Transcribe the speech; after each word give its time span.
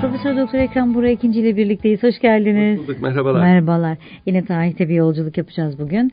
Profesör 0.00 0.36
Doktor 0.36 0.58
Ekrem 0.58 0.94
Burak 0.94 1.12
ikinci 1.12 1.40
ile 1.40 1.56
birlikteyiz. 1.56 2.02
Hoş 2.02 2.18
geldiniz. 2.18 2.78
Hoş 2.78 2.88
bulduk, 2.88 3.02
merhabalar. 3.02 3.40
Merhabalar. 3.40 3.98
Yine 4.26 4.44
tarihte 4.44 4.88
bir 4.88 4.94
yolculuk 4.94 5.38
yapacağız 5.38 5.78
bugün. 5.78 6.12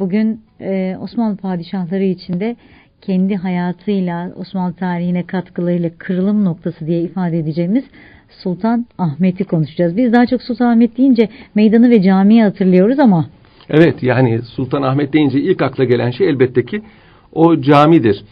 Bugün 0.00 0.40
e, 0.60 0.96
Osmanlı 1.00 1.36
padişahları 1.36 2.04
içinde 2.04 2.56
kendi 3.00 3.36
hayatıyla 3.36 4.32
Osmanlı 4.36 4.74
tarihine 4.74 5.26
katkılarıyla 5.26 5.90
kırılım 5.98 6.44
noktası 6.44 6.86
diye 6.86 7.02
ifade 7.02 7.38
edeceğimiz 7.38 7.84
Sultan 8.42 8.86
Ahmet'i 8.98 9.44
konuşacağız. 9.44 9.96
Biz 9.96 10.12
daha 10.12 10.26
çok 10.26 10.42
Sultan 10.42 10.66
Ahmet 10.66 10.98
deyince 10.98 11.28
meydanı 11.54 11.90
ve 11.90 12.02
camiyi 12.02 12.42
hatırlıyoruz 12.42 12.98
ama 12.98 13.26
Evet 13.68 14.02
yani 14.02 14.42
Sultan 14.42 14.82
Ahmet 14.82 15.12
deyince 15.12 15.40
ilk 15.40 15.62
akla 15.62 15.84
gelen 15.84 16.10
şey 16.10 16.28
elbette 16.28 16.64
ki 16.64 16.82
o 17.32 17.60
camidir. 17.60 18.24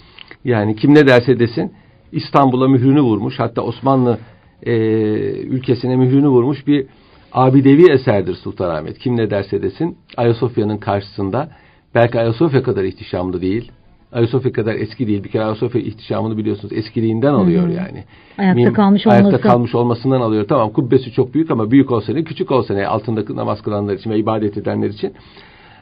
Yani 0.44 0.76
kim 0.76 0.94
ne 0.94 1.06
derse 1.06 1.38
desin 1.38 1.72
İstanbul'a 2.12 2.68
mührünü 2.68 3.00
vurmuş 3.00 3.38
hatta 3.38 3.62
Osmanlı 3.62 4.18
e, 4.62 4.72
ülkesine 5.42 5.96
mührünü 5.96 6.28
vurmuş 6.28 6.66
bir 6.66 6.86
abidevi 7.32 7.90
eserdir 7.92 8.34
Sultanahmet. 8.34 8.98
Kim 8.98 9.16
ne 9.16 9.30
derse 9.30 9.62
desin 9.62 9.96
Ayasofya'nın 10.16 10.78
karşısında 10.78 11.48
belki 11.94 12.20
Ayasofya 12.20 12.62
kadar 12.62 12.84
ihtişamlı 12.84 13.40
değil. 13.40 13.72
Ayasofya 14.12 14.52
kadar 14.52 14.74
eski 14.74 15.06
değil. 15.06 15.24
Bir 15.24 15.28
kere 15.28 15.44
Ayasofya 15.44 15.80
ihtişamını 15.80 16.36
biliyorsunuz 16.36 16.72
eskiliğinden 16.72 17.32
alıyor 17.32 17.62
Hı 17.62 17.66
hı. 17.68 17.72
yani. 17.72 18.04
Ayakta 18.38 18.60
Mim- 18.62 18.72
kalmış 18.72 19.06
Ayakta 19.06 19.28
olması. 19.28 19.42
kalmış 19.42 19.74
olmasından 19.74 20.20
alıyor. 20.20 20.48
Tamam 20.48 20.70
kubbesi 20.70 21.12
çok 21.12 21.34
büyük 21.34 21.50
ama 21.50 21.70
büyük 21.70 21.90
olsa 21.90 22.12
ne 22.12 22.24
küçük 22.24 22.50
olsa 22.50 22.74
ne 22.74 22.86
altında 22.86 23.36
namaz 23.36 23.62
kılanlar 23.62 23.94
için 23.94 24.10
ve 24.10 24.18
ibadet 24.18 24.56
edenler 24.56 24.88
için. 24.88 25.12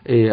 Ee, 0.08 0.30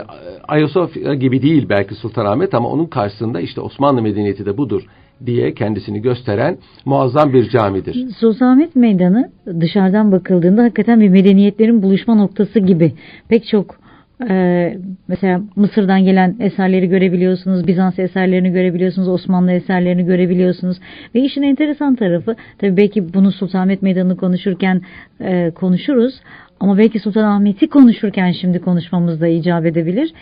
Ayasofya 0.48 1.14
gibi 1.14 1.42
değil 1.42 1.70
belki 1.70 1.96
Sultanahmet 1.96 2.54
ama 2.54 2.70
onun 2.70 2.86
karşısında 2.86 3.40
işte 3.42 3.62
Osmanlı 3.62 4.02
medeniyeti 4.02 4.46
de 4.46 4.58
budur 4.58 4.86
diye 5.26 5.54
kendisini 5.54 6.02
gösteren 6.02 6.58
muazzam 6.86 7.34
bir 7.34 7.50
camidir. 7.50 8.10
Sultanahmet 8.20 8.76
Meydanı 8.76 9.32
dışarıdan 9.60 10.12
bakıldığında 10.12 10.64
hakikaten 10.64 11.02
bir 11.02 11.10
medeniyetlerin 11.10 11.84
buluşma 11.84 12.16
noktası 12.16 12.60
gibi. 12.60 12.94
Pek 13.30 13.48
çok 13.48 13.86
e, 14.30 14.78
mesela 15.08 15.42
Mısır'dan 15.56 16.04
gelen 16.04 16.36
eserleri 16.40 16.90
görebiliyorsunuz, 16.90 17.68
Bizans 17.68 18.00
eserlerini 18.00 18.52
görebiliyorsunuz, 18.52 19.08
Osmanlı 19.08 19.52
eserlerini 19.52 20.06
görebiliyorsunuz. 20.06 20.78
Ve 21.16 21.20
işin 21.20 21.42
enteresan 21.42 21.96
tarafı, 21.96 22.36
tabii 22.58 22.78
belki 22.78 23.14
bunu 23.14 23.32
Sultanahmet 23.32 23.82
Meydanı'nı 23.82 24.18
konuşurken 24.18 24.82
e, 25.22 25.52
konuşuruz. 25.52 26.22
Ama 26.60 26.78
belki 26.78 27.00
Sultanahmet'i 27.00 27.68
konuşurken 27.68 28.32
şimdi 28.42 28.62
konuşmamız 28.62 29.22
da 29.22 29.28
icap 29.28 29.66
edebilir. 29.66 30.14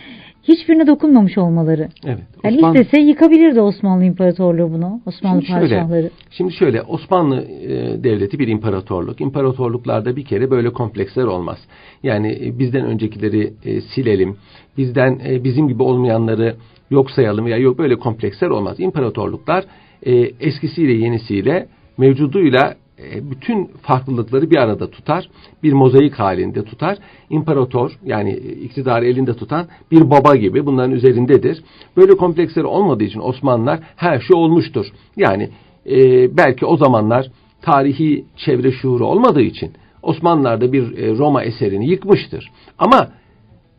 Hiçbirine 0.48 0.86
dokunmamış 0.86 1.38
olmaları. 1.38 1.88
Evet. 2.06 2.22
Yani 2.44 2.56
Osmanlı- 2.56 2.80
istese 2.80 3.00
yıkabilirdi 3.00 3.60
Osmanlı 3.60 4.04
İmparatorluğu 4.04 4.72
bunu. 4.72 5.00
Osmanlı 5.06 5.42
Şimdi 5.42 5.46
şöyle, 5.46 5.60
padişahları. 5.60 6.10
Şimdi 6.30 6.52
şöyle 6.52 6.82
Osmanlı 6.82 7.42
e, 7.42 8.04
devleti 8.04 8.38
bir 8.38 8.48
imparatorluk. 8.48 9.20
İmparatorluklarda 9.20 10.16
bir 10.16 10.24
kere 10.24 10.50
böyle 10.50 10.72
kompleksler 10.72 11.24
olmaz. 11.24 11.58
Yani 12.02 12.38
e, 12.42 12.58
bizden 12.58 12.84
öncekileri 12.84 13.52
e, 13.64 13.80
silelim. 13.80 14.36
Bizden 14.76 15.20
e, 15.26 15.44
bizim 15.44 15.68
gibi 15.68 15.82
olmayanları 15.82 16.56
yok 16.90 17.10
sayalım 17.10 17.46
ya 17.46 17.56
yok 17.56 17.78
böyle 17.78 17.96
kompleksler 17.98 18.48
olmaz. 18.48 18.80
İmparatorluklar 18.80 19.64
e, 20.06 20.12
eskisiyle 20.40 20.92
yenisiyle 20.92 21.66
mevcuduyla 21.98 22.74
bütün 23.22 23.70
farklılıkları 23.82 24.50
bir 24.50 24.56
arada 24.56 24.90
tutar. 24.90 25.28
Bir 25.62 25.72
mozaik 25.72 26.14
halinde 26.14 26.64
tutar. 26.64 26.98
İmparator 27.30 27.98
yani 28.04 28.30
e, 28.30 28.52
iktidarı 28.52 29.06
elinde 29.06 29.36
tutan 29.36 29.66
bir 29.90 30.10
baba 30.10 30.36
gibi 30.36 30.66
bunların 30.66 30.92
üzerindedir. 30.92 31.64
Böyle 31.96 32.16
kompleksleri 32.16 32.66
olmadığı 32.66 33.04
için 33.04 33.20
Osmanlılar 33.20 33.80
her 33.96 34.20
şey 34.20 34.36
olmuştur. 34.36 34.86
Yani 35.16 35.50
e, 35.86 35.96
belki 36.36 36.66
o 36.66 36.76
zamanlar 36.76 37.30
tarihi 37.62 38.24
çevre 38.36 38.72
şuuru 38.72 39.06
olmadığı 39.06 39.42
için 39.42 39.72
Osmanlılar 40.02 40.60
da 40.60 40.72
bir 40.72 40.98
e, 40.98 41.18
Roma 41.18 41.42
eserini 41.42 41.90
yıkmıştır. 41.90 42.50
Ama 42.78 43.08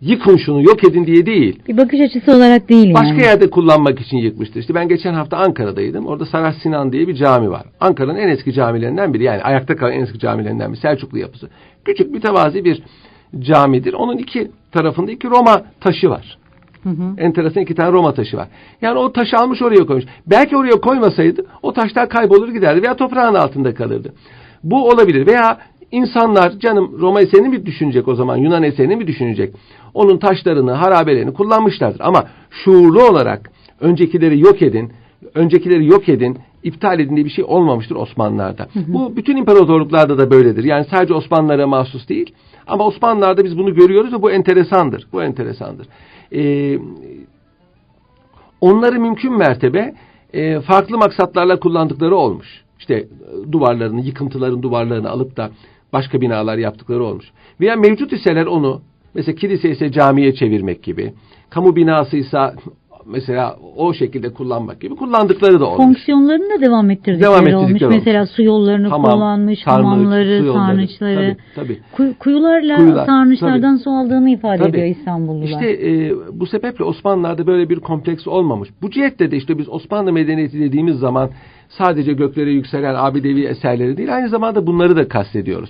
yıkın 0.06 0.38
şunu 0.38 0.62
yok 0.62 0.84
edin 0.84 1.06
diye 1.06 1.26
değil. 1.26 1.60
Bir 1.68 1.78
bakış 1.78 2.00
açısı 2.00 2.38
olarak 2.38 2.70
değil 2.70 2.86
yani. 2.86 2.94
Başka 2.94 3.30
yerde 3.30 3.50
kullanmak 3.50 4.00
için 4.00 4.18
yıkmıştır. 4.18 4.60
İşte 4.60 4.76
ben 4.76 4.88
geçen 4.88 5.14
hafta 5.14 5.38
Ankara'daydım. 5.38 6.06
Orada 6.06 6.26
Saray 6.26 6.54
Sinan 6.64 6.92
diye 6.92 7.08
bir 7.08 7.16
cami 7.16 7.50
var. 7.50 7.64
Ankara'nın 7.80 8.16
en 8.16 8.28
eski 8.28 8.54
camilerinden 8.54 9.14
biri. 9.14 9.24
Yani 9.24 9.42
ayakta 9.42 9.76
kalan 9.76 9.94
en 9.94 10.02
eski 10.02 10.20
camilerinden 10.20 10.72
biri. 10.72 10.80
Selçuklu 10.80 11.18
yapısı. 11.18 11.50
Küçük 11.86 12.12
mütevazi 12.12 12.66
bir 12.66 12.84
camidir. 13.40 13.94
Onun 13.94 14.18
iki 14.18 14.52
tarafında 14.72 15.12
iki 15.12 15.28
Roma 15.28 15.62
taşı 15.82 16.10
var. 16.10 16.38
Hı 16.84 16.90
hı. 16.90 17.14
Enteresan 17.18 17.64
iki 17.64 17.76
tane 17.76 17.92
Roma 17.92 18.14
taşı 18.14 18.38
var. 18.38 18.48
Yani 18.82 19.00
o 19.00 19.14
taşı 19.14 19.38
almış 19.38 19.62
oraya 19.62 19.86
koymuş. 19.86 20.06
Belki 20.28 20.58
oraya 20.58 20.82
koymasaydı 20.82 21.46
o 21.64 21.74
taşlar 21.74 22.10
kaybolur 22.10 22.50
giderdi 22.50 22.82
veya 22.82 22.96
toprağın 22.96 23.36
altında 23.36 23.74
kalırdı. 23.74 24.14
Bu 24.64 24.90
olabilir. 24.90 25.28
Veya 25.28 25.58
insanlar 25.92 26.60
canım 26.60 27.00
Roma 27.00 27.22
eserini 27.22 27.50
mi 27.50 27.66
düşünecek 27.66 28.08
o 28.08 28.16
zaman 28.16 28.38
Yunan 28.38 28.64
eserini 28.64 28.96
mi 28.96 29.08
düşünecek? 29.08 29.54
Onun 29.94 30.18
taşlarını, 30.18 30.72
harabelerini 30.72 31.34
kullanmışlardır. 31.34 32.00
Ama 32.00 32.24
şuurlu 32.50 33.04
olarak 33.04 33.52
öncekileri 33.80 34.40
yok 34.40 34.62
edin, 34.62 34.92
öncekileri 35.34 35.86
yok 35.86 36.10
edin, 36.10 36.38
iptal 36.64 37.00
edin 37.00 37.16
diye 37.16 37.26
bir 37.26 37.30
şey 37.30 37.46
olmamıştır 37.48 37.96
Osmanlılar'da. 37.96 38.68
Bu 38.88 39.16
bütün 39.16 39.38
imparatorluklarda 39.38 40.18
da 40.18 40.32
böyledir. 40.32 40.64
Yani 40.64 40.86
sadece 40.92 41.14
Osmanlılara 41.14 41.68
mahsus 41.68 42.10
değil. 42.10 42.36
Ama 42.68 42.86
Osmanlılar'da 42.86 43.44
biz 43.44 43.58
bunu 43.58 43.76
görüyoruz 43.76 44.14
ve 44.14 44.22
bu 44.22 44.32
enteresandır. 44.32 45.08
Bu 45.14 45.24
enteresandır. 45.24 45.88
Ee, 46.34 46.80
onları 48.62 49.00
mümkün 49.00 49.38
mertebe 49.38 49.94
e, 50.34 50.62
farklı 50.62 50.98
maksatlarla 50.98 51.60
kullandıkları 51.60 52.16
olmuş. 52.16 52.64
İşte 52.80 52.94
e, 52.96 53.52
duvarlarını, 53.52 54.02
yıkıntıların 54.02 54.64
duvarlarını 54.64 55.10
alıp 55.10 55.38
da 55.38 55.50
başka 55.96 56.22
binalar 56.22 56.58
yaptıkları 56.58 57.04
olmuş. 57.04 57.26
Veya 57.60 57.76
mevcut 57.76 58.14
iseler 58.14 58.46
onu 58.46 58.82
mesela 59.14 59.36
kilise 59.36 59.70
ise 59.70 59.92
camiye 59.92 60.34
çevirmek 60.36 60.84
gibi, 60.84 61.14
kamu 61.50 61.76
binasıysa 61.76 62.56
mesela 63.06 63.56
o 63.76 63.94
şekilde 63.94 64.34
kullanmak 64.34 64.82
gibi 64.82 64.96
kullandıkları 64.96 65.60
da 65.60 65.66
olmuş. 65.66 65.78
Fonksiyonlarını 65.78 66.50
da 66.58 66.62
devam 66.62 66.92
ettirdikleri 66.92 67.22
Devam 67.22 67.46
olmuş. 67.46 67.54
ettirdikleri 67.64 67.86
olmuş. 67.90 67.98
Mesela 68.06 68.26
su 68.26 68.44
yollarını 68.44 68.88
Hamam, 68.88 69.12
kullanmış, 69.12 69.60
sarnıç, 69.60 69.86
hamamları, 69.86 70.40
su 70.40 70.46
yolları. 70.46 70.66
sarnıçları. 70.68 71.38
Tabii, 71.56 71.68
tabii. 71.68 71.80
Kuy- 71.92 72.14
kuyularla 72.20 72.76
Kuyular, 72.76 73.06
sarnıçlardan 73.06 73.76
su 73.76 73.90
aldığını 73.92 74.30
ifade 74.30 74.58
Tabii. 74.58 74.70
ediyor 74.70 74.88
İstanbullular. 74.98 75.46
İşte 75.46 75.90
e, 75.90 76.14
bu 76.40 76.46
sebeple 76.46 76.84
Osmanlılar'da 76.84 77.48
böyle 77.48 77.70
bir 77.70 77.80
kompleks 77.80 78.28
olmamış. 78.28 78.70
Bu 78.82 78.92
cihette 78.92 79.32
de 79.32 79.38
işte 79.38 79.58
biz 79.58 79.70
Osmanlı 79.70 80.14
medeniyeti 80.14 80.60
dediğimiz 80.60 80.96
zaman 81.00 81.30
sadece 81.70 82.14
göklere 82.14 82.52
yükselen 82.52 82.96
abidevi 82.96 83.44
eserleri 83.46 83.98
değil 83.98 84.16
aynı 84.16 84.30
zamanda 84.30 84.68
bunları 84.68 84.96
da 84.96 85.08
kastediyoruz. 85.08 85.70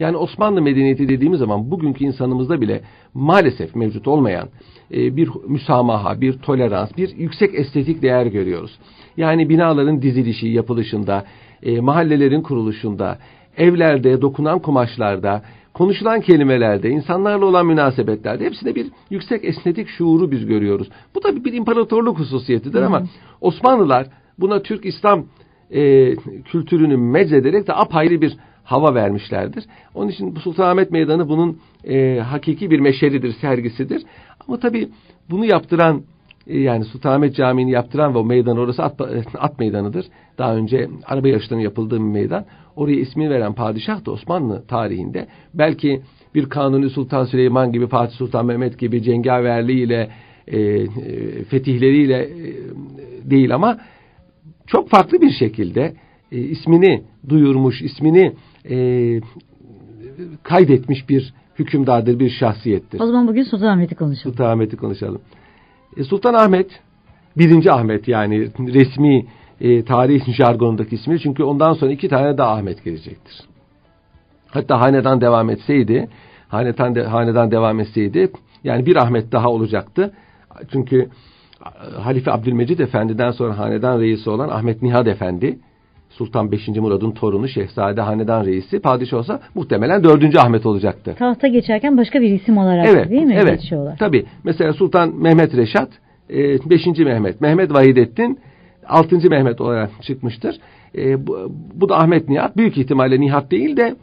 Yani 0.00 0.16
Osmanlı 0.16 0.62
medeniyeti 0.62 1.08
dediğimiz 1.08 1.38
zaman 1.38 1.70
bugünkü 1.70 2.04
insanımızda 2.04 2.60
bile 2.60 2.80
maalesef 3.14 3.74
mevcut 3.76 4.08
olmayan 4.08 4.48
e, 4.94 5.16
bir 5.16 5.30
müsamaha, 5.46 6.20
bir 6.20 6.38
tolerans, 6.38 6.96
bir 6.96 7.16
yüksek 7.16 7.54
estetik 7.54 8.02
değer 8.02 8.26
görüyoruz. 8.26 8.78
Yani 9.16 9.48
binaların 9.48 10.02
dizilişi, 10.02 10.48
yapılışında, 10.48 11.24
e, 11.62 11.80
mahallelerin 11.80 12.42
kuruluşunda, 12.42 13.18
evlerde, 13.56 14.22
dokunan 14.22 14.58
kumaşlarda, 14.58 15.42
konuşulan 15.74 16.20
kelimelerde, 16.20 16.90
insanlarla 16.90 17.46
olan 17.46 17.66
münasebetlerde 17.66 18.44
hepsinde 18.44 18.74
bir 18.74 18.86
yüksek 19.10 19.44
estetik 19.44 19.88
şuuru 19.88 20.30
biz 20.30 20.46
görüyoruz. 20.46 20.88
Bu 21.14 21.20
tabii 21.20 21.44
bir 21.44 21.52
imparatorluk 21.52 22.18
hususiyetidir 22.18 22.82
ama 22.82 23.02
Osmanlılar 23.40 24.06
buna 24.38 24.62
Türk 24.62 24.86
İslam 24.86 25.24
e, 25.70 26.14
kültürünü 26.44 26.96
meczederek 26.96 27.66
de 27.66 27.74
apayrı 27.74 28.20
bir 28.20 28.36
hava 28.64 28.94
vermişlerdir. 28.94 29.64
Onun 29.94 30.08
için 30.08 30.36
bu 30.36 30.40
Sultanahmet 30.40 30.90
Meydanı 30.90 31.28
bunun 31.28 31.58
e, 31.84 32.18
hakiki 32.18 32.70
bir 32.70 32.80
meşeridir, 32.80 33.32
sergisidir. 33.32 34.02
Ama 34.48 34.58
tabii 34.58 34.88
bunu 35.30 35.44
yaptıran 35.44 36.02
e, 36.46 36.58
yani 36.58 36.84
Sultanahmet 36.84 37.36
Camii'ni 37.36 37.70
yaptıran 37.70 38.14
ve 38.14 38.18
o 38.18 38.24
meydan 38.24 38.58
orası 38.58 38.82
at, 38.82 39.00
at 39.38 39.58
meydanıdır. 39.58 40.06
Daha 40.38 40.56
önce 40.56 40.88
araba 41.04 41.28
yarışlarının 41.28 41.64
yapıldığı 41.64 41.96
bir 41.96 42.04
meydan. 42.04 42.44
Oraya 42.76 43.00
ismini 43.00 43.30
veren 43.30 43.52
padişah 43.52 44.04
da 44.04 44.10
Osmanlı 44.10 44.66
tarihinde 44.66 45.26
belki 45.54 46.02
bir 46.34 46.48
Kanuni 46.48 46.90
Sultan 46.90 47.24
Süleyman 47.24 47.72
gibi 47.72 47.86
Fatih 47.86 48.16
Sultan 48.16 48.46
Mehmet 48.46 48.78
gibi 48.78 49.02
cengaverliğiyle 49.02 50.10
e, 50.46 50.58
e, 50.60 50.88
fetihleriyle 51.44 52.22
e, 52.22 52.54
değil 53.30 53.54
ama 53.54 53.78
çok 54.66 54.90
farklı 54.90 55.20
bir 55.20 55.30
şekilde 55.30 55.94
e, 56.32 56.38
ismini 56.38 57.02
duyurmuş, 57.28 57.82
ismini 57.82 58.32
e, 58.70 59.20
kaydetmiş 60.42 61.08
bir 61.08 61.34
hükümdardır, 61.58 62.18
bir 62.18 62.30
şahsiyettir. 62.30 63.00
O 63.00 63.06
zaman 63.06 63.28
bugün 63.28 63.42
Sultanahmet'i 63.42 63.94
konuşalım. 63.94 64.32
Sultanahmet'i 64.32 64.76
konuşalım. 64.76 65.20
E, 65.96 66.04
Sultan 66.04 66.34
Ahmet, 66.34 66.80
birinci 67.36 67.72
Ahmet 67.72 68.08
yani 68.08 68.50
resmi 68.58 69.26
e, 69.60 69.84
tarih 69.84 70.34
jargonundaki 70.34 70.94
ismi. 70.94 71.20
Çünkü 71.20 71.42
ondan 71.42 71.72
sonra 71.72 71.92
iki 71.92 72.08
tane 72.08 72.38
daha 72.38 72.52
Ahmet 72.52 72.84
gelecektir. 72.84 73.40
Hatta 74.48 74.80
hanedan 74.80 75.20
devam 75.20 75.50
etseydi, 75.50 76.08
hanedan, 76.48 76.94
de, 76.94 77.02
hanedan 77.02 77.50
devam 77.50 77.80
etseydi, 77.80 78.30
yani 78.64 78.86
bir 78.86 78.96
Ahmet 78.96 79.32
daha 79.32 79.50
olacaktı. 79.50 80.14
Çünkü 80.72 81.08
Halife 82.00 82.32
Abdülmecid 82.32 82.78
Efendi'den 82.78 83.30
sonra 83.30 83.58
hanedan 83.58 84.00
reisi 84.00 84.30
olan 84.30 84.48
Ahmet 84.48 84.82
Nihad 84.82 85.06
Efendi, 85.06 85.58
Sultan 86.18 86.52
5. 86.52 86.68
Murad'ın 86.68 87.10
torunu 87.10 87.48
Şehzade 87.48 88.00
Hanedan 88.00 88.44
Reisi 88.44 88.80
padişah 88.80 89.18
olsa 89.18 89.40
muhtemelen 89.54 90.04
4. 90.04 90.36
Ahmet 90.36 90.66
olacaktı. 90.66 91.14
Tahta 91.18 91.48
geçerken 91.48 91.96
başka 91.96 92.20
bir 92.20 92.30
isim 92.30 92.58
olarak 92.58 92.86
Evet, 92.88 93.10
değil 93.10 93.22
mi 93.22 93.38
evet. 93.42 93.60
geçiyorlar? 93.60 93.96
Tabii. 93.98 94.26
Mesela 94.44 94.72
Sultan 94.72 95.14
Mehmet 95.16 95.56
Reşat 95.56 95.88
5. 96.30 96.86
Mehmet, 96.86 97.40
Mehmet 97.40 97.74
Vahidettin 97.74 98.38
6. 98.88 99.30
Mehmet 99.30 99.60
olarak 99.60 99.90
çıkmıştır. 100.02 100.56
E, 100.98 101.26
bu, 101.26 101.52
bu 101.74 101.88
da 101.88 101.98
Ahmet 101.98 102.28
Nihat. 102.28 102.56
Büyük 102.56 102.78
ihtimalle 102.78 103.20
Nihat 103.20 103.50
değil 103.50 103.76
de 103.76 103.96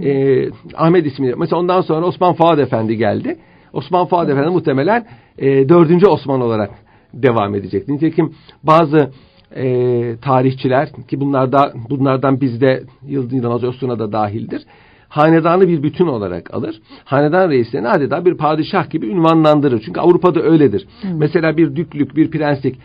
e, 0.00 0.48
Ahmet 0.74 1.06
ismi. 1.06 1.34
Mesela 1.38 1.60
ondan 1.60 1.80
sonra 1.80 2.06
Osman 2.06 2.34
Fuad 2.34 2.58
Efendi 2.58 2.96
geldi. 2.96 3.36
Osman 3.72 4.06
Fuad 4.06 4.28
Efendi 4.28 4.50
muhtemelen 4.50 5.06
e, 5.38 5.68
4. 5.68 6.08
Osman 6.08 6.40
olarak 6.40 6.70
devam 7.14 7.54
edecek. 7.54 7.88
Nitekim 7.88 8.34
bazı 8.62 9.10
e, 9.56 10.16
tarihçiler 10.22 10.88
ki 11.08 11.20
bunlarda 11.20 11.72
bunlardan 11.90 12.40
bizde 12.40 12.82
Yıldız 13.06 13.64
Öztun'a 13.64 13.98
da 13.98 14.12
dahildir. 14.12 14.62
Hanedanı 15.08 15.68
bir 15.68 15.82
bütün 15.82 16.06
olarak 16.06 16.54
alır. 16.54 16.82
Hanedan 17.04 17.50
reislerini 17.50 17.88
adeta 17.88 18.24
bir 18.24 18.34
padişah 18.34 18.90
gibi 18.90 19.06
ünvanlandırır. 19.06 19.82
Çünkü 19.84 20.00
Avrupa'da 20.00 20.40
öyledir. 20.42 20.86
Mesela 21.14 21.56
bir 21.56 21.76
düklük, 21.76 22.16
bir 22.16 22.30
prenslik 22.30 22.78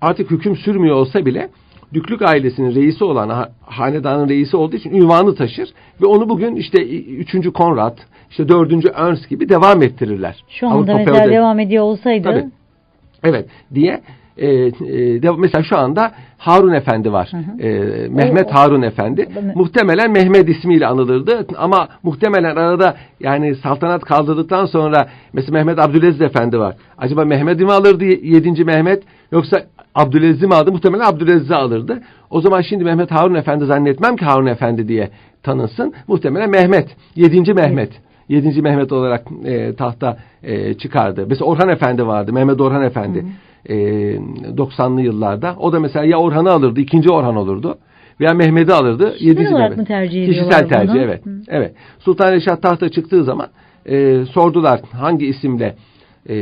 artık 0.00 0.30
hüküm 0.30 0.56
sürmüyor 0.56 0.96
olsa 0.96 1.26
bile 1.26 1.48
Düklük 1.94 2.22
ailesinin 2.22 2.74
reisi 2.74 3.04
olan 3.04 3.28
ha- 3.28 3.52
hanedanın 3.60 4.28
reisi 4.28 4.56
olduğu 4.56 4.76
için 4.76 4.90
ünvanı 4.90 5.34
taşır 5.34 5.68
ve 6.02 6.06
onu 6.06 6.28
bugün 6.28 6.56
işte 6.56 6.86
3. 7.06 7.52
Konrad, 7.52 7.98
işte 8.30 8.48
4. 8.48 8.72
Ernst 8.94 9.28
gibi 9.28 9.48
devam 9.48 9.82
ettirirler. 9.82 10.44
Şu 10.48 10.66
anda 10.66 10.76
Avrupa 10.76 10.94
mesela 10.94 11.18
feodal- 11.18 11.30
devam 11.30 11.60
ediyor 11.60 11.84
olsaydı 11.84 12.24
Tabii. 12.24 12.44
Evet 13.24 13.48
diye 13.74 14.00
e, 14.38 14.46
e, 14.46 14.72
de, 15.22 15.30
mesela 15.38 15.64
şu 15.64 15.78
anda 15.78 16.12
Harun 16.38 16.72
Efendi 16.72 17.12
var. 17.12 17.32
hı. 17.32 17.62
E, 17.66 18.08
Mehmet 18.08 18.46
O- 18.46 18.54
Harun 18.54 18.82
Efendi. 18.82 19.28
da- 19.34 19.40
Muhtemelen 19.54 20.10
Mehmet 20.10 20.48
ismiyle 20.48 20.86
anılırdı 20.86 21.46
ama 21.58 21.88
muhtemelen 22.02 22.56
arada 22.56 22.94
yani 23.20 23.54
saltanat 23.54 24.04
kaldırdıktan 24.04 24.66
sonra 24.66 25.08
mesela 25.32 25.52
Mehmet 25.52 25.78
Abdülaziz 25.78 26.22
Efendi 26.22 26.58
var. 26.58 26.76
Acaba 26.98 27.24
Mehmet'i 27.24 27.64
mi 27.64 27.72
alırdı 27.72 28.04
7. 28.04 28.64
Mehmet 28.64 29.02
yoksa 29.32 29.62
Abdülaziz'i 29.94 30.46
mi 30.46 30.54
aldı? 30.54 30.72
Muhtemelen 30.72 31.04
Abdülaziz'i 31.04 31.54
alırdı. 31.54 32.02
O 32.30 32.40
zaman 32.40 32.60
şimdi 32.62 32.84
Mehmet 32.84 33.10
Harun 33.10 33.34
Efendi 33.34 33.64
zannetmem 33.66 34.16
ki 34.16 34.24
Harun 34.24 34.46
Efendi 34.46 34.88
diye 34.88 35.10
tanınsın. 35.42 35.92
Muhtemelen 36.08 36.50
Mehmet. 36.50 36.88
7. 37.16 37.54
Mehmet. 37.54 37.90
7. 38.28 38.62
Mehmet 38.62 38.92
olarak 38.92 39.22
e, 39.44 39.74
tahta 39.74 40.16
e, 40.42 40.74
çıkardı. 40.74 41.26
Mesela 41.28 41.46
Orhan 41.50 41.68
Efendi 41.68 42.06
vardı. 42.06 42.32
Mehmet 42.32 42.60
Orhan 42.60 42.82
Efendi. 42.82 43.24
E, 43.68 43.74
90'lı 44.56 45.02
yıllarda. 45.02 45.56
O 45.58 45.72
da 45.72 45.80
mesela 45.80 46.04
ya 46.04 46.18
Orhan'ı 46.18 46.50
alırdı, 46.50 46.80
ikinci 46.80 47.10
Orhan 47.10 47.36
olurdu. 47.36 47.78
Veya 48.20 48.34
Mehmet'i 48.34 48.72
alırdı. 48.72 49.12
Kişisel 49.12 49.42
7. 49.42 49.54
olarak 49.54 49.70
Mehmet. 49.70 49.78
mı 49.78 49.84
tercih 49.84 50.26
Kişisel 50.26 50.68
tercih 50.68 50.94
bunu? 50.94 51.02
evet. 51.02 51.26
Hı. 51.26 51.30
Evet. 51.48 51.74
Sultan 51.98 52.32
Reşat 52.32 52.62
tahta 52.62 52.88
çıktığı 52.88 53.24
zaman 53.24 53.46
e, 53.86 54.24
sordular 54.32 54.80
hangi 54.92 55.26
isimle 55.26 55.76
e, 56.28 56.34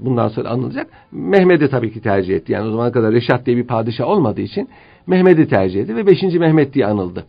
bundan 0.00 0.28
sonra 0.28 0.48
anılacak. 0.48 0.86
Mehmet'i 1.12 1.68
tabii 1.70 1.92
ki 1.92 2.00
tercih 2.00 2.36
etti. 2.36 2.52
Yani 2.52 2.68
o 2.68 2.70
zamana 2.70 2.92
kadar 2.92 3.12
Reşat 3.12 3.46
diye 3.46 3.56
bir 3.56 3.66
padişah 3.66 4.08
olmadığı 4.08 4.40
için 4.40 4.68
Mehmet'i 5.06 5.48
tercih 5.48 5.80
etti 5.80 5.96
ve 5.96 6.06
5. 6.06 6.22
Mehmet 6.22 6.74
diye 6.74 6.86
anıldı. 6.86 7.24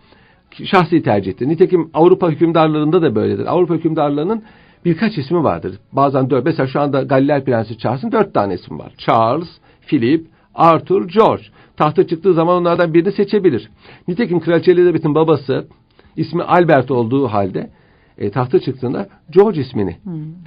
Şahsi 0.64 1.04
tercih 1.04 1.32
etti. 1.32 1.50
Nitekim 1.50 1.90
Avrupa 1.94 2.30
hükümdarlarında 2.30 3.02
da 3.02 3.16
böyledir. 3.16 3.46
Avrupa 3.46 3.74
hükümdarlarının 3.74 4.44
birkaç 4.86 5.18
ismi 5.18 5.44
vardır. 5.44 5.80
Bazen 5.92 6.30
dört. 6.30 6.46
Mesela 6.46 6.68
şu 6.68 6.82
anda 6.82 7.02
Galler 7.04 7.46
Prensi 7.46 7.78
Charles'ın 7.78 8.12
dört 8.12 8.34
tane 8.34 8.54
ismi 8.54 8.80
var. 8.80 8.94
Charles, 8.98 9.50
Philip, 9.88 10.28
Arthur, 10.56 11.08
George. 11.08 11.44
Tahta 11.78 12.08
çıktığı 12.08 12.34
zaman 12.34 12.56
onlardan 12.56 12.94
birini 12.94 13.12
seçebilir. 13.12 13.70
Nitekim 14.08 14.40
Kraliçe 14.40 14.72
Elizabeth'in 14.72 15.16
babası 15.16 15.68
ismi 16.16 16.44
Albert 16.44 16.92
olduğu 16.92 17.28
halde 17.28 17.70
e, 18.18 18.32
tahta 18.32 18.60
çıktığında 18.60 19.08
George 19.30 19.62
ismini 19.62 19.98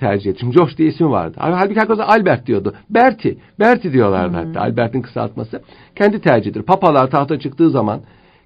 tercih 0.00 0.31
etti. 0.31 0.40
Çünkü 0.40 0.56
George 0.56 0.76
diye 0.76 0.88
ismi 0.88 1.10
vardı. 1.10 1.37
Halbuki 1.40 1.80
herkes 1.80 1.98
Albert 2.00 2.46
diyordu. 2.46 2.75
Berti, 2.90 3.38
Berti 3.60 3.92
diyorlardı 3.92 4.37
hatta. 4.37 4.60
Albert'in 4.60 5.02
kısaltması. 5.02 5.62
Kendi 5.96 6.20
tercihidir. 6.20 6.62
Papalar 6.62 7.10
tahta 7.10 7.38
çıktığı 7.38 7.70
zaman 7.70 8.00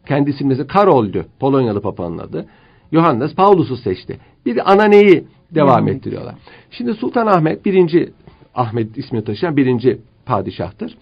kendi 0.07 0.31
isimleri 0.31 0.67
Karol'dü. 0.67 1.27
Polonyalı 1.41 1.81
papanın 1.81 2.19
adı. 2.19 2.47
Johannes 2.93 3.35
Paulus'u 3.35 3.77
seçti. 3.77 4.19
Bir 4.47 4.73
ananeyi 4.73 5.25
devam 5.55 5.89
Evet. 5.89 5.97
ettiriyorlar. 5.97 6.35
Şimdi 6.71 6.95
Sultan 6.95 7.27
Ahmet 7.27 7.65
birinci 7.65 8.13
Ahmet 8.55 8.99
ismini 8.99 9.25
taşıyan 9.25 9.57
birinci 9.57 9.99
padişahtır. 10.27 10.99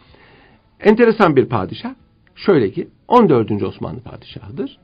Enteresan 0.80 1.36
bir 1.36 1.46
padişah. 1.46 1.94
Şöyle 2.34 2.70
ki 2.70 2.88
14. 3.08 3.62
Osmanlı 3.62 4.00
padişahıdır. 4.00 4.78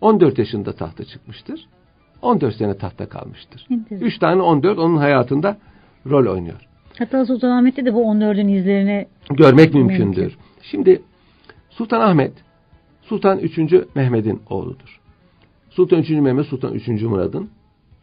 14 0.00 0.38
yaşında 0.38 0.72
tahta 0.72 1.04
çıkmıştır. 1.04 1.66
14 2.22 2.54
sene 2.54 2.76
tahta 2.78 3.08
kalmıştır. 3.08 3.66
Enteresan. 3.70 4.06
3 4.06 4.18
tane 4.18 4.42
14 4.42 4.78
onun 4.78 4.96
hayatında 4.96 5.58
rol 6.10 6.32
oynuyor. 6.34 6.60
Hatta 6.98 7.26
Sultanahmet'te 7.26 7.84
de 7.84 7.94
bu 7.94 8.02
14'ün 8.02 8.48
izlerini 8.48 9.06
Görmek 9.30 9.74
Mümkün. 9.74 9.98
mümkündür. 10.06 10.36
Şimdi 10.62 11.02
Sultan 11.70 12.00
Ahmet 12.00 12.32
Sultan 13.02 13.38
3. 13.38 13.58
Mehmet'in 13.94 14.42
oğludur. 14.50 15.00
Sultan 15.76 15.98
3. 15.98 16.10
Mehmet 16.10 16.46
Sultan 16.46 16.74
3. 16.74 16.88
Murad'ın 16.88 17.50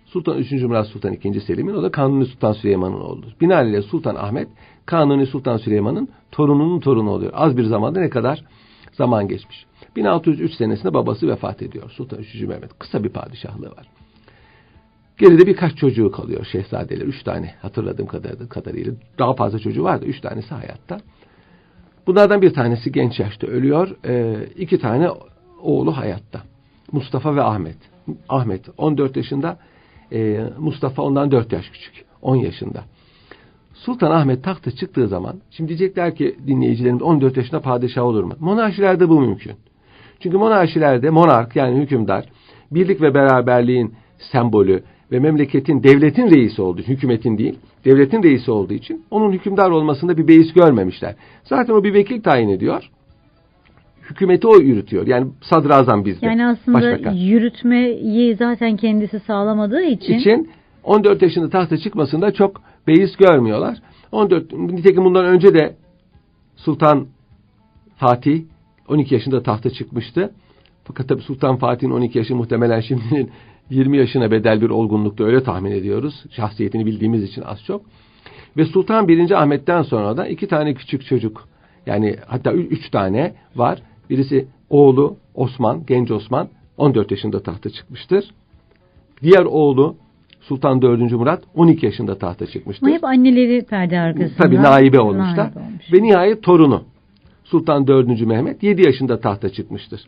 Sultan 0.06 0.38
3. 0.38 0.52
Murad 0.52 0.86
Sultan 0.86 1.14
2. 1.14 1.42
Selim'in 1.42 1.74
o 1.74 1.84
da 1.84 1.92
Kanuni 1.92 2.26
Sultan 2.26 2.54
Süleyman'ın 2.54 3.02
oğludur. 3.02 3.32
Binaenaleyh 3.42 3.84
Sultan 3.84 4.16
Ahmet 4.16 4.48
Kanuni 4.86 5.26
Sultan 5.26 5.58
Süleyman'ın 5.58 6.10
torununun 6.32 6.80
torunu 6.80 7.10
oluyor. 7.10 7.32
Az 7.36 7.58
bir 7.58 7.64
zamanda 7.64 8.00
ne 8.00 8.10
kadar 8.10 8.44
zaman 8.92 9.28
geçmiş. 9.28 9.66
1603 9.96 10.54
senesinde 10.54 10.94
babası 10.94 11.28
vefat 11.28 11.62
ediyor. 11.62 11.90
Sultan 11.90 12.20
3. 12.20 12.42
Mehmet. 12.42 12.80
Kısa 12.80 13.04
bir 13.04 13.10
padişahlığı 13.10 13.70
var. 13.70 13.88
Geride 15.18 15.48
birkaç 15.48 15.76
çocuğu 15.76 16.12
kalıyor 16.12 16.48
şehzadeler. 16.52 17.06
Üç 17.06 17.24
tane 17.24 17.56
hatırladığım 17.62 18.08
kadarıyla. 18.50 18.94
Daha 19.20 19.34
fazla 19.34 19.60
çocuğu 19.60 19.84
var 19.84 20.02
da 20.02 20.06
üç 20.06 20.22
tanesi 20.22 20.56
hayatta. 20.56 20.98
Bunlardan 22.08 22.42
bir 22.42 22.54
tanesi 22.54 22.92
genç 22.92 23.20
yaşta 23.20 23.48
ölüyor. 23.48 23.96
Ee, 24.06 24.48
iki 24.58 24.80
tane 24.80 25.10
oğlu 25.62 25.98
hayatta. 25.98 26.53
Mustafa 26.94 27.36
ve 27.36 27.42
Ahmet. 27.42 27.78
Ahmet 28.30 28.62
14 28.78 29.18
yaşında. 29.18 29.58
ee, 30.12 30.44
Mustafa 30.60 31.02
ondan 31.02 31.32
4 31.32 31.52
yaş 31.54 31.70
küçük. 31.70 32.06
10 32.22 32.36
yaşında. 32.36 32.84
Sultan 33.74 34.12
Ahmet 34.12 34.44
tahta 34.44 34.72
çıktığı 34.72 35.08
zaman, 35.08 35.36
şimdi 35.52 35.68
diyecekler 35.70 36.16
ki 36.16 36.36
dinleyicilerimiz 36.48 37.02
14 37.02 37.38
yaşında 37.38 37.60
padişah 37.60 38.04
olur 38.04 38.24
mu? 38.24 38.34
Monarşilerde 38.40 39.10
bu 39.10 39.22
mümkün. 39.22 39.54
Çünkü 40.20 40.38
monarşilerde 40.38 41.10
monark 41.10 41.56
yani 41.56 41.82
hükümdar 41.82 42.26
birlik 42.72 43.02
ve 43.02 43.14
beraberliğin 43.14 43.94
sembolü 44.32 44.84
ve 45.12 45.20
memleketin, 45.20 45.84
devletin 45.84 46.30
reisi 46.30 46.62
olduğu 46.62 46.82
hükümetin 46.82 47.38
değil, 47.38 47.60
devletin 47.86 48.24
reisi 48.24 48.52
olduğu 48.52 48.74
için 48.74 49.06
onun 49.12 49.32
hükümdar 49.32 49.70
olmasında 49.70 50.18
bir 50.18 50.28
beis 50.28 50.54
görmemişler. 50.54 51.16
Zaten 51.44 51.74
o 51.74 51.84
bir 51.84 51.94
vekil 51.94 52.22
tayin 52.22 52.50
ediyor. 52.50 52.90
Hükümeti 54.14 54.48
o 54.48 54.56
yürütüyor. 54.56 55.08
Yani 55.08 55.28
sadrazam 55.42 56.06
bizde. 56.06 56.26
yani 56.26 56.46
aslında 56.46 56.78
başbakan. 56.78 57.14
yürütmeyi 57.14 58.36
zaten 58.36 58.78
kendisi 58.78 59.20
sağlamadığı 59.20 59.84
için, 59.84 60.14
için 60.14 60.50
14 60.84 61.22
yaşında 61.22 61.50
tahta 61.50 61.78
çıkmasında 61.78 62.34
çok 62.34 62.62
beis 62.88 63.16
görmüyorlar. 63.16 63.78
14 64.12 64.54
nitekim 64.54 65.06
bundan 65.06 65.26
önce 65.26 65.54
de 65.54 65.76
Sultan 66.56 67.08
Fatih 67.98 68.44
12 68.88 69.14
yaşında 69.14 69.44
tahta 69.44 69.70
çıkmıştı. 69.70 70.32
Fakat 70.84 71.10
tabii 71.10 71.22
Sultan 71.22 71.58
Fatih'in 71.58 71.92
12 71.92 72.18
yaşı 72.18 72.36
muhtemelen 72.36 72.80
şimdinin 72.80 73.32
20 73.70 73.98
yaşına 73.98 74.32
bedel 74.32 74.62
bir 74.62 74.70
olgunlukta 74.70 75.24
öyle 75.24 75.44
tahmin 75.44 75.72
ediyoruz. 75.72 76.24
Şahsiyetini 76.32 76.86
bildiğimiz 76.86 77.24
için 77.24 77.42
az 77.42 77.64
çok. 77.64 77.82
Ve 78.58 78.66
Sultan 78.66 79.08
1. 79.08 79.32
Ahmet'ten 79.32 79.82
sonra 79.82 80.18
da 80.18 80.28
iki 80.28 80.48
tane 80.48 80.74
küçük 80.74 81.06
çocuk 81.06 81.48
yani 81.86 82.16
hatta 82.28 82.54
üç 82.54 82.90
tane 82.90 83.34
var. 83.56 83.80
Birisi 84.10 84.48
oğlu 84.70 85.16
Osman, 85.36 85.86
genç 85.86 86.12
Osman 86.12 86.50
14 86.78 87.12
yaşında 87.12 87.44
tahta 87.44 87.70
çıkmıştır. 87.70 88.26
Diğer 89.24 89.46
oğlu 89.46 89.96
Sultan 90.42 90.82
4. 90.82 91.12
Murat 91.12 91.44
12 91.56 91.86
yaşında 91.86 92.18
tahta 92.18 92.48
çıkmıştır. 92.48 92.88
ama 92.88 92.96
hep 92.96 93.04
anneleri 93.04 93.66
perde 93.66 94.00
arkasında. 94.00 94.44
Tabii 94.44 94.56
naibe 94.56 95.00
olmuşlar. 95.00 95.38
Naibe 95.38 95.60
olmuş. 95.60 95.94
Ve 95.94 96.04
nihayet 96.04 96.44
torunu 96.44 96.84
Sultan 97.44 97.88
4. 97.88 98.22
Mehmet 98.22 98.64
7 98.64 98.86
yaşında 98.86 99.20
tahta 99.20 99.50
çıkmıştır. 99.50 100.02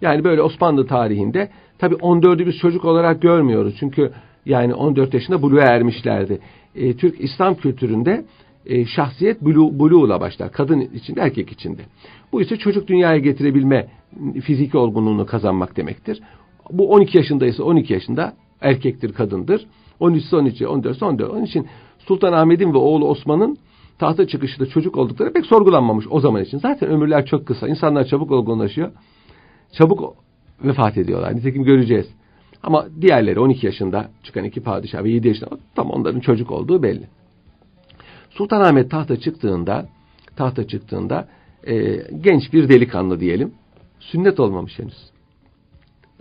Yani 0.00 0.24
böyle 0.24 0.42
Osmanlı 0.42 0.86
tarihinde 0.86 1.50
tabii 1.78 1.94
14'ü 1.94 2.46
biz 2.46 2.56
çocuk 2.58 2.84
olarak 2.84 3.22
görmüyoruz. 3.22 3.74
Çünkü 3.80 4.12
yani 4.46 4.74
14 4.74 5.14
yaşında 5.14 5.42
buluğa 5.42 5.64
ermişlerdi. 5.64 6.38
E, 6.74 6.96
Türk 6.96 7.20
İslam 7.20 7.54
kültüründe 7.54 8.24
e, 8.66 8.86
şahsiyet 8.86 9.42
bulu, 9.42 9.78
buluğla 9.78 10.20
başlar. 10.20 10.52
Kadın 10.52 10.80
içinde, 10.80 11.20
erkek 11.20 11.52
içinde. 11.52 11.82
Bu 12.32 12.42
ise 12.42 12.56
çocuk 12.56 12.88
dünyaya 12.88 13.18
getirebilme 13.18 13.88
fiziki 14.42 14.78
olgunluğunu 14.78 15.26
kazanmak 15.26 15.76
demektir. 15.76 16.20
Bu 16.70 16.90
12 16.90 17.18
yaşındaysa 17.18 17.64
12 17.64 17.92
yaşında 17.92 18.34
erkektir, 18.60 19.12
kadındır. 19.12 19.66
13 20.00 20.24
ise 20.24 20.36
13, 20.36 20.62
14 20.62 20.96
ise 20.96 21.04
14. 21.04 21.30
Onun 21.30 21.44
için 21.44 21.66
Sultan 21.98 22.32
Ahmet'in 22.32 22.72
ve 22.74 22.78
oğlu 22.78 23.08
Osman'ın 23.08 23.58
tahta 23.98 24.26
çıkışında 24.26 24.66
çocuk 24.66 24.96
oldukları 24.96 25.32
pek 25.32 25.46
sorgulanmamış 25.46 26.06
o 26.10 26.20
zaman 26.20 26.42
için. 26.42 26.58
Zaten 26.58 26.88
ömürler 26.88 27.26
çok 27.26 27.46
kısa. 27.46 27.68
İnsanlar 27.68 28.04
çabuk 28.04 28.30
olgunlaşıyor. 28.30 28.90
çabuk 29.72 30.16
vefat 30.64 30.98
ediyorlar. 30.98 31.36
Nitekim 31.36 31.64
göreceğiz. 31.64 32.06
Ama 32.62 32.86
diğerleri 33.00 33.40
12 33.40 33.66
yaşında 33.66 34.10
çıkan 34.22 34.44
iki 34.44 34.62
padişah 34.62 35.04
ve 35.04 35.10
7 35.10 35.28
yaşında 35.28 35.50
tam 35.74 35.90
onların 35.90 36.20
çocuk 36.20 36.50
olduğu 36.50 36.82
belli. 36.82 37.08
Sultanahmet 38.30 38.90
tahta 38.90 39.20
çıktığında 39.20 39.88
tahta 40.36 40.66
çıktığında 40.66 41.28
e, 41.66 41.96
genç 42.20 42.52
bir 42.52 42.68
delikanlı 42.68 43.20
diyelim. 43.20 43.52
Sünnet 44.00 44.40
olmamış 44.40 44.78
henüz. 44.78 45.10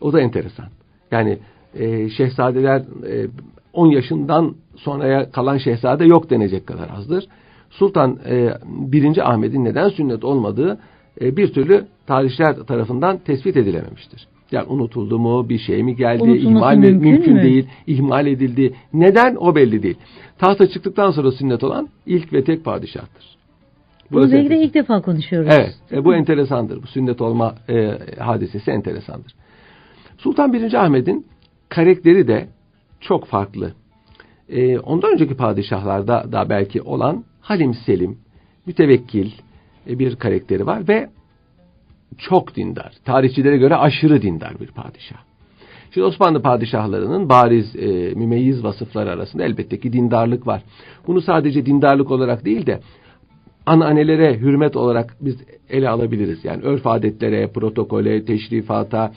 O 0.02 0.14
da 0.14 0.22
enteresan. 0.22 0.66
Yani 1.12 1.38
e, 1.74 2.10
şehzadeler 2.10 2.80
e, 3.08 3.28
10 3.74 3.88
yaşından 3.88 4.56
sonraya 4.76 5.32
kalan 5.32 5.58
şehzade 5.58 6.06
yok 6.06 6.30
denecek 6.30 6.68
kadar 6.68 6.90
azdır. 6.98 7.26
Sultan 7.70 8.20
e, 8.30 8.54
1. 8.66 9.30
Ahmet'in 9.32 9.66
neden 9.66 9.90
sünnet 9.90 10.24
olmadığı 10.24 10.80
e, 11.22 11.38
bir 11.38 11.54
türlü 11.54 11.86
tarihçiler 12.08 12.56
tarafından 12.56 13.18
tespit 13.18 13.58
edilememiştir. 13.58 14.28
Yani 14.52 14.68
unutuldu 14.68 15.20
mu, 15.20 15.50
bir 15.50 15.60
şey 15.60 15.84
mi 15.84 15.96
geldi, 15.96 16.24
Unutulması 16.24 16.58
ihmal 16.58 16.78
mi, 16.78 16.86
mümkün 16.86 17.12
mümkün 17.12 17.34
mü? 17.34 17.44
değil, 17.44 17.68
ihmal 17.88 18.28
edildi. 18.28 18.74
Neden 18.94 19.36
o 19.36 19.56
belli 19.56 19.84
değil. 19.84 19.98
Tahta 20.40 20.68
çıktıktan 20.68 21.12
sonra 21.12 21.32
sünnet 21.32 21.64
olan 21.64 21.90
ilk 22.06 22.34
ve 22.34 22.44
tek 22.44 22.66
padişahtır. 22.66 23.39
Bunu 24.12 24.20
Burası 24.20 24.36
ilk 24.36 24.74
defa 24.74 25.02
konuşuyoruz. 25.02 25.50
Evet, 25.52 25.76
e, 25.92 26.06
bu 26.06 26.16
enteresandır. 26.16 26.84
Bu 26.84 26.88
sünnet 26.88 27.22
olma 27.22 27.56
e, 27.70 27.98
hadisesi 28.20 28.72
enteresandır. 28.72 29.36
Sultan 30.18 30.54
1. 30.54 30.74
Ahmet'in 30.74 31.28
karakteri 31.70 32.28
de 32.28 32.48
çok 33.00 33.26
farklı. 33.26 33.74
E, 34.50 34.80
ondan 34.80 35.14
önceki 35.14 35.38
padişahlarda 35.38 36.32
da 36.32 36.50
belki 36.50 36.82
olan 36.82 37.24
Halim 37.42 37.74
Selim, 37.74 38.18
mütevekkil 38.66 39.32
e, 39.90 40.00
bir 40.00 40.16
karakteri 40.16 40.66
var 40.66 40.88
ve 40.88 41.10
çok 42.18 42.56
dindar. 42.56 42.94
Tarihçilere 43.06 43.58
göre 43.58 43.76
aşırı 43.76 44.22
dindar 44.22 44.60
bir 44.60 44.68
padişah. 44.68 45.18
Şimdi 45.94 46.08
Osmanlı 46.08 46.42
padişahlarının 46.42 47.30
bariz 47.30 47.76
e, 47.76 47.88
mümeyyiz 48.16 48.64
vasıfları 48.64 49.12
arasında 49.12 49.44
elbette 49.44 49.80
ki 49.80 49.94
dindarlık 49.94 50.48
var. 50.48 50.62
Bunu 51.08 51.22
sadece 51.22 51.66
dindarlık 51.66 52.12
olarak 52.12 52.46
değil 52.46 52.66
de 52.66 52.80
ananelere 53.70 54.40
hürmet 54.40 54.76
olarak 54.76 55.16
biz 55.22 55.38
ele 55.70 55.90
alabiliriz. 55.90 56.46
Yani 56.46 56.64
örf 56.64 56.88
adetlere, 56.88 57.48
protokole, 57.48 58.26
teşrifata 58.26 59.12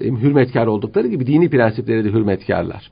e, 0.00 0.04
hürmetkar 0.04 0.66
oldukları 0.66 1.08
gibi 1.08 1.26
dini 1.26 1.50
prensiplere 1.50 2.04
de 2.04 2.08
hürmetkarlar. 2.08 2.90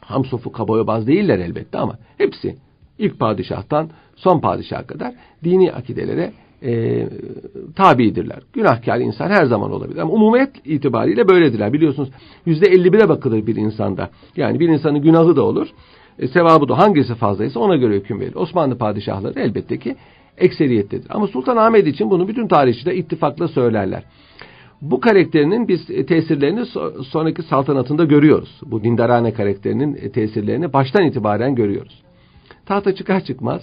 Hamsofu 0.00 0.52
kabayobaz 0.52 1.06
değiller 1.06 1.38
elbette 1.38 1.78
ama 1.78 1.98
hepsi 2.18 2.56
ilk 2.98 3.18
padişahtan 3.18 3.90
son 4.16 4.40
padişaha 4.40 4.86
kadar 4.86 5.14
dini 5.44 5.72
akidelere 5.72 6.32
e, 6.62 7.06
tabidirler. 7.76 8.42
Günahkar 8.52 8.98
insan 8.98 9.30
her 9.30 9.44
zaman 9.44 9.72
olabilir. 9.72 10.00
Ama 10.00 10.12
umumiyet 10.12 10.50
itibariyle 10.64 11.28
böyledirler. 11.28 11.72
Biliyorsunuz 11.72 12.10
yüzde 12.46 12.66
51'e 12.66 13.08
bakılır 13.08 13.46
bir 13.46 13.56
insanda. 13.56 14.10
Yani 14.36 14.60
bir 14.60 14.68
insanın 14.68 15.02
günahı 15.02 15.36
da 15.36 15.42
olur. 15.42 15.68
E, 16.20 16.28
sevabı 16.28 16.68
da 16.68 16.78
hangisi 16.78 17.14
fazlaysa 17.14 17.60
ona 17.60 17.76
göre 17.76 17.94
hüküm 17.94 18.20
verir. 18.20 18.34
Osmanlı 18.34 18.78
padişahları 18.78 19.40
elbette 19.40 19.78
ki 19.78 19.96
ekseriyettedir. 20.38 21.06
Ama 21.10 21.26
Sultan 21.26 21.56
Ahmet 21.56 21.86
için 21.86 22.10
bunu 22.10 22.28
bütün 22.28 22.48
tarihçiler 22.48 22.92
ittifakla 22.92 23.48
söylerler. 23.48 24.02
Bu 24.80 25.00
karakterinin 25.00 25.68
biz 25.68 25.90
e, 25.90 26.06
tesirlerini 26.06 26.60
so- 26.60 27.04
sonraki 27.04 27.42
saltanatında 27.42 28.04
görüyoruz. 28.04 28.60
Bu 28.66 28.84
dindarane 28.84 29.32
karakterinin 29.32 29.94
e, 29.94 30.12
tesirlerini 30.12 30.72
baştan 30.72 31.04
itibaren 31.04 31.54
görüyoruz. 31.54 32.02
Tahta 32.66 32.94
çıkar 32.94 33.24
çıkmaz 33.24 33.62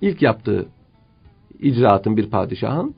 ilk 0.00 0.22
yaptığı 0.22 0.66
icraatın 1.58 2.16
bir 2.16 2.30
padişahın 2.30 2.94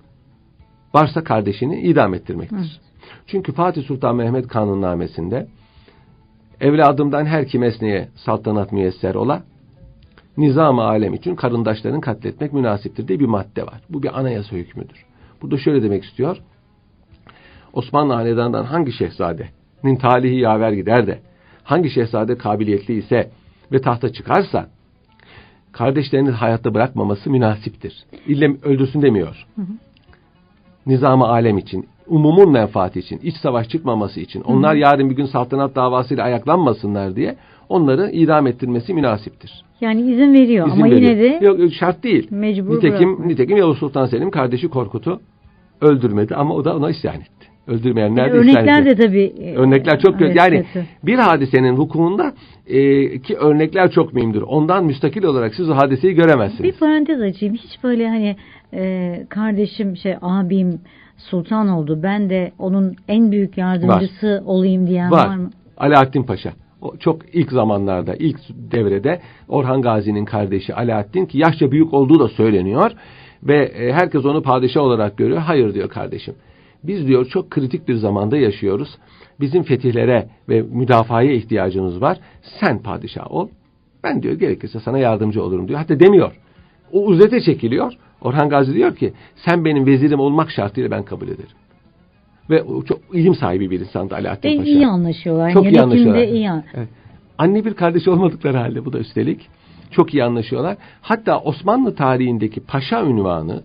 varsa 0.95 1.25
kardeşini 1.25 1.81
idam 1.81 2.15
ettirmektir. 2.15 2.57
Evet. 2.57 2.81
Çünkü 3.27 3.53
Fatih 3.53 3.85
Sultan 3.85 4.17
Mehmet 4.17 4.49
kanunnamesinde 4.49 5.49
evladımdan 6.61 7.27
her 7.27 7.47
kim 7.49 7.62
esneye 7.62 8.09
saltanat 8.17 8.73
müyesser 8.73 9.15
ola 9.15 9.43
nizam-ı 10.37 10.83
alem 10.83 11.15
için 11.15 11.35
karındaşlarını 11.35 12.00
katletmek 12.00 12.53
münasiptir 12.53 13.09
diye 13.09 13.21
bir 13.21 13.27
madde 13.27 13.62
var. 13.62 13.81
Bu 13.91 14.03
bir 14.03 14.19
anayasa 14.19 14.57
hükmüdür. 14.57 15.05
Burada 15.43 15.59
şöyle 15.59 15.83
demek 15.83 16.05
istiyor. 16.05 16.37
Osmanlı 17.73 18.12
hanedanından 18.12 18.65
hangi 18.65 18.93
şehzadenin 18.93 19.97
talihi 20.00 20.37
yaver 20.37 20.73
gider 20.73 21.07
de 21.07 21.19
hangi 21.65 21.91
şehzade 21.91 22.38
kabiliyetli 22.38 22.95
ise 22.95 23.31
ve 23.73 23.81
tahta 23.81 24.12
çıkarsa 24.12 24.69
kardeşlerini 25.73 26.31
hayatta 26.31 26.75
bırakmaması 26.75 27.31
münasiptir. 27.31 28.05
İlle 28.27 28.57
öldürsün 28.62 29.03
demiyor. 29.03 29.47
Nizam-ı 30.87 31.27
alem 31.27 31.59
için, 31.59 31.88
umumun 32.09 32.53
menfaati 32.53 32.99
için, 32.99 33.19
iç 33.23 33.37
savaş 33.37 33.69
çıkmaması 33.69 34.21
için, 34.21 34.41
onlar 34.41 34.75
yarın 34.75 35.11
bir 35.11 35.17
gün 35.17 35.27
saltanat 35.27 35.77
davasıyla 35.77 36.25
ayaklanmasınlar 36.25 37.17
diye 37.17 37.37
onları 37.69 38.11
idam 38.11 38.47
ettirmesi 38.47 38.95
münasiptir. 38.95 39.65
Yani 39.81 40.00
izin 40.12 40.33
veriyor 40.35 40.67
İzin 40.69 40.77
ama 40.77 40.91
veriyor. 40.91 41.00
yine 41.11 41.21
de 41.21 41.45
Yok, 41.47 41.59
yok, 41.59 41.73
şart 41.73 42.03
değil. 42.05 42.27
mecbur 42.31 42.77
Nitekim, 42.77 43.09
bırakmıyor. 43.09 43.29
nitekim 43.33 43.57
Yavuz 43.57 43.79
Sultan 43.79 44.07
Selim 44.07 44.31
kardeşi 44.31 44.69
Korkut'u 44.69 45.21
öldürmedi 45.81 46.35
ama 46.35 46.55
o 46.55 46.65
da 46.65 46.77
ona 46.77 46.91
isyan 46.91 47.15
etti. 47.17 47.49
Öldürmeyenler 47.67 48.27
Yani 48.27 48.33
de 48.33 48.41
isyan 48.50 48.57
örnekler 48.69 48.85
de 48.85 49.07
tabii. 49.07 49.33
e, 49.41 49.55
Örnekler 49.55 50.00
çok 50.00 50.23
evet, 50.23 50.37
Yani 50.37 50.65
kötü. 50.73 50.87
bir 51.03 51.15
hadisenin 51.19 51.77
hukukunda 51.77 52.33
e, 52.67 52.79
ki 53.19 53.37
örnekler 53.37 53.91
çok 53.91 54.15
mühimdir. 54.15 54.43
Ondan 54.43 54.85
müstakil 54.85 55.25
olarak 55.25 55.55
siz 55.55 55.71
o 55.71 55.75
hadiseyi 55.77 56.15
göremezsiniz. 56.15 56.62
Bir 56.62 56.79
parantez 56.79 57.21
açayım. 57.23 57.55
Hiç 57.55 57.85
böyle 57.85 58.09
hani 58.09 58.37
e, 58.75 59.12
kardeşim 59.29 59.97
şey 59.97 60.15
abim 60.23 60.81
sultan 61.19 61.69
oldu. 61.69 62.01
Ben 62.03 62.31
de 62.31 62.53
onun 62.59 62.97
en 63.09 63.33
büyük 63.33 63.59
yardımcısı 63.59 64.43
olayım 64.47 64.87
diyen 64.87 65.11
var, 65.11 65.27
Var. 65.27 65.37
mı? 65.37 65.51
Alaaddin 65.77 66.23
Paşa. 66.23 66.53
O 66.83 66.97
çok 66.97 67.35
ilk 67.35 67.53
zamanlarda, 67.53 68.15
ilk 68.15 68.39
devrede 68.49 69.21
Orhan 69.49 69.83
Gazi'nin 69.83 70.25
kardeşi 70.25 70.75
Alaaddin 70.75 71.27
ki 71.27 71.39
yaşça 71.39 71.71
büyük 71.71 71.95
olduğu 71.95 72.21
da 72.21 72.29
söyleniyor 72.29 72.91
ve 73.43 73.65
e, 73.65 73.93
herkes 73.93 74.25
onu 74.25 74.43
padişah 74.43 74.81
olarak 74.81 75.17
görüyor. 75.17 75.39
Hayır 75.39 75.75
diyor 75.75 75.89
kardeşim. 75.89 76.35
Biz 76.85 77.07
diyor 77.07 77.27
çok 77.27 77.51
kritik 77.51 77.89
bir 77.89 77.95
zamanda 77.95 78.37
yaşıyoruz. 78.37 78.89
Bizim 79.41 79.63
fetihlere 79.63 80.29
ve 80.49 80.63
müdafaya 80.63 81.33
ihtiyacımız 81.33 82.01
var. 82.01 82.19
Sen 82.61 82.83
padişah 82.83 83.33
ol. 83.33 83.49
Ben 84.05 84.23
diyor 84.23 84.35
gerekirse 84.35 84.81
sana 84.81 84.99
yardımcı 84.99 85.43
olurum 85.43 85.69
diyor. 85.69 85.79
Hatta 85.79 86.01
demiyor. 86.01 86.33
O 86.93 87.05
uzete 87.05 87.41
çekiliyor. 87.41 87.93
Orhan 88.23 88.49
Gazi 88.49 88.75
diyor 88.75 88.97
ki 88.97 89.13
sen 89.37 89.65
benim 89.65 89.87
vezirim 89.87 90.21
olmak 90.21 90.51
şartıyla 90.51 90.91
ben 90.91 91.03
kabul 91.05 91.29
ederim. 91.29 91.51
Ve 92.51 92.65
çok 92.89 93.01
ilim 93.13 93.35
sahibi 93.35 93.71
bir 93.71 93.81
insandı 93.81 94.15
Alaaddin 94.15 94.49
Ve 94.49 94.57
Paşa. 94.57 94.71
iyi 94.71 94.87
anlaşıyorlar. 94.87 95.53
Çok 95.53 95.65
iyi 95.65 95.81
anlaşıyorlar. 95.83 96.23
iyi 96.23 96.51
an- 96.51 96.65
Evet. 96.75 96.89
Anne 97.39 97.65
bir 97.65 97.75
kardeş 97.75 98.09
olmadıkları 98.09 98.57
halde 98.57 98.85
bu 98.85 98.93
da 98.93 98.99
üstelik 98.99 99.49
çok 99.91 100.15
iyi 100.15 100.25
anlaşıyorlar. 100.25 100.77
Hatta 101.03 101.39
Osmanlı 101.41 101.95
tarihindeki 101.95 102.61
paşa 102.61 103.03
ünvanı 103.05 103.63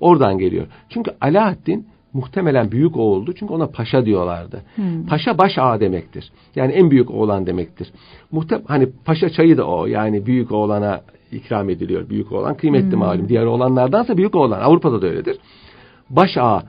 oradan 0.00 0.38
geliyor. 0.38 0.66
Çünkü 0.88 1.10
Alaaddin 1.20 1.86
muhtemelen 2.16 2.70
büyük 2.70 2.96
oğuldu. 2.96 3.32
Çünkü 3.32 3.54
ona 3.54 3.66
paşa 3.66 4.06
diyorlardı. 4.06 4.62
Hmm. 4.74 5.06
Paşa 5.06 5.38
baş 5.38 5.58
ağa 5.58 5.80
demektir. 5.80 6.32
Yani 6.54 6.72
en 6.72 6.90
büyük 6.90 7.10
oğlan 7.10 7.46
demektir. 7.46 7.92
Muhtem 8.32 8.62
hani 8.66 8.88
paşa 9.04 9.30
çayı 9.30 9.56
da 9.56 9.64
o. 9.64 9.86
Yani 9.86 10.26
büyük 10.26 10.52
oğlana 10.52 11.00
ikram 11.32 11.70
ediliyor. 11.70 12.08
Büyük 12.10 12.32
oğlan 12.32 12.54
kıymetli 12.54 12.92
Hmm. 12.92 12.98
malum. 12.98 13.28
Diğer 13.28 13.44
oğlanlardansa 13.44 14.16
büyük 14.16 14.34
oğlan. 14.34 14.60
Avrupa'da 14.60 15.02
da 15.02 15.06
öyledir. 15.06 15.38
Baş 16.10 16.36
ağa. 16.36 16.62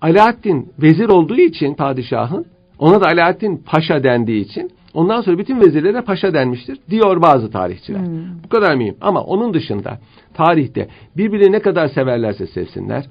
Alaaddin 0.00 0.72
vezir 0.82 1.08
olduğu 1.08 1.36
için 1.36 1.74
padişahın 1.74 2.46
ona 2.78 3.00
da 3.00 3.06
Alaaddin 3.06 3.62
paşa 3.66 4.04
dendiği 4.04 4.44
için 4.44 4.70
ondan 4.94 5.20
sonra 5.20 5.38
bütün 5.38 5.60
vezirlere 5.60 6.00
paşa 6.00 6.34
denmiştir 6.34 6.78
diyor 6.90 7.22
bazı 7.22 7.50
tarihçiler. 7.50 7.98
Hmm. 8.06 8.42
Bu 8.44 8.48
kadar 8.48 8.74
mühim. 8.74 8.96
Ama 9.00 9.20
onun 9.22 9.54
dışında 9.54 9.98
tarihte 10.34 10.88
birbirini 11.16 11.52
ne 11.52 11.58
kadar 11.60 11.88
severlerse 11.88 12.46
sevsinler 12.46 13.04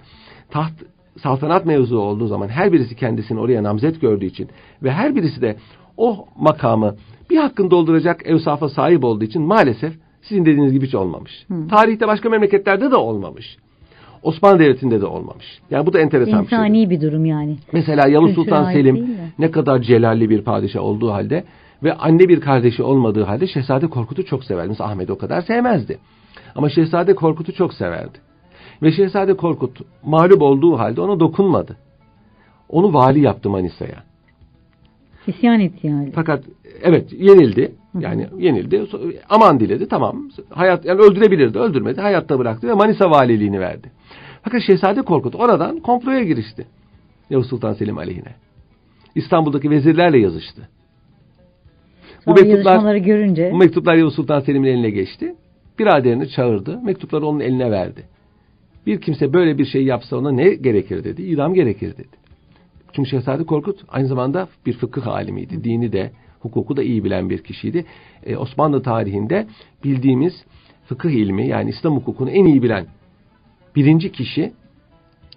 taht 0.52 0.74
saltanat 1.18 1.66
mevzu 1.66 1.98
olduğu 1.98 2.28
zaman 2.28 2.48
her 2.48 2.74
birisi 2.74 2.96
kendisini 2.96 3.40
oraya 3.40 3.64
namzet 3.64 4.02
gördüğü 4.02 4.26
için 4.26 4.50
ve 4.84 4.92
her 4.92 5.16
birisi 5.16 5.42
de 5.42 5.56
o 5.98 6.26
makamı 6.40 6.96
bir 7.30 7.38
hakkın 7.38 7.72
dolduracak 7.72 8.26
evsafa 8.26 8.70
sahip 8.70 9.04
olduğu 9.04 9.24
için 9.24 9.42
maalesef 9.42 9.94
sizin 10.22 10.46
dediğiniz 10.46 10.74
gibi 10.74 10.88
hiç 10.88 10.96
olmamış. 10.96 11.32
Hmm. 11.48 11.68
Tarihte 11.68 12.08
başka 12.08 12.30
memleketlerde 12.30 12.92
de 12.92 12.96
olmamış. 12.96 13.58
Osmanlı 14.24 14.60
Devleti'nde 14.60 15.02
de 15.02 15.06
olmamış. 15.06 15.46
Yani 15.72 15.86
bu 15.86 15.94
da 15.94 16.00
enteresan 16.00 16.44
bir 16.44 16.50
şey. 16.50 16.58
İnsani 16.58 16.90
bir 16.90 17.02
durum 17.02 17.26
yani. 17.26 17.58
Mesela 17.74 18.08
Yavuz 18.08 18.28
Kültüre 18.28 18.44
Sultan 18.44 18.72
Selim 18.72 19.18
ne 19.40 19.52
kadar 19.52 19.80
celalli 19.80 20.30
bir 20.30 20.42
padişah 20.42 20.82
olduğu 20.82 21.12
halde 21.12 21.44
ve 21.84 21.94
anne 21.94 22.30
bir 22.30 22.42
kardeşi 22.42 22.84
olmadığı 22.84 23.24
halde 23.24 23.48
Şehzade 23.48 23.88
Korkut'u 23.88 24.26
çok 24.26 24.44
severdi. 24.44 24.70
Mesela 24.70 24.90
Ahmet'i 24.90 25.12
o 25.12 25.18
kadar 25.18 25.42
sevmezdi. 25.42 25.98
Ama 26.56 26.70
Şehzade 26.70 27.16
Korkut'u 27.16 27.54
çok 27.54 27.74
severdi. 27.74 28.18
Ve 28.82 28.92
Şehzade 28.92 29.34
Korkut 29.34 29.82
mağlup 30.04 30.42
olduğu 30.42 30.80
halde 30.80 31.02
ona 31.02 31.20
dokunmadı. 31.20 31.78
Onu 32.70 32.94
vali 32.94 33.20
yaptı 33.20 33.50
Manisa'ya. 33.50 34.04
İsyan 35.28 35.60
etti 35.60 35.88
yani. 35.88 36.12
Fakat 36.16 36.44
evet 36.82 37.14
yenildi. 37.14 37.76
Yani 38.00 38.28
yenildi. 38.38 38.88
Aman 39.30 39.60
diledi 39.60 39.88
tamam. 39.88 40.30
Hayat 40.50 40.86
yani 40.86 41.02
öldürebilirdi, 41.02 41.60
öldürmedi. 41.60 42.02
Hayatta 42.02 42.40
bıraktı 42.40 42.68
ve 42.68 42.74
Manisa 42.74 43.12
valiliğini 43.12 43.60
verdi. 43.60 43.92
Fakat 44.42 44.62
Şehzade 44.68 45.02
Korkut 45.02 45.36
oradan 45.36 45.80
komploya 45.80 46.24
girişti. 46.24 46.68
Yavuz 47.30 47.48
Sultan 47.48 47.74
Selim 47.74 47.98
aleyhine. 47.98 48.36
İstanbul'daki 49.16 49.70
vezirlerle 49.70 50.20
yazıştı. 50.20 50.70
Sonra 52.26 52.36
bu 52.36 52.46
yazışmaları 52.46 52.98
görünce... 52.98 53.50
Bu 53.52 53.58
mektuplar 53.58 53.96
Yavuz 53.96 54.16
Sultan 54.16 54.40
Selim'in 54.40 54.68
eline 54.68 54.90
geçti. 54.90 55.36
Biraderini 55.80 56.30
çağırdı. 56.30 56.80
Mektupları 56.84 57.26
onun 57.26 57.40
eline 57.40 57.72
verdi. 57.72 58.04
Bir 58.86 59.02
kimse 59.02 59.34
böyle 59.34 59.58
bir 59.58 59.66
şey 59.66 59.84
yapsa 59.84 60.18
ona 60.18 60.32
ne 60.32 60.54
gerekir 60.54 61.04
dedi. 61.04 61.22
İdam 61.22 61.54
gerekir 61.54 61.94
dedi. 61.98 62.22
Çünkü 62.94 63.10
Şehzade 63.10 63.44
Korkut 63.44 63.80
aynı 63.90 64.08
zamanda 64.08 64.48
bir 64.66 64.74
fıkıh 64.74 65.08
alimiydi. 65.08 65.64
Dini 65.64 65.92
de, 65.92 66.12
hukuku 66.40 66.78
da 66.78 66.84
iyi 66.84 67.04
bilen 67.04 67.30
bir 67.30 67.44
kişiydi. 67.44 67.86
Ee, 68.26 68.38
Osmanlı 68.38 68.84
tarihinde 68.84 69.48
bildiğimiz 69.84 70.46
fıkıh 70.86 71.10
ilmi 71.10 71.48
yani 71.48 71.70
İslam 71.70 71.96
hukukunu 71.96 72.30
en 72.30 72.46
iyi 72.46 72.64
bilen 72.64 72.88
birinci 73.76 74.12
kişi 74.12 74.54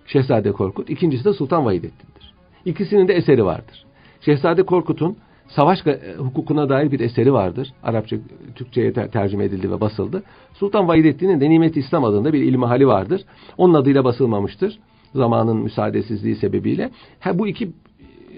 Şehzade 0.06 0.52
Korkut, 0.52 0.90
ikincisi 0.90 1.24
de 1.24 1.32
Sultan 1.32 1.64
Vahidettin'dir. 1.64 2.34
İkisinin 2.64 3.08
de 3.08 3.14
eseri 3.14 3.44
vardır. 3.44 3.84
Şehzade 4.20 4.62
Korkut'un 4.62 5.16
savaş 5.56 5.86
e, 5.86 6.14
hukukuna 6.18 6.68
dair 6.68 6.92
bir 6.92 7.00
eseri 7.00 7.32
vardır. 7.32 7.72
Arapça, 7.82 8.16
Türkçe'ye 8.54 8.92
tercüme 8.92 9.44
edildi 9.44 9.70
ve 9.70 9.80
basıldı. 9.80 10.22
Sultan 10.54 10.88
Vahidettin'in 10.88 11.40
de 11.40 11.50
Nimet 11.50 11.76
İslam 11.76 12.04
adında 12.04 12.32
bir 12.32 12.42
ilmihali 12.42 12.86
vardır. 12.86 13.22
Onun 13.58 13.74
adıyla 13.74 14.04
basılmamıştır. 14.04 14.78
Zamanın 15.14 15.56
müsaadesizliği 15.56 16.36
sebebiyle. 16.36 16.90
Ha, 17.20 17.38
bu 17.38 17.48
iki 17.48 17.72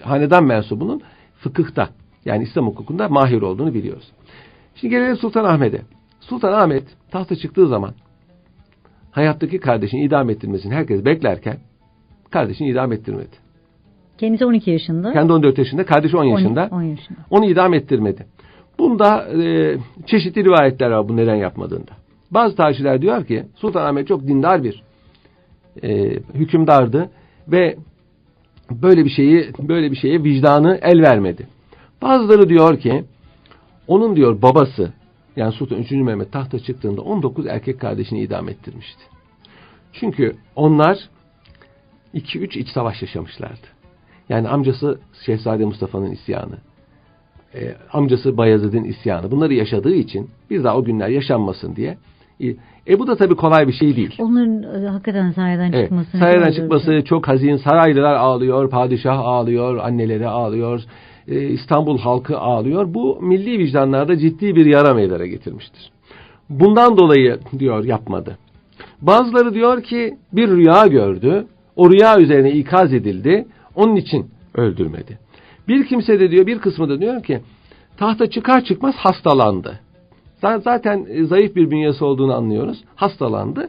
hanedan 0.02 0.44
mensubunun 0.44 1.02
fıkıhta 1.38 1.88
yani 2.24 2.42
İslam 2.42 2.66
hukukunda 2.66 3.08
mahir 3.08 3.42
olduğunu 3.42 3.74
biliyoruz. 3.74 4.12
Şimdi 4.74 4.94
gelelim 4.94 5.16
Sultan 5.16 5.44
Ahmet'e. 5.44 5.82
Sultan 6.20 6.52
Ahmet 6.52 6.84
tahta 7.10 7.36
çıktığı 7.36 7.68
zaman 7.68 7.94
hayattaki 9.10 9.60
kardeşini 9.60 10.04
idam 10.04 10.30
ettirmesini 10.30 10.74
herkes 10.74 11.04
beklerken 11.04 11.58
kardeşini 12.30 12.68
idam 12.68 12.92
ettirmedi. 12.92 13.45
Kendisi 14.18 14.46
12 14.46 14.70
yaşında. 14.70 15.12
Kendi 15.12 15.32
14 15.32 15.58
yaşında, 15.58 15.86
kardeşi 15.86 16.16
10 16.16 16.24
yaşında. 16.24 16.68
10 16.72 16.82
yaşında. 16.82 17.18
Onu 17.30 17.44
idam 17.44 17.74
ettirmedi. 17.74 18.26
Bunda 18.78 19.28
e, 19.42 19.76
çeşitli 20.06 20.44
rivayetler 20.44 20.90
var 20.90 21.08
bu 21.08 21.16
neden 21.16 21.34
yapmadığında. 21.34 21.92
Bazı 22.30 22.56
tarihçiler 22.56 23.02
diyor 23.02 23.26
ki 23.26 23.46
Sultan 23.56 23.86
Ahmet 23.86 24.08
çok 24.08 24.26
dindar 24.26 24.64
bir 24.64 24.82
e, 25.82 26.10
hükümdardı 26.34 27.10
ve 27.48 27.76
böyle 28.70 29.04
bir 29.04 29.10
şeyi 29.10 29.50
böyle 29.58 29.90
bir 29.90 29.96
şeye 29.96 30.22
vicdanı 30.22 30.78
el 30.82 31.02
vermedi. 31.02 31.48
Bazıları 32.02 32.48
diyor 32.48 32.78
ki 32.78 33.04
onun 33.88 34.16
diyor 34.16 34.42
babası 34.42 34.92
yani 35.36 35.52
Sultan 35.52 35.78
3. 35.78 35.90
Mehmet 35.90 36.32
tahta 36.32 36.58
çıktığında 36.58 37.00
19 37.02 37.46
erkek 37.46 37.80
kardeşini 37.80 38.20
idam 38.20 38.48
ettirmişti. 38.48 39.02
Çünkü 39.92 40.36
onlar 40.56 40.98
2-3 42.14 42.58
iç 42.58 42.68
savaş 42.68 43.02
yaşamışlardı. 43.02 43.66
Yani 44.28 44.48
amcası 44.48 44.98
Şehzade 45.26 45.64
Mustafa'nın 45.64 46.10
isyanı, 46.10 46.56
e, 47.54 47.74
amcası 47.92 48.36
Bayezid'in 48.36 48.84
isyanı 48.84 49.30
bunları 49.30 49.54
yaşadığı 49.54 49.94
için 49.94 50.30
bir 50.50 50.64
daha 50.64 50.76
o 50.76 50.84
günler 50.84 51.08
yaşanmasın 51.08 51.76
diye. 51.76 51.98
E 52.88 52.98
bu 52.98 53.06
da 53.06 53.16
tabii 53.16 53.34
kolay 53.34 53.68
bir 53.68 53.72
şey 53.72 53.96
değil. 53.96 54.14
Onların 54.18 54.84
e, 54.84 54.88
hakikaten 54.88 55.30
saraydan 55.30 55.72
evet, 55.72 55.84
çıkması. 55.84 56.18
Saraydan 56.18 56.50
çıkması 56.50 56.86
şey. 56.86 57.02
çok 57.02 57.28
hazin. 57.28 57.56
Saraylılar 57.56 58.14
ağlıyor, 58.14 58.70
padişah 58.70 59.18
ağlıyor, 59.18 59.76
anneleri 59.76 60.28
ağlıyor, 60.28 60.82
e, 61.28 61.40
İstanbul 61.40 61.98
halkı 61.98 62.38
ağlıyor. 62.38 62.94
Bu 62.94 63.18
milli 63.22 63.58
vicdanlarda 63.58 64.18
ciddi 64.18 64.56
bir 64.56 64.66
yara 64.66 64.94
meydana 64.94 65.26
getirmiştir. 65.26 65.90
Bundan 66.50 66.96
dolayı 66.96 67.38
diyor 67.58 67.84
yapmadı. 67.84 68.38
Bazıları 69.02 69.54
diyor 69.54 69.82
ki 69.82 70.16
bir 70.32 70.48
rüya 70.48 70.86
gördü. 70.86 71.46
O 71.76 71.90
rüya 71.90 72.18
üzerine 72.18 72.52
ikaz 72.52 72.94
edildi. 72.94 73.46
Onun 73.76 73.96
için 73.96 74.30
öldürmedi. 74.54 75.18
Bir 75.68 75.86
kimse 75.86 76.20
de 76.20 76.30
diyor, 76.30 76.46
bir 76.46 76.58
kısmı 76.58 76.88
da 76.88 77.00
diyor 77.00 77.22
ki 77.22 77.40
tahta 77.96 78.30
çıkar 78.30 78.64
çıkmaz 78.64 78.94
hastalandı. 78.94 79.80
Zaten 80.40 81.06
e, 81.08 81.24
zayıf 81.24 81.56
bir 81.56 81.70
bünyesi 81.70 82.04
olduğunu 82.04 82.34
anlıyoruz. 82.34 82.84
Hastalandı. 82.94 83.68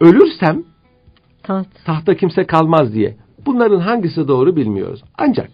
Ölürsem 0.00 0.62
Taht. 1.42 1.66
tahta 1.84 2.16
kimse 2.16 2.44
kalmaz 2.46 2.94
diye. 2.94 3.16
Bunların 3.46 3.80
hangisi 3.80 4.28
doğru 4.28 4.56
bilmiyoruz. 4.56 5.02
Ancak 5.18 5.50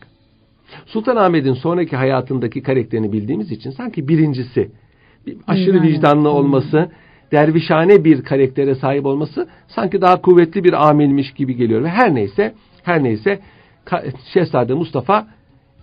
Sultan 0.87 1.17
Ahmet'in 1.17 1.55
sonraki 1.55 1.97
hayatındaki 1.97 2.63
karakterini 2.63 3.13
bildiğimiz 3.13 3.53
için 3.53 3.71
sanki 3.71 4.09
birincisi 4.09 4.71
aşırı 5.47 5.83
vicdanlı 5.83 6.29
olması, 6.29 6.91
dervişane 7.33 8.05
bir 8.05 8.23
karaktere 8.23 8.75
sahip 8.75 9.07
olması 9.07 9.49
sanki 9.69 10.01
daha 10.01 10.21
kuvvetli 10.21 10.65
bir 10.65 10.89
amilmiş 10.89 11.33
gibi 11.33 11.57
geliyor 11.57 11.83
ve 11.83 11.89
her 11.89 12.15
neyse 12.15 12.55
her 12.83 13.03
neyse 13.03 13.41
Şehzade 14.33 14.75
Mustafa 14.75 15.27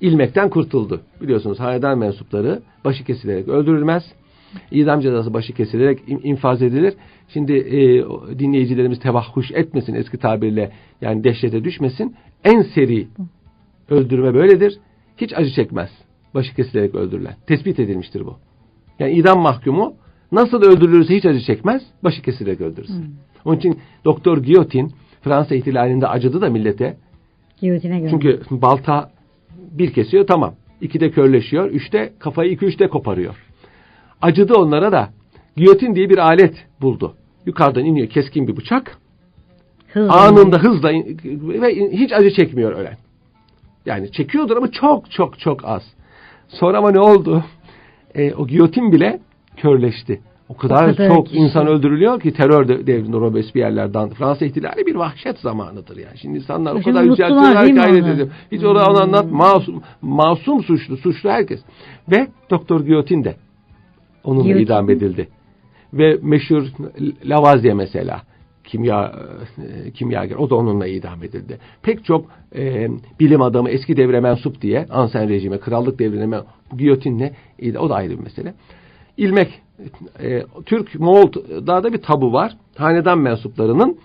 ilmekten 0.02 0.50
kurtuldu. 0.50 1.02
Biliyorsunuz 1.22 1.60
hanedan 1.60 1.98
mensupları 1.98 2.62
başı 2.86 3.04
kesilerek 3.04 3.48
öldürülmez. 3.48 4.04
İdam 4.72 5.00
cezası 5.00 5.34
başı 5.34 5.54
kesilerek 5.54 6.00
infaz 6.08 6.62
edilir. 6.62 6.94
Şimdi 7.34 7.54
e, 7.54 7.80
dinleyicilerimiz 8.40 9.00
tevahhuş 9.00 9.52
etmesin 9.52 9.94
eski 9.94 10.18
tabirle 10.18 10.72
yani 11.02 11.24
dehşete 11.24 11.64
düşmesin. 11.64 12.16
En 12.44 12.62
seri 12.62 13.08
öldürme 13.90 14.34
böyledir. 14.34 14.80
Hiç 15.18 15.34
acı 15.34 15.52
çekmez. 15.52 15.90
Başı 16.34 16.56
kesilerek 16.56 16.96
öldürülen. 16.96 17.36
Tespit 17.48 17.80
edilmiştir 17.80 18.26
bu. 18.26 18.36
Yani 19.00 19.12
idam 19.12 19.40
mahkumu 19.40 19.94
nasıl 20.32 20.62
öldürülürse 20.62 21.16
hiç 21.16 21.26
acı 21.26 21.40
çekmez. 21.40 21.82
Başı 22.04 22.22
kesilerek 22.22 22.62
öldürürsün. 22.62 23.02
Hmm. 23.02 23.14
Onun 23.46 23.58
için 23.58 23.80
Doktor 24.06 24.38
Guillotine 24.38 24.90
Fransa 25.22 25.56
ihtilalinde 25.56 26.08
acıdı 26.08 26.42
da 26.42 26.50
millete. 26.50 26.98
Giyotine 27.62 28.00
göre. 28.00 28.10
Çünkü 28.10 28.42
balta 28.52 29.12
bir 29.72 29.94
kesiyor 29.94 30.28
tamam. 30.28 30.56
İkide 30.82 31.12
körleşiyor. 31.12 31.70
Üçte 31.70 32.14
kafayı 32.20 32.52
iki 32.52 32.66
üçte 32.66 32.88
koparıyor. 32.88 33.36
Acıdı 34.22 34.54
onlara 34.54 34.92
da 34.92 35.10
giyotin 35.56 35.96
diye 35.96 36.10
bir 36.10 36.18
alet 36.18 36.66
buldu. 36.82 37.16
Yukarıdan 37.46 37.86
iniyor 37.86 38.10
keskin 38.10 38.48
bir 38.48 38.58
bıçak. 38.58 38.98
Hızla 39.88 40.22
anında 40.22 40.58
hızla 40.58 40.90
ve 41.62 41.76
hiç 41.92 42.12
acı 42.14 42.32
çekmiyor 42.32 42.72
ölen. 42.72 42.98
Yani 43.86 44.12
çekiyordur 44.12 44.58
ama 44.58 44.72
çok 44.72 45.12
çok 45.12 45.40
çok 45.40 45.66
az. 45.66 45.84
Sonra 46.48 46.78
ama 46.78 46.92
ne 46.92 47.00
oldu? 47.00 47.44
E, 48.16 48.34
o 48.34 48.48
giyotin 48.48 48.92
bile 48.92 49.20
körleşti. 49.58 50.22
O 50.50 50.58
kadar, 50.58 50.90
o 50.90 50.96
kadar 50.96 51.08
çok 51.10 51.28
kişi. 51.28 51.38
insan 51.40 51.68
öldürülüyor 51.68 52.20
ki 52.20 52.34
terör 52.34 52.88
devrinde 52.88 53.18
Robespierre'lerden 53.18 54.10
Fransa 54.10 54.46
ihtilali 54.46 54.86
bir 54.86 54.96
vahşet 54.96 55.40
zamanıdır 55.40 55.98
yani. 55.98 56.18
Şimdi 56.18 56.38
insanlar 56.38 56.76
o 56.76 56.82
kadar 56.82 57.04
yüceltiyorlar 57.04 57.68
ki 57.68 57.80
hayret 57.80 58.30
Hiç 58.52 58.62
hmm. 58.62 58.70
onu 58.70 59.02
anlat 59.02 59.32
masum, 59.32 59.84
masum 60.02 60.64
suçlu, 60.64 60.98
suçlu 60.98 61.30
herkes. 61.30 61.60
Ve 62.12 62.28
Doktor 62.50 62.80
Guillotin 62.80 63.24
de 63.24 63.36
onunla 64.24 64.44
Guillotin. 64.44 64.66
idam 64.66 64.90
edildi. 64.90 65.28
Ve 65.94 66.20
meşhur 66.22 66.64
Lavoisier 67.26 67.74
mesela 67.74 68.22
kimya 68.64 69.16
e, 69.58 69.92
kimyager 69.92 70.36
o 70.36 70.50
da 70.50 70.56
onunla 70.56 70.88
idam 70.88 71.24
edildi. 71.24 71.60
Pek 71.82 72.06
çok 72.06 72.26
e, 72.56 72.88
bilim 73.20 73.42
adamı 73.42 73.70
eski 73.70 73.98
devre 73.98 74.20
mensup 74.20 74.62
diye 74.62 74.86
Ansen 74.90 75.30
rejime, 75.30 75.60
krallık 75.60 76.00
devrine 76.00 76.40
giyotinle 76.78 77.34
o 77.80 77.90
da 77.90 77.96
ayrı 77.96 78.12
bir 78.12 78.24
mesele. 78.24 78.54
İlmek 79.18 79.62
e, 80.20 80.44
Türk 80.66 81.00
Moğol 81.00 81.34
da 81.68 81.94
bir 81.94 82.02
tabu 82.02 82.34
var. 82.34 82.58
Hanedan 82.78 83.20
mensuplarının 83.20 83.98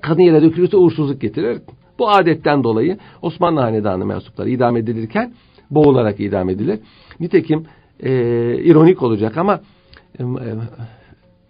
kadın 0.00 0.22
yere 0.22 0.42
dökülürse 0.42 0.76
uğursuzluk 0.76 1.20
getirir. 1.20 1.60
Bu 1.98 2.10
adetten 2.10 2.64
dolayı 2.64 2.98
Osmanlı 3.22 3.60
Hanedanı 3.60 4.06
mensupları 4.06 4.50
idam 4.50 4.76
edilirken 4.76 5.32
boğularak 5.70 6.20
idam 6.20 6.48
edilir. 6.48 6.80
Nitekim 7.20 7.66
e, 8.00 8.10
ironik 8.64 9.02
olacak 9.02 9.36
ama 9.36 9.60
e, 10.18 10.24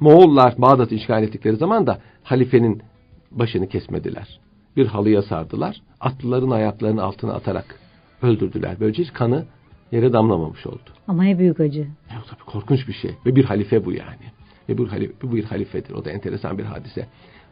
Moğollar 0.01 0.55
Bağdat'ı 0.59 0.95
işgal 0.95 1.23
ettikleri 1.23 1.57
zaman 1.57 1.87
da 1.87 1.99
halifenin 2.23 2.83
başını 3.31 3.69
kesmediler. 3.69 4.41
Bir 4.77 4.87
halıya 4.87 5.23
sardılar. 5.23 5.83
Atlıların 6.01 6.51
ayaklarını 6.51 7.03
altına 7.03 7.33
atarak 7.33 7.81
öldürdüler. 8.23 8.77
Böylece 8.81 9.05
kanı 9.13 9.45
yere 9.93 10.13
damlamamış 10.13 10.67
oldu. 10.67 10.91
Ama 11.09 11.23
ne 11.23 11.39
büyük 11.39 11.61
acı. 11.61 11.81
Ya, 11.81 12.23
tabii 12.31 12.45
korkunç 12.47 12.89
bir 12.89 12.93
şey. 12.93 13.11
Ve 13.27 13.37
bir 13.37 13.45
halife 13.45 13.85
bu 13.85 13.93
yani. 13.93 14.33
Ve 14.69 14.79
bir, 14.79 14.89
halife, 14.89 15.13
bu 15.23 15.37
bir 15.37 15.45
halifedir. 15.45 15.95
O 15.95 16.05
da 16.05 16.11
enteresan 16.11 16.59
bir 16.59 16.65
hadise. 16.65 17.07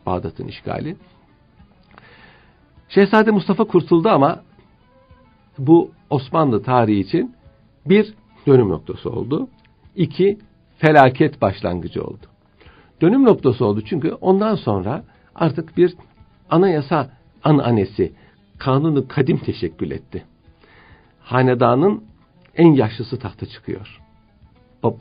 Bağdat'ın 0.07 0.49
işgali. 0.49 0.97
Şehzade 2.88 3.31
Mustafa 3.31 3.64
kurtuldu 3.64 4.09
ama 4.09 4.42
bu 5.59 5.90
Osmanlı 6.11 6.62
tarihi 6.62 7.01
için 7.01 7.35
bir 7.87 8.14
dönüm 8.47 8.68
noktası 8.68 9.11
oldu. 9.11 9.49
İki 9.97 10.38
felaket 10.79 11.42
başlangıcı 11.42 12.05
oldu. 12.05 12.27
Dönüm 13.01 13.25
noktası 13.25 13.64
oldu 13.64 13.83
çünkü 13.87 14.12
ondan 14.12 14.55
sonra 14.55 15.05
artık 15.35 15.77
bir 15.77 15.94
anayasa 16.51 17.11
ananesi, 17.44 18.12
kanunu 18.59 19.09
kadim 19.09 19.38
teşekkül 19.38 19.90
etti. 19.90 20.25
Hanedanın 21.20 22.05
en 22.57 22.73
yaşlısı 22.73 23.19
tahta 23.19 23.47
çıkıyor. 23.47 24.01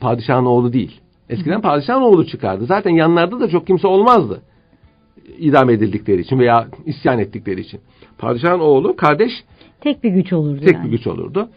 Padişahın 0.00 0.44
oğlu 0.44 0.72
değil. 0.72 1.00
Eskiden 1.28 1.60
padişahın 1.60 2.02
oğlu 2.02 2.26
çıkardı. 2.26 2.66
Zaten 2.66 2.90
yanlarda 2.90 3.40
da 3.40 3.48
çok 3.48 3.66
kimse 3.66 3.86
olmazdı. 3.86 4.42
idam 5.38 5.70
edildikleri 5.70 6.20
için 6.20 6.38
veya 6.38 6.68
isyan 6.86 7.18
ettikleri 7.18 7.60
için. 7.60 7.80
Padişahın 8.18 8.60
oğlu 8.60 8.96
kardeş 8.96 9.30
Tek 9.80 10.04
bir 10.04 10.10
güç 10.10 10.32
olurdu 10.32 10.60
tek 10.64 10.74
yani. 10.74 10.84
bir 10.84 10.90
güç 10.90 11.06
olurdu. 11.06 11.48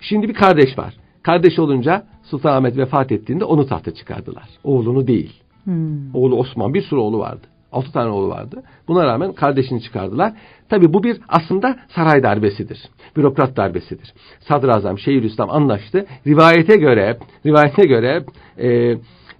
Şimdi 0.00 0.28
bir 0.28 0.34
kardeş 0.34 0.78
var. 0.78 0.96
Kardeş 1.22 1.58
olunca 1.58 2.06
Sultanahmet 2.22 2.76
vefat 2.76 3.12
ettiğinde 3.12 3.44
onu 3.44 3.66
tahta 3.66 3.94
çıkardılar. 3.94 4.48
Oğlunu 4.64 5.06
değil. 5.06 5.32
Hmm. 5.64 6.14
Oğlu 6.14 6.36
Osman 6.36 6.74
bir 6.74 6.82
sürü 6.82 7.00
oğlu 7.00 7.18
vardı. 7.18 7.46
Altı 7.72 7.92
tane 7.92 8.10
oğlu 8.10 8.28
vardı. 8.28 8.62
Buna 8.88 9.06
rağmen 9.06 9.32
kardeşini 9.32 9.82
çıkardılar. 9.82 10.32
Tabi 10.68 10.92
bu 10.92 11.02
bir 11.02 11.20
aslında 11.28 11.76
saray 11.88 12.22
darbesidir. 12.22 12.78
Bürokrat 13.16 13.56
darbesidir. 13.56 14.12
Sadrazam 14.40 14.98
Şeyhülislam 14.98 15.50
anlaştı. 15.50 16.06
Rivayete 16.26 16.76
göre 16.76 17.18
rivayete 17.46 17.86
göre 17.86 18.24
e, 18.58 18.68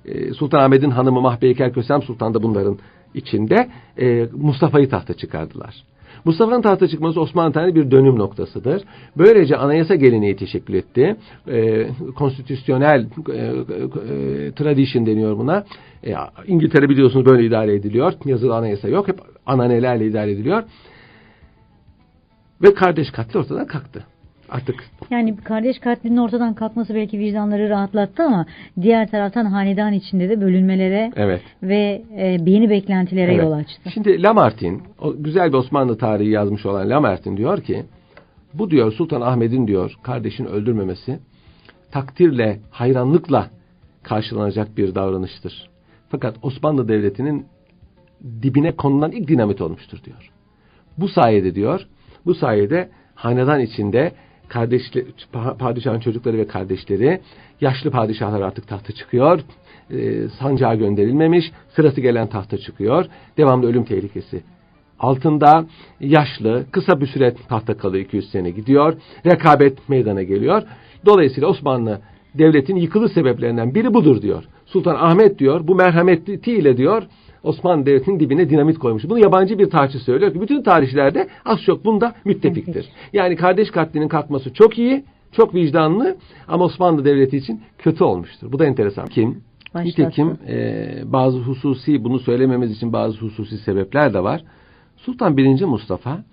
e, 0.04 0.34
Sultanahmet'in 0.34 0.90
hanımı 0.90 1.20
Mahpeyker 1.20 1.72
Kösem 1.72 2.02
Sultan 2.02 2.34
da 2.34 2.42
bunların 2.42 2.78
içinde 3.14 3.70
e, 3.98 4.28
Mustafa'yı 4.32 4.88
tahta 4.88 5.14
çıkardılar. 5.14 5.89
Mustafa'nın 6.24 6.62
tahta 6.62 6.88
çıkması 6.88 7.20
Osmanlı 7.20 7.52
tarihinde 7.52 7.80
bir 7.80 7.90
dönüm 7.90 8.18
noktasıdır. 8.18 8.82
Böylece 9.18 9.56
anayasa 9.56 9.94
geleneği 9.94 10.36
teşekkül 10.36 10.74
etti. 10.74 11.16
E, 11.48 11.86
konstitüsyonel 12.16 13.06
e, 13.32 13.36
e, 13.36 14.52
tradition 14.52 15.06
deniyor 15.06 15.38
buna. 15.38 15.64
E, 16.06 16.14
İngiltere 16.46 16.88
biliyorsunuz 16.88 17.26
böyle 17.26 17.46
idare 17.46 17.74
ediliyor. 17.74 18.12
Yazılı 18.24 18.56
anayasa 18.56 18.88
yok. 18.88 19.08
Hep 19.08 19.18
ananelerle 19.46 20.06
idare 20.06 20.30
ediliyor. 20.30 20.62
Ve 22.62 22.74
kardeş 22.74 23.10
katli 23.10 23.38
ortadan 23.38 23.66
kalktı. 23.66 24.04
Artık 24.50 24.84
Yani 25.10 25.36
kardeş 25.36 25.78
katlinin 25.78 26.16
ortadan 26.16 26.54
kalkması 26.54 26.94
belki 26.94 27.18
vicdanları 27.18 27.68
rahatlattı 27.68 28.22
ama 28.22 28.46
diğer 28.80 29.10
taraftan 29.10 29.44
hanedan 29.44 29.92
içinde 29.92 30.28
de 30.28 30.40
bölünmelere 30.40 31.12
evet. 31.16 31.42
ve 31.62 32.02
e, 32.16 32.26
yeni 32.46 32.70
beklentilere 32.70 33.34
Evet. 33.34 33.44
yol 33.44 33.52
açtı. 33.52 33.90
Şimdi 33.94 34.22
Lamartine, 34.22 34.78
o 34.98 35.14
güzel 35.22 35.48
bir 35.48 35.56
Osmanlı 35.56 35.98
tarihi 35.98 36.30
yazmış 36.30 36.66
olan 36.66 36.90
Lamartine 36.90 37.36
diyor 37.36 37.62
ki, 37.62 37.84
bu 38.54 38.70
diyor 38.70 38.92
Sultan 38.92 39.20
Ahmet'in 39.20 39.66
diyor 39.66 39.94
kardeşini 40.02 40.46
öldürmemesi 40.46 41.18
takdirle, 41.92 42.60
hayranlıkla 42.70 43.50
karşılanacak 44.02 44.76
bir 44.76 44.94
davranıştır. 44.94 45.70
Fakat 46.08 46.36
Osmanlı 46.42 46.88
Devleti'nin 46.88 47.46
dibine 48.42 48.72
konulan 48.72 49.12
ilk 49.12 49.28
dinamit 49.28 49.60
olmuştur 49.60 49.98
diyor. 50.04 50.30
Bu 50.98 51.08
sayede 51.08 51.54
diyor, 51.54 51.86
bu 52.26 52.34
sayede 52.34 52.88
hanedan 53.14 53.60
içinde 53.60 54.12
kardeşli, 54.50 55.06
padişahın 55.58 56.00
çocukları 56.00 56.38
ve 56.38 56.46
kardeşleri, 56.46 57.20
yaşlı 57.60 57.90
padişahlar 57.90 58.40
artık 58.40 58.68
tahta 58.68 58.92
çıkıyor, 58.92 59.40
e, 59.90 60.28
sancağa 60.28 60.74
gönderilmemiş, 60.74 61.52
sırası 61.76 62.00
gelen 62.00 62.26
tahta 62.26 62.58
çıkıyor, 62.58 63.06
devamlı 63.36 63.66
ölüm 63.66 63.84
tehlikesi 63.84 64.42
altında. 64.98 65.66
Yaşlı, 66.00 66.64
kısa 66.72 67.00
bir 67.00 67.06
süre 67.06 67.34
tahta 67.48 67.76
kalıyor 67.76 68.04
200 68.04 68.30
sene 68.30 68.50
gidiyor, 68.50 68.94
rekabet 69.26 69.88
meydana 69.88 70.22
geliyor. 70.22 70.62
Dolayısıyla 71.06 71.48
Osmanlı 71.48 72.00
devletin 72.34 72.76
yıkılış 72.76 73.12
sebeplerinden 73.12 73.74
biri 73.74 73.94
budur 73.94 74.22
diyor. 74.22 74.44
Sultan 74.66 74.94
Ahmet 74.94 75.38
diyor, 75.38 75.68
bu 75.68 75.74
merhametiyle 75.74 76.76
diyor, 76.76 77.02
Osmanlı 77.42 77.86
Devleti'nin 77.86 78.20
dibine 78.20 78.50
dinamit 78.50 78.78
koymuş. 78.78 79.04
Bunu 79.04 79.18
yabancı 79.18 79.58
bir 79.58 79.70
tarihçi 79.70 79.98
söylüyor 79.98 80.32
ki 80.32 80.40
bütün 80.40 80.62
tarihçilerde 80.62 81.28
az 81.44 81.62
çok 81.62 81.84
bunda 81.84 82.14
müttefiktir. 82.24 82.88
Yani 83.12 83.36
kardeş 83.36 83.70
katlinin 83.70 84.08
kalkması 84.08 84.52
çok 84.52 84.78
iyi, 84.78 85.04
çok 85.32 85.54
vicdanlı 85.54 86.16
ama 86.48 86.64
Osmanlı 86.64 87.04
Devleti 87.04 87.36
için 87.36 87.60
kötü 87.78 88.04
olmuştur. 88.04 88.52
Bu 88.52 88.58
da 88.58 88.66
enteresan. 88.66 89.06
Kim? 89.06 89.42
Başlattı. 89.74 89.88
Nitekim 89.88 90.38
e, 90.48 90.88
bazı 91.04 91.38
hususi, 91.38 92.04
bunu 92.04 92.18
söylememiz 92.18 92.70
için 92.70 92.92
bazı 92.92 93.18
hususi 93.18 93.58
sebepler 93.58 94.14
de 94.14 94.22
var. 94.22 94.44
Sultan 94.96 95.36
1. 95.36 95.64
Mustafa 95.64 96.24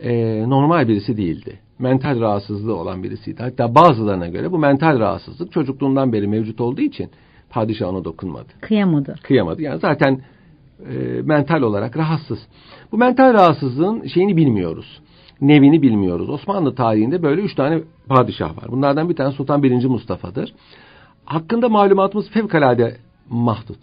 e, 0.00 0.44
normal 0.48 0.88
birisi 0.88 1.16
değildi. 1.16 1.58
Mental 1.78 2.20
rahatsızlığı 2.20 2.74
olan 2.74 3.02
birisiydi. 3.02 3.42
Hatta 3.42 3.74
bazılarına 3.74 4.28
göre 4.28 4.52
bu 4.52 4.58
mental 4.58 4.98
rahatsızlık 4.98 5.52
çocukluğundan 5.52 6.12
beri 6.12 6.28
mevcut 6.28 6.60
olduğu 6.60 6.80
için 6.80 7.10
padişah 7.50 7.88
ona 7.88 8.04
dokunmadı. 8.04 8.48
Kıyamadı. 8.60 9.14
Kıyamadı. 9.22 9.62
Yani 9.62 9.80
zaten 9.80 10.20
e, 10.80 11.22
mental 11.22 11.62
olarak 11.62 11.96
rahatsız. 11.96 12.38
Bu 12.92 12.96
mental 12.98 13.34
rahatsızlığın 13.34 14.06
şeyini 14.06 14.36
bilmiyoruz. 14.36 15.00
Nevini 15.40 15.82
bilmiyoruz. 15.82 16.30
Osmanlı 16.30 16.74
tarihinde 16.74 17.22
böyle 17.22 17.40
üç 17.40 17.54
tane 17.54 17.80
padişah 18.08 18.56
var. 18.56 18.64
Bunlardan 18.68 19.08
bir 19.08 19.16
tane 19.16 19.32
Sultan 19.32 19.62
1. 19.62 19.84
Mustafa'dır. 19.86 20.54
Hakkında 21.24 21.68
malumatımız 21.68 22.30
fevkalade 22.30 22.96
mahdut. 23.30 23.78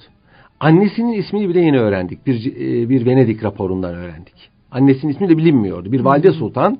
Annesinin 0.59 1.13
ismini 1.13 1.49
bile 1.49 1.59
yeni 1.61 1.79
öğrendik. 1.79 2.27
Bir, 2.27 2.55
e, 2.55 2.89
bir 2.89 3.05
Venedik 3.05 3.43
raporundan 3.43 3.95
öğrendik. 3.95 4.49
Annesinin 4.71 5.11
ismi 5.11 5.29
de 5.29 5.37
bilinmiyordu. 5.37 5.91
Bir 5.91 5.99
valide 5.99 6.31
sultan 6.31 6.77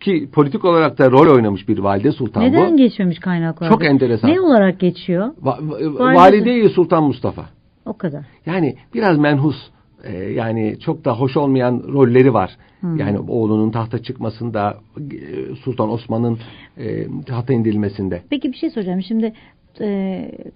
ki 0.00 0.28
politik 0.32 0.64
olarak 0.64 0.98
da 0.98 1.10
rol 1.10 1.34
oynamış 1.34 1.68
bir 1.68 1.78
valide 1.78 2.12
sultan 2.12 2.42
Neden 2.42 2.72
bu. 2.72 2.76
geçmemiş 2.76 3.18
kaynaklarda? 3.18 3.72
Çok 3.74 3.84
enteresan. 3.84 4.30
Ne 4.30 4.40
olarak 4.40 4.80
geçiyor? 4.80 5.26
Va- 5.44 5.58
va- 5.58 5.98
Valide- 5.98 6.14
Valide-i 6.16 6.68
Sultan 6.68 7.02
Mustafa. 7.04 7.44
O 7.90 7.92
kadar. 7.92 8.24
Yani 8.46 8.76
biraz 8.94 9.18
menhus 9.18 9.56
e, 10.04 10.16
yani 10.16 10.76
çok 10.80 11.04
da 11.04 11.18
hoş 11.20 11.36
olmayan 11.36 11.82
rolleri 11.92 12.34
var. 12.34 12.56
Hmm. 12.80 12.96
Yani 12.96 13.18
oğlunun 13.18 13.70
tahta 13.70 14.02
çıkmasında 14.02 14.78
e, 14.98 15.54
Sultan 15.64 15.90
Osman'ın 15.90 16.38
e, 16.78 17.06
tahta 17.26 17.52
indirilmesinde. 17.52 18.22
Peki 18.30 18.52
bir 18.52 18.56
şey 18.56 18.70
soracağım. 18.70 19.02
Şimdi 19.02 19.32
e, 19.80 19.86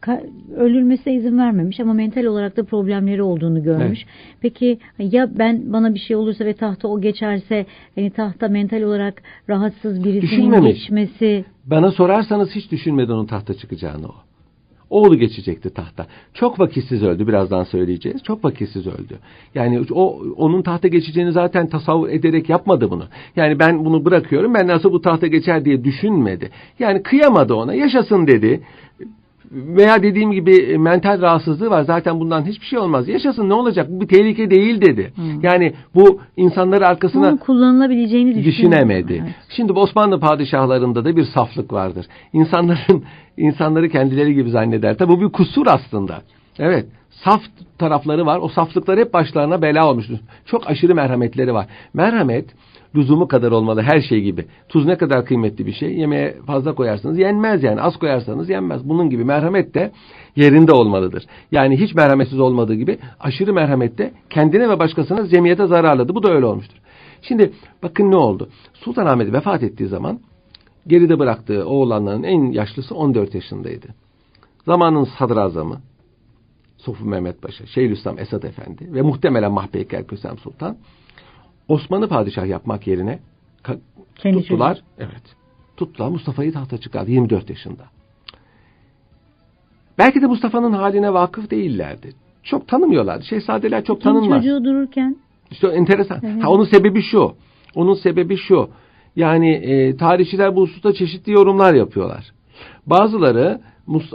ka- 0.03 0.27
ölülmesine 0.57 1.15
izin 1.15 1.39
vermemiş 1.39 1.81
ama 1.81 1.93
mental 1.93 2.25
olarak 2.25 2.57
da 2.57 2.65
problemleri 2.65 3.23
olduğunu 3.23 3.63
görmüş. 3.63 4.07
Peki 4.41 4.79
ya 4.99 5.39
ben 5.39 5.73
bana 5.73 5.95
bir 5.95 6.01
şey 6.01 6.17
olursa 6.17 6.45
ve 6.45 6.55
tahta 6.55 6.89
o 6.89 7.01
geçerse 7.01 7.67
hani 7.95 8.11
tahta 8.11 8.49
mental 8.49 8.83
olarak 8.83 9.23
rahatsız 9.49 10.05
birisinin 10.05 10.23
Düşünmemiş. 10.23 10.75
geçmesi 10.75 11.45
Bana 11.67 11.91
sorarsanız 11.91 12.51
hiç 12.55 12.71
düşünmeden 12.71 13.13
onun 13.13 13.27
tahta 13.27 13.55
çıkacağını 13.55 14.07
o. 14.07 14.15
Oğlu 14.91 15.19
geçecekti 15.19 15.75
tahta. 15.75 16.07
Çok 16.35 16.61
vakitsiz 16.61 17.03
öldü 17.03 17.27
birazdan 17.29 17.65
söyleyeceğiz. 17.65 18.23
Çok 18.23 18.45
vakitsiz 18.45 18.87
öldü. 18.87 19.19
Yani 19.55 19.81
o 19.91 20.23
onun 20.37 20.63
tahta 20.63 20.89
geçeceğini 20.89 21.33
zaten 21.33 21.67
tasavvur 21.69 22.09
ederek 22.09 22.49
yapmadı 22.49 22.91
bunu. 22.91 23.05
Yani 23.37 23.59
ben 23.59 23.85
bunu 23.85 24.05
bırakıyorum 24.05 24.55
ben 24.55 24.67
nasıl 24.67 24.93
bu 24.93 25.01
tahta 25.01 25.27
geçer 25.27 25.65
diye 25.65 25.85
düşünmedi. 25.85 26.51
Yani 26.79 27.03
kıyamadı 27.03 27.55
ona 27.55 27.75
yaşasın 27.75 28.27
dedi. 28.27 28.61
Veya 29.51 30.03
dediğim 30.03 30.33
gibi 30.33 30.57
e, 30.57 30.79
mental 30.79 31.21
rahatsızlığı 31.21 31.71
var. 31.71 31.83
Zaten 31.83 32.21
bundan 32.21 32.45
hiçbir 32.45 32.67
şey 32.67 32.79
olmaz. 32.79 33.09
Yaşasın 33.09 33.49
ne 33.49 33.55
olacak? 33.55 33.87
Bu 33.91 34.01
bir 34.01 34.09
tehlike 34.09 34.51
değil 34.51 34.81
dedi. 34.81 35.13
Yani 35.43 35.73
bu 35.95 36.21
insanları 36.37 36.87
arkasına 36.87 37.29
onun 37.29 37.37
kullanılabileceğini 37.37 38.45
düşünemedi. 38.45 39.21
Evet. 39.25 39.35
Şimdi 39.49 39.75
bu 39.75 39.81
Osmanlı 39.81 40.21
padişahlarında 40.21 41.05
da 41.05 41.17
bir 41.17 41.25
saflık 41.25 41.73
vardır. 41.73 42.07
İnsanların 42.33 43.05
insanları 43.37 43.89
kendileri 43.89 44.35
gibi 44.35 44.51
zanneder. 44.51 44.99
Tabi 44.99 45.13
bu 45.13 45.21
bir 45.21 45.29
kusur 45.29 45.67
aslında. 45.67 46.23
Evet. 46.59 46.87
Saf 47.11 47.43
tarafları 47.79 48.27
var. 48.27 48.39
O 48.43 48.49
saflıklar 48.49 48.99
hep 48.99 49.13
başlarına 49.13 49.63
bela 49.63 49.91
olmuştur. 49.91 50.19
Çok 50.47 50.71
aşırı 50.71 50.95
merhametleri 50.95 51.55
var. 51.55 51.67
Merhamet 51.95 52.45
lüzumu 52.95 53.29
kadar 53.29 53.53
olmalı 53.53 53.83
her 53.83 54.01
şey 54.01 54.21
gibi. 54.21 54.47
Tuz 54.69 54.87
ne 54.87 54.97
kadar 54.97 55.25
kıymetli 55.25 55.67
bir 55.67 55.73
şey. 55.73 55.95
Yemeğe 55.99 56.37
fazla 56.47 56.75
koyarsanız 56.75 57.19
yenmez 57.19 57.63
yani. 57.63 57.81
Az 57.81 57.97
koyarsanız 57.97 58.51
yenmez. 58.51 58.89
Bunun 58.89 59.11
gibi 59.11 59.25
merhamet 59.25 59.75
de 59.75 59.93
yerinde 60.37 60.73
olmalıdır. 60.73 61.25
Yani 61.53 61.81
hiç 61.81 61.95
merhametsiz 61.95 62.41
olmadığı 62.41 62.75
gibi 62.75 62.99
aşırı 63.21 63.53
merhamet 63.53 63.99
de 63.99 64.13
kendine 64.31 64.69
ve 64.69 64.79
başkasına 64.79 65.29
cemiyete 65.29 65.67
zararladı. 65.67 66.15
Bu 66.15 66.23
da 66.23 66.33
öyle 66.33 66.47
olmuştur. 66.47 66.79
Şimdi 67.23 67.53
bakın 67.83 68.11
ne 68.11 68.17
oldu? 68.17 68.49
Sultanahmet 68.75 69.33
vefat 69.33 69.63
ettiği 69.63 69.87
zaman 69.87 70.21
geride 70.87 71.19
bıraktığı 71.19 71.67
oğlanların 71.67 72.23
en 72.23 72.53
yaşlısı 72.53 72.95
14 72.95 73.35
yaşındaydı. 73.35 73.87
Zamanın 74.67 75.09
sadrazamı 75.19 75.81
Sofu 76.79 77.05
Mehmet 77.05 77.43
Paşa, 77.43 77.67
Şeyhülislam 77.67 78.19
Esad 78.19 78.43
Efendi 78.43 78.95
ve 78.95 79.03
muhtemelen 79.03 79.53
Mahpeyker 79.53 80.07
Kösem 80.07 80.39
Sultan 80.39 80.77
Osmanlı 81.69 82.09
padişah 82.09 82.47
yapmak 82.47 82.87
yerine 82.87 83.19
ka- 83.65 83.79
Kendi 84.17 84.39
tuttular. 84.39 84.83
Evet. 84.99 85.37
Tuttular 85.77 86.09
Mustafa'yı 86.09 86.53
tahta 86.53 86.79
çıkardı 86.79 87.11
24 87.11 87.51
yaşında. 87.51 87.83
Belki 89.99 90.23
de 90.23 90.27
Mustafa'nın 90.27 90.73
haline 90.73 91.13
vakıf 91.13 91.51
değillerdi. 91.51 92.13
Çok 92.43 92.69
tanımıyorlardı. 92.69 93.25
Şehzadeler 93.25 93.85
çok 93.85 94.01
Kim 94.01 94.13
tanınmaz. 94.13 94.43
çocuğu 94.43 94.65
dururken 94.65 95.17
İşte 95.51 95.67
enteresan. 95.69 96.21
Evet. 96.23 96.45
Ha, 96.45 96.51
onun 96.51 96.65
sebebi 96.65 97.03
şu. 97.03 97.33
Onun 97.75 97.95
sebebi 97.95 98.37
şu. 98.37 98.69
Yani 99.17 99.51
e, 99.51 99.97
tarihçiler 99.97 100.57
bu 100.57 100.61
hususta 100.63 100.93
çeşitli 100.93 101.33
yorumlar 101.33 101.75
yapıyorlar. 101.75 102.33
Bazıları 102.87 103.61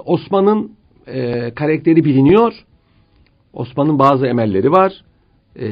Osman'ın 0.06 0.72
e, 1.08 1.52
karakteri 1.54 2.06
biliniyor. 2.06 2.66
Osman'ın 3.54 4.00
bazı 4.00 4.28
emelleri 4.28 4.72
var. 4.72 5.04
E, 5.60 5.68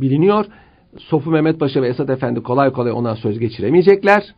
biliniyor. 0.00 0.46
Sofu 0.98 1.30
Mehmet 1.30 1.60
Paşa 1.60 1.82
ve 1.82 1.88
Esat 1.88 2.10
Efendi 2.10 2.42
kolay 2.42 2.72
kolay 2.72 2.92
ona 2.92 3.16
söz 3.16 3.38
geçiremeyecekler. 3.38 4.34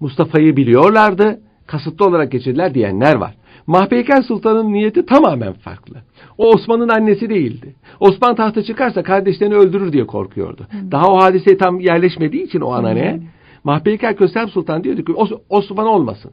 Mustafa'yı 0.00 0.56
biliyorlardı. 0.56 1.40
kasıtlı 1.66 2.06
olarak 2.06 2.32
geçirdiler 2.32 2.74
diyenler 2.74 3.14
var. 3.16 3.34
Mahpeyker 3.66 4.22
Sultan'ın 4.22 4.72
niyeti 4.72 5.06
tamamen 5.06 5.52
farklı. 5.52 5.96
O 6.38 6.48
Osman'ın 6.48 6.88
annesi 6.88 7.30
değildi. 7.30 7.74
Osman 8.00 8.34
tahta 8.34 8.62
çıkarsa 8.62 9.02
kardeşlerini 9.02 9.54
öldürür 9.54 9.92
diye 9.92 10.06
korkuyordu. 10.06 10.66
Daha 10.90 11.06
o 11.06 11.22
hadise 11.22 11.56
tam 11.56 11.80
yerleşmediği 11.80 12.42
için 12.42 12.60
o 12.60 12.72
anane 12.72 13.20
Mahpeyker 13.64 14.16
Kösem 14.16 14.48
Sultan 14.48 14.84
diyordu 14.84 15.04
ki 15.04 15.12
Osman 15.48 15.86
olmasın. 15.86 16.32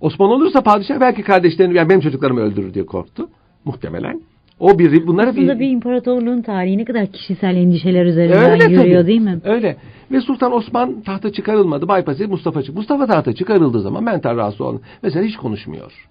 Osman 0.00 0.30
olursa 0.30 0.60
padişah 0.60 1.00
belki 1.00 1.22
kardeşlerini 1.22 1.76
yani 1.76 1.88
benim 1.88 2.00
çocuklarımı 2.00 2.40
öldürür 2.40 2.74
diye 2.74 2.86
korktu. 2.86 3.28
Muhtemelen. 3.64 4.20
O 4.64 4.78
bir 4.78 5.06
bunlara 5.06 5.30
Aslında 5.30 5.54
bir, 5.54 5.60
bir 5.60 5.70
imparatorluğun 5.70 6.42
tarihi 6.42 6.78
ne 6.78 6.84
kadar 6.84 7.06
kişisel 7.06 7.56
endişeler 7.56 8.06
üzerinden 8.06 8.50
Öyle 8.50 8.64
yürüyor 8.64 8.98
tabii. 8.98 9.06
değil 9.06 9.20
mi? 9.20 9.40
Öyle. 9.44 9.76
Ve 10.12 10.20
Sultan 10.20 10.52
Osman 10.52 11.00
tahta 11.00 11.32
çıkarılmadı. 11.32 11.88
Bypass'i 11.88 12.26
Mustafa 12.26 12.62
çıktı. 12.62 12.78
Mustafa 12.78 13.06
tahta 13.06 13.32
çıkarıldığı 13.32 13.80
zaman 13.80 14.04
mental 14.04 14.36
rahatsız 14.36 14.60
olan 14.60 14.80
mesela 15.02 15.24
hiç 15.24 15.36
konuşmuyor. 15.36 16.08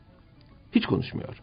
Hiç 0.72 0.86
konuşmuyor. 0.86 1.42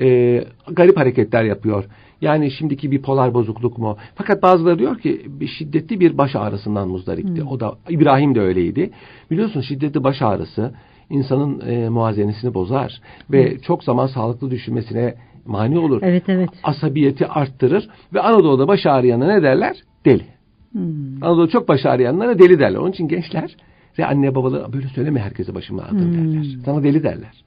Ee, 0.00 0.44
garip 0.70 0.96
hareketler 0.96 1.44
yapıyor. 1.44 1.84
Yani 2.20 2.50
şimdiki 2.50 2.90
bir 2.90 3.02
polar 3.02 3.34
bozukluk 3.34 3.78
mu? 3.78 3.96
Fakat 4.14 4.42
bazıları 4.42 4.78
diyor 4.78 4.98
ki 4.98 5.22
bir 5.26 5.46
şiddetli 5.46 6.00
bir 6.00 6.18
baş 6.18 6.36
ağrısından 6.36 6.88
muzdaripti. 6.88 7.40
Hmm. 7.40 7.48
O 7.48 7.60
da 7.60 7.74
İbrahim 7.88 8.34
de 8.34 8.40
öyleydi. 8.40 8.90
Biliyorsun 9.30 9.60
şiddetli 9.60 10.04
baş 10.04 10.22
ağrısı 10.22 10.72
insanın 11.10 11.60
e, 11.60 11.88
muazenesini 11.88 12.54
bozar 12.54 13.00
ve 13.30 13.58
çok 13.58 13.84
zaman 13.84 14.06
sağlıklı 14.06 14.50
düşünmesine 14.50 15.14
mani 15.46 15.78
olur. 15.78 16.00
Evet 16.02 16.28
evet. 16.28 16.50
Asabiyeti 16.62 17.26
arttırır 17.26 17.88
ve 18.14 18.20
Anadolu'da 18.20 18.68
baş 18.68 18.86
ağrıyana 18.86 19.26
ne 19.26 19.42
derler? 19.42 19.76
Deli. 20.04 20.24
Hmm. 20.72 21.22
Anadolu'da 21.22 21.50
çok 21.50 21.68
baş 21.68 21.86
ağrıyanlara 21.86 22.38
deli 22.38 22.58
derler. 22.58 22.78
Onun 22.78 22.90
için 22.90 23.08
gençler 23.08 23.56
ve 23.98 24.06
anne 24.06 24.34
babaları 24.34 24.72
böyle 24.72 24.88
söyleme 24.88 25.20
herkese 25.20 25.54
başım 25.54 25.78
ağrıdı 25.78 26.04
Hmm. 26.04 26.14
derler. 26.14 26.46
Sana 26.64 26.82
deli 26.82 27.02
derler. 27.02 27.44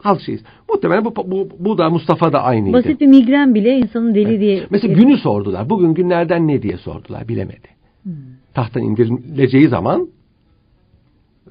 Halk 0.00 0.20
şeyiz. 0.20 0.42
Muhtemelen 0.70 1.04
bu, 1.04 1.14
bu, 1.16 1.48
bu 1.58 1.78
da 1.78 1.90
Mustafa 1.90 2.32
da 2.32 2.42
aynıydı. 2.42 2.72
Basit 2.72 3.00
bir 3.00 3.06
migren 3.06 3.54
bile 3.54 3.78
insanın 3.78 4.14
deli 4.14 4.40
diye. 4.40 4.66
Mesela 4.70 4.94
günü 4.94 5.16
sordular. 5.16 5.70
Bugün 5.70 5.94
günlerden 5.94 6.48
ne 6.48 6.62
diye 6.62 6.76
sordular. 6.76 7.28
Bilemedi. 7.28 7.68
Hmm. 8.02 8.12
Tahttan 8.54 8.82
indirileceği 8.82 9.68
zaman 9.68 10.08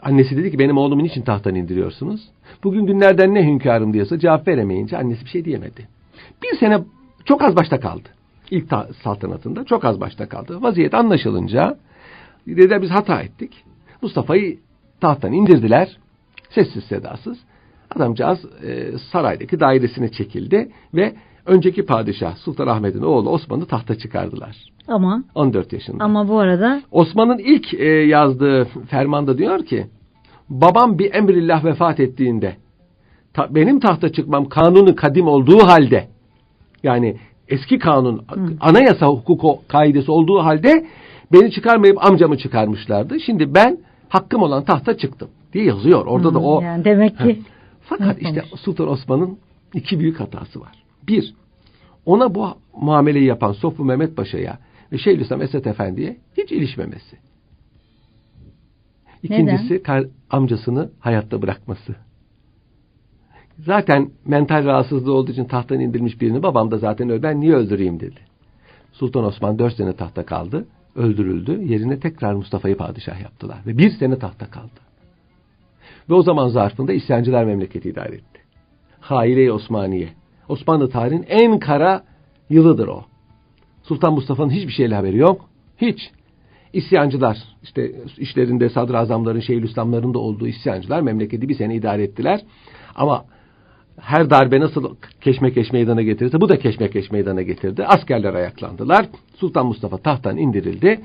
annesi 0.01 0.37
dedi 0.37 0.51
ki 0.51 0.59
benim 0.59 0.77
oğlumu 0.77 1.03
niçin 1.03 1.21
tahttan 1.21 1.55
indiriyorsunuz? 1.55 2.21
Bugün 2.63 2.85
günlerden 2.85 3.33
ne 3.33 3.43
hünkârım 3.43 3.93
diyorsa 3.93 4.19
cevap 4.19 4.47
veremeyince 4.47 4.97
annesi 4.97 5.25
bir 5.25 5.29
şey 5.29 5.45
diyemedi. 5.45 5.87
Bir 6.43 6.57
sene 6.57 6.79
çok 7.25 7.41
az 7.41 7.55
başta 7.55 7.79
kaldı. 7.79 8.09
İlk 8.51 8.69
ta- 8.69 8.87
saltanatında 9.03 9.63
çok 9.65 9.85
az 9.85 9.99
başta 9.99 10.29
kaldı. 10.29 10.61
Vaziyet 10.61 10.93
anlaşılınca 10.93 11.77
dediler 12.47 12.81
biz 12.81 12.89
hata 12.89 13.21
ettik. 13.21 13.63
Mustafa'yı 14.01 14.57
tahttan 15.01 15.33
indirdiler. 15.33 15.97
Sessiz 16.49 16.83
sedasız. 16.83 17.37
Adamcağız 17.95 18.45
e, 18.63 18.97
saraydaki 19.11 19.59
dairesine 19.59 20.11
çekildi 20.11 20.69
ve 20.93 21.13
önceki 21.45 21.85
padişah 21.85 22.35
Sultanahmet'in 22.35 23.01
oğlu 23.01 23.29
Osman'ı 23.29 23.65
tahta 23.65 23.95
çıkardılar. 23.97 24.55
Ama 24.87 25.23
14 25.35 25.73
yaşında. 25.73 26.03
ama 26.03 26.27
bu 26.27 26.39
arada 26.39 26.81
Osman'ın 26.91 27.37
ilk 27.37 27.73
e, 27.73 27.85
yazdığı 27.87 28.67
fermanda 28.89 29.37
diyor 29.37 29.65
ki 29.65 29.87
babam 30.49 30.99
bir 30.99 31.13
emrillah 31.13 31.65
vefat 31.65 31.99
ettiğinde 31.99 32.55
ta- 33.33 33.55
benim 33.55 33.79
tahta 33.79 34.11
çıkmam 34.11 34.45
kanunu 34.49 34.95
kadim 34.95 35.27
olduğu 35.27 35.59
halde 35.67 36.07
yani 36.83 37.17
eski 37.47 37.79
kanun 37.79 38.25
anayasa 38.59 39.07
hukuku 39.07 39.59
kaidesi 39.67 40.11
olduğu 40.11 40.39
halde 40.39 40.85
beni 41.33 41.51
çıkarmayıp 41.51 42.05
amcamı 42.05 42.37
çıkarmışlardı. 42.37 43.19
Şimdi 43.19 43.55
ben 43.55 43.77
hakkım 44.09 44.41
olan 44.41 44.63
tahta 44.65 44.97
çıktım 44.97 45.29
diye 45.53 45.65
yazıyor. 45.65 46.05
Orada 46.05 46.33
da 46.33 46.39
Hmm, 46.39 46.45
o 46.45 46.61
yani 46.61 46.85
demek 46.85 47.17
ki 47.17 47.41
fakat 47.81 48.21
işte 48.21 48.43
Sultan 48.55 48.87
Osman'ın 48.89 49.37
iki 49.73 49.99
büyük 49.99 50.19
hatası 50.19 50.61
var. 50.61 50.80
Bir, 51.07 51.33
ona 52.05 52.35
bu 52.35 52.47
muameleyi 52.81 53.25
yapan 53.25 53.51
Sofu 53.51 53.85
Mehmet 53.85 54.15
Paşa'ya 54.15 54.59
ve 54.91 54.97
Şeyhülislam 54.97 55.41
Esat 55.41 55.67
Efendi'ye 55.67 56.17
hiç 56.37 56.51
ilişmemesi. 56.51 57.17
İkincisi 59.23 59.83
kar- 59.83 60.07
amcasını 60.29 60.91
hayatta 60.99 61.41
bırakması. 61.41 61.95
Zaten 63.59 64.09
mental 64.25 64.65
rahatsızlığı 64.65 65.13
olduğu 65.13 65.31
için 65.31 65.45
tahttan 65.45 65.79
indirilmiş 65.79 66.21
birini 66.21 66.43
babam 66.43 66.71
da 66.71 66.77
zaten 66.77 67.09
öyle 67.09 67.23
ben 67.23 67.41
niye 67.41 67.53
öldüreyim 67.53 67.99
dedi. 67.99 68.19
Sultan 68.91 69.23
Osman 69.23 69.59
dört 69.59 69.75
sene 69.75 69.93
tahta 69.93 70.25
kaldı, 70.25 70.67
öldürüldü. 70.95 71.63
Yerine 71.63 71.99
tekrar 71.99 72.33
Mustafa'yı 72.33 72.77
padişah 72.77 73.21
yaptılar 73.21 73.57
ve 73.67 73.77
bir 73.77 73.89
sene 73.89 74.19
tahta 74.19 74.45
kaldı. 74.49 74.79
Ve 76.09 76.13
o 76.13 76.21
zaman 76.21 76.47
zarfında 76.47 76.93
isyancılar 76.93 77.43
memleketi 77.45 77.89
idare 77.89 78.15
etti. 78.15 78.41
Haile-i 78.99 79.51
Osmaniye. 79.51 80.09
Osmanlı 80.51 80.89
tarihinin 80.89 81.25
en 81.29 81.59
kara 81.59 82.03
yılıdır 82.49 82.87
o. 82.87 83.05
Sultan 83.83 84.13
Mustafa'nın 84.13 84.49
hiçbir 84.49 84.73
şeyle 84.73 84.95
haberi 84.95 85.17
yok. 85.17 85.49
Hiç. 85.77 86.11
İsyancılar, 86.73 87.37
işte 87.63 87.91
işlerinde 88.17 88.69
sadrazamların, 88.69 89.39
şeyhülislamların 89.39 90.13
da 90.13 90.19
olduğu 90.19 90.47
isyancılar 90.47 91.01
memleketi 91.01 91.49
bir 91.49 91.55
sene 91.55 91.75
idare 91.75 92.03
ettiler. 92.03 92.41
Ama 92.95 93.25
her 93.99 94.29
darbe 94.29 94.59
nasıl 94.59 94.95
keşmekeş 95.21 95.71
meydana 95.71 96.01
getirirse 96.01 96.41
bu 96.41 96.49
da 96.49 96.59
keşmekeş 96.59 97.11
meydana 97.11 97.41
getirdi. 97.41 97.85
Askerler 97.85 98.33
ayaklandılar. 98.33 99.05
Sultan 99.35 99.65
Mustafa 99.65 99.97
tahttan 99.97 100.37
indirildi. 100.37 101.01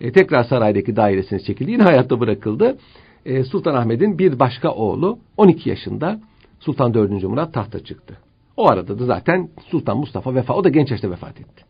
E, 0.00 0.12
tekrar 0.12 0.44
saraydaki 0.44 0.96
dairesine 0.96 1.40
çekildi. 1.40 1.70
Yine 1.70 1.82
hayatta 1.82 2.20
bırakıldı. 2.20 2.78
E, 3.26 3.44
Sultan 3.44 3.74
Ahmet'in 3.74 4.18
bir 4.18 4.38
başka 4.38 4.70
oğlu 4.70 5.18
12 5.36 5.68
yaşında 5.68 6.20
Sultan 6.60 6.94
4. 6.94 7.22
Murat 7.22 7.54
tahta 7.54 7.84
çıktı. 7.84 8.23
O 8.56 8.68
arada 8.68 8.98
da 8.98 9.04
zaten 9.04 9.48
Sultan 9.70 9.98
Mustafa 9.98 10.34
vefa 10.34 10.54
o 10.54 10.64
da 10.64 10.68
genç 10.68 10.90
yaşta 10.90 11.10
vefat 11.10 11.40
etti. 11.40 11.64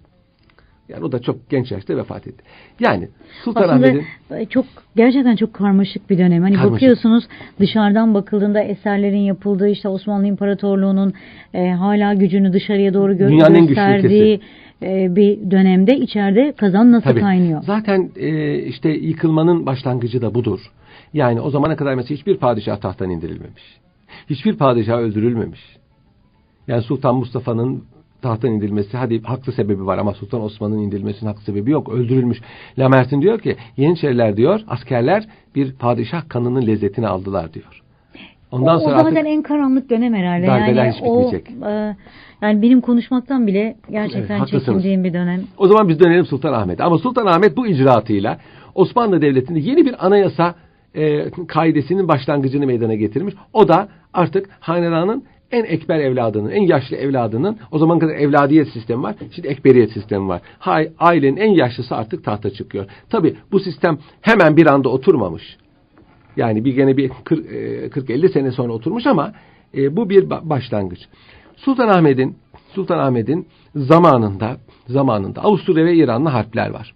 Yani 0.88 1.04
o 1.04 1.12
da 1.12 1.18
çok 1.18 1.50
genç 1.50 1.72
yaşta 1.72 1.96
vefat 1.96 2.26
etti. 2.26 2.44
Yani 2.80 3.08
Sultan 3.44 3.62
aslında 3.62 3.86
Ahmet'in 3.88 4.46
çok 4.46 4.64
gerçekten 4.96 5.36
çok 5.36 5.54
karmaşık 5.54 6.10
bir 6.10 6.18
dönem. 6.18 6.42
Hani 6.42 6.54
Karmaşık. 6.54 6.74
bakıyorsunuz 6.74 7.24
dışarıdan 7.60 8.14
bakıldığında 8.14 8.60
eserlerin 8.60 9.20
yapıldığı 9.20 9.68
işte 9.68 9.88
Osmanlı 9.88 10.26
İmparatorluğu'nun 10.26 11.12
e, 11.54 11.70
hala 11.70 12.14
gücünü 12.14 12.52
dışarıya 12.52 12.94
doğru 12.94 13.12
gö- 13.12 13.28
Dünyanın 13.28 13.66
gösterdiği 13.66 14.40
e, 14.82 15.16
bir 15.16 15.50
dönemde 15.50 15.96
içeride 15.96 16.52
kazan 16.52 16.92
nasıl 16.92 17.10
Tabii. 17.10 17.20
kaynıyor? 17.20 17.62
Zaten 17.62 18.10
e, 18.16 18.58
işte 18.58 18.90
yıkılmanın 18.90 19.66
başlangıcı 19.66 20.22
da 20.22 20.34
budur. 20.34 20.60
Yani 21.12 21.40
o 21.40 21.50
zamana 21.50 21.76
kadar 21.76 21.94
mesela 21.94 22.16
hiçbir 22.16 22.36
padişah 22.36 22.76
tahttan 22.76 23.10
indirilmemiş. 23.10 23.62
Hiçbir 24.30 24.56
padişah 24.56 24.98
öldürülmemiş. 24.98 25.60
Yani 26.68 26.82
Sultan 26.82 27.16
Mustafa'nın 27.16 27.84
tahttan 28.22 28.50
indirilmesi 28.50 28.96
hadi 28.96 29.22
haklı 29.22 29.52
sebebi 29.52 29.86
var 29.86 29.98
ama 29.98 30.14
Sultan 30.14 30.42
Osman'ın 30.42 30.78
indirilmesinin 30.78 31.30
haklı 31.30 31.42
sebebi 31.42 31.70
yok. 31.70 31.88
Öldürülmüş. 31.88 32.40
Lamertin 32.78 33.22
diyor 33.22 33.40
ki 33.40 33.56
Yeniçeriler 33.76 34.36
diyor 34.36 34.60
askerler 34.68 35.24
bir 35.54 35.72
padişah 35.72 36.28
kanının 36.28 36.66
lezzetini 36.66 37.08
aldılar 37.08 37.54
diyor. 37.54 37.82
Ondan 38.52 38.76
o, 38.76 38.80
sonra 38.80 38.94
o 38.94 38.98
zaten 38.98 39.16
artık 39.16 39.26
en 39.26 39.42
karanlık 39.42 39.90
dönem 39.90 40.14
herhalde. 40.14 40.46
yani 40.46 40.92
hiç 40.92 41.02
o 41.02 41.24
bitmeyecek. 41.24 41.50
e, 41.66 41.96
yani 42.42 42.62
benim 42.62 42.80
konuşmaktan 42.80 43.46
bile 43.46 43.76
gerçekten 43.90 44.38
Evet, 44.38 44.48
çekindiğim 44.48 45.04
bir 45.04 45.12
dönem. 45.12 45.40
O 45.58 45.68
zaman 45.68 45.88
biz 45.88 46.00
dönelim 46.00 46.26
Sultan 46.26 46.52
Ahmet. 46.52 46.80
Ama 46.80 46.98
Sultan 46.98 47.26
Ahmet 47.26 47.56
bu 47.56 47.66
icraatıyla 47.66 48.38
Osmanlı 48.74 49.22
Devleti'nde 49.22 49.58
yeni 49.58 49.86
bir 49.86 50.06
anayasa 50.06 50.54
e, 50.94 51.30
kaidesinin 51.30 52.08
başlangıcını 52.08 52.66
meydana 52.66 52.94
getirmiş. 52.94 53.34
O 53.52 53.68
da 53.68 53.88
artık 54.14 54.48
hanedanın 54.60 55.24
en 55.54 55.64
ekber 55.64 55.98
evladının, 55.98 56.50
en 56.50 56.62
yaşlı 56.62 56.96
evladının, 56.96 57.58
o 57.70 57.78
zaman 57.78 57.98
kadar 57.98 58.14
evladiyet 58.14 58.68
sistemi 58.68 59.02
var, 59.02 59.14
şimdi 59.34 59.48
ekberiyet 59.48 59.92
sistemi 59.92 60.28
var. 60.28 60.40
Hay, 60.58 60.90
ailenin 60.98 61.36
en 61.36 61.50
yaşlısı 61.50 61.96
artık 61.96 62.24
tahta 62.24 62.50
çıkıyor. 62.50 62.86
Tabi 63.10 63.36
bu 63.52 63.60
sistem 63.60 63.98
hemen 64.20 64.56
bir 64.56 64.66
anda 64.66 64.88
oturmamış. 64.88 65.56
Yani 66.36 66.64
bir 66.64 66.74
gene 66.74 66.96
bir 66.96 67.10
40-50 67.10 68.32
sene 68.32 68.50
sonra 68.52 68.72
oturmuş 68.72 69.06
ama 69.06 69.32
e, 69.76 69.96
bu 69.96 70.10
bir 70.10 70.22
ba- 70.22 70.50
başlangıç. 70.50 70.98
Sultan 71.56 71.88
Ahmet'in 71.88 72.36
Sultan 72.74 72.98
Ahmet'in 72.98 73.46
zamanında 73.74 74.56
zamanında 74.86 75.40
Avusturya 75.40 75.84
ve 75.84 75.94
İran'la 75.94 76.34
harpler 76.34 76.70
var. 76.70 76.94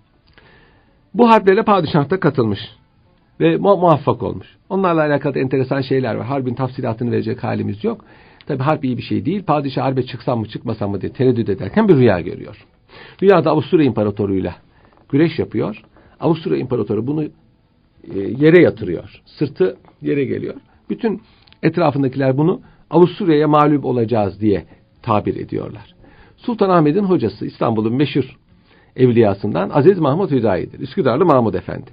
Bu 1.14 1.30
harplere 1.30 1.62
padişah 1.62 2.10
da 2.10 2.20
katılmış 2.20 2.58
ve 3.40 3.56
mu- 3.56 3.76
muvaffak 3.76 4.22
olmuş. 4.22 4.56
Onlarla 4.68 5.00
alakalı 5.00 5.38
enteresan 5.38 5.80
şeyler 5.80 6.14
var. 6.14 6.26
Harbin 6.26 6.54
tafsilatını 6.54 7.10
verecek 7.10 7.44
halimiz 7.44 7.84
yok. 7.84 8.04
Tabi 8.48 8.62
harp 8.62 8.84
iyi 8.84 8.96
bir 8.96 9.02
şey 9.02 9.24
değil. 9.24 9.42
Padişah 9.42 9.82
harbe 9.82 10.02
çıksam 10.02 10.38
mı 10.40 10.48
çıkmasam 10.48 10.90
mı 10.90 11.00
diye 11.00 11.12
tereddüt 11.12 11.48
ederken 11.48 11.88
bir 11.88 11.96
rüya 11.96 12.20
görüyor. 12.20 12.66
Rüyada 13.22 13.50
Avusturya 13.50 13.86
İmparatorluğu'yla 13.86 14.54
güreş 15.08 15.38
yapıyor. 15.38 15.82
Avusturya 16.20 16.58
İmparatoru 16.58 17.06
bunu 17.06 17.24
e, 17.24 17.28
yere 18.14 18.62
yatırıyor. 18.62 19.22
Sırtı 19.26 19.76
yere 20.02 20.24
geliyor. 20.24 20.54
Bütün 20.90 21.22
etrafındakiler 21.62 22.38
bunu 22.38 22.60
Avusturya'ya 22.90 23.48
mağlup 23.48 23.84
olacağız 23.84 24.40
diye 24.40 24.64
tabir 25.02 25.36
ediyorlar. 25.36 25.94
Sultan 26.36 26.70
Ahmet'in 26.70 27.04
hocası 27.04 27.46
İstanbul'un 27.46 27.94
meşhur 27.94 28.36
evliyasından 28.96 29.70
Aziz 29.70 29.98
Mahmut 29.98 30.30
Hüdayi'dir. 30.30 30.80
Üsküdarlı 30.80 31.26
Mahmud 31.26 31.54
Efendi. 31.54 31.90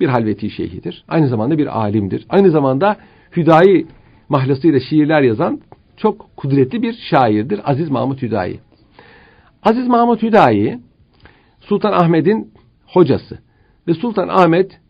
bir 0.00 0.08
halveti 0.08 0.50
şeyhidir. 0.50 1.04
Aynı 1.08 1.28
zamanda 1.28 1.58
bir 1.58 1.78
alimdir. 1.78 2.26
Aynı 2.28 2.50
zamanda 2.50 2.96
Hüdayi 3.36 3.86
mahlasıyla 4.28 4.80
şiirler 4.80 5.22
yazan 5.22 5.60
çok 5.96 6.36
kudretli 6.36 6.82
bir 6.82 6.92
şairdir 7.10 7.70
Aziz 7.70 7.90
Mahmut 7.90 8.22
Hüdayi. 8.22 8.60
Aziz 9.62 9.88
Mahmut 9.88 10.22
Hüdayi 10.22 10.78
Sultan 11.60 11.92
Ahmet'in 11.92 12.52
hocası 12.86 13.38
ve 13.88 13.94
Sultan 13.94 14.28
Ahmet 14.28 14.80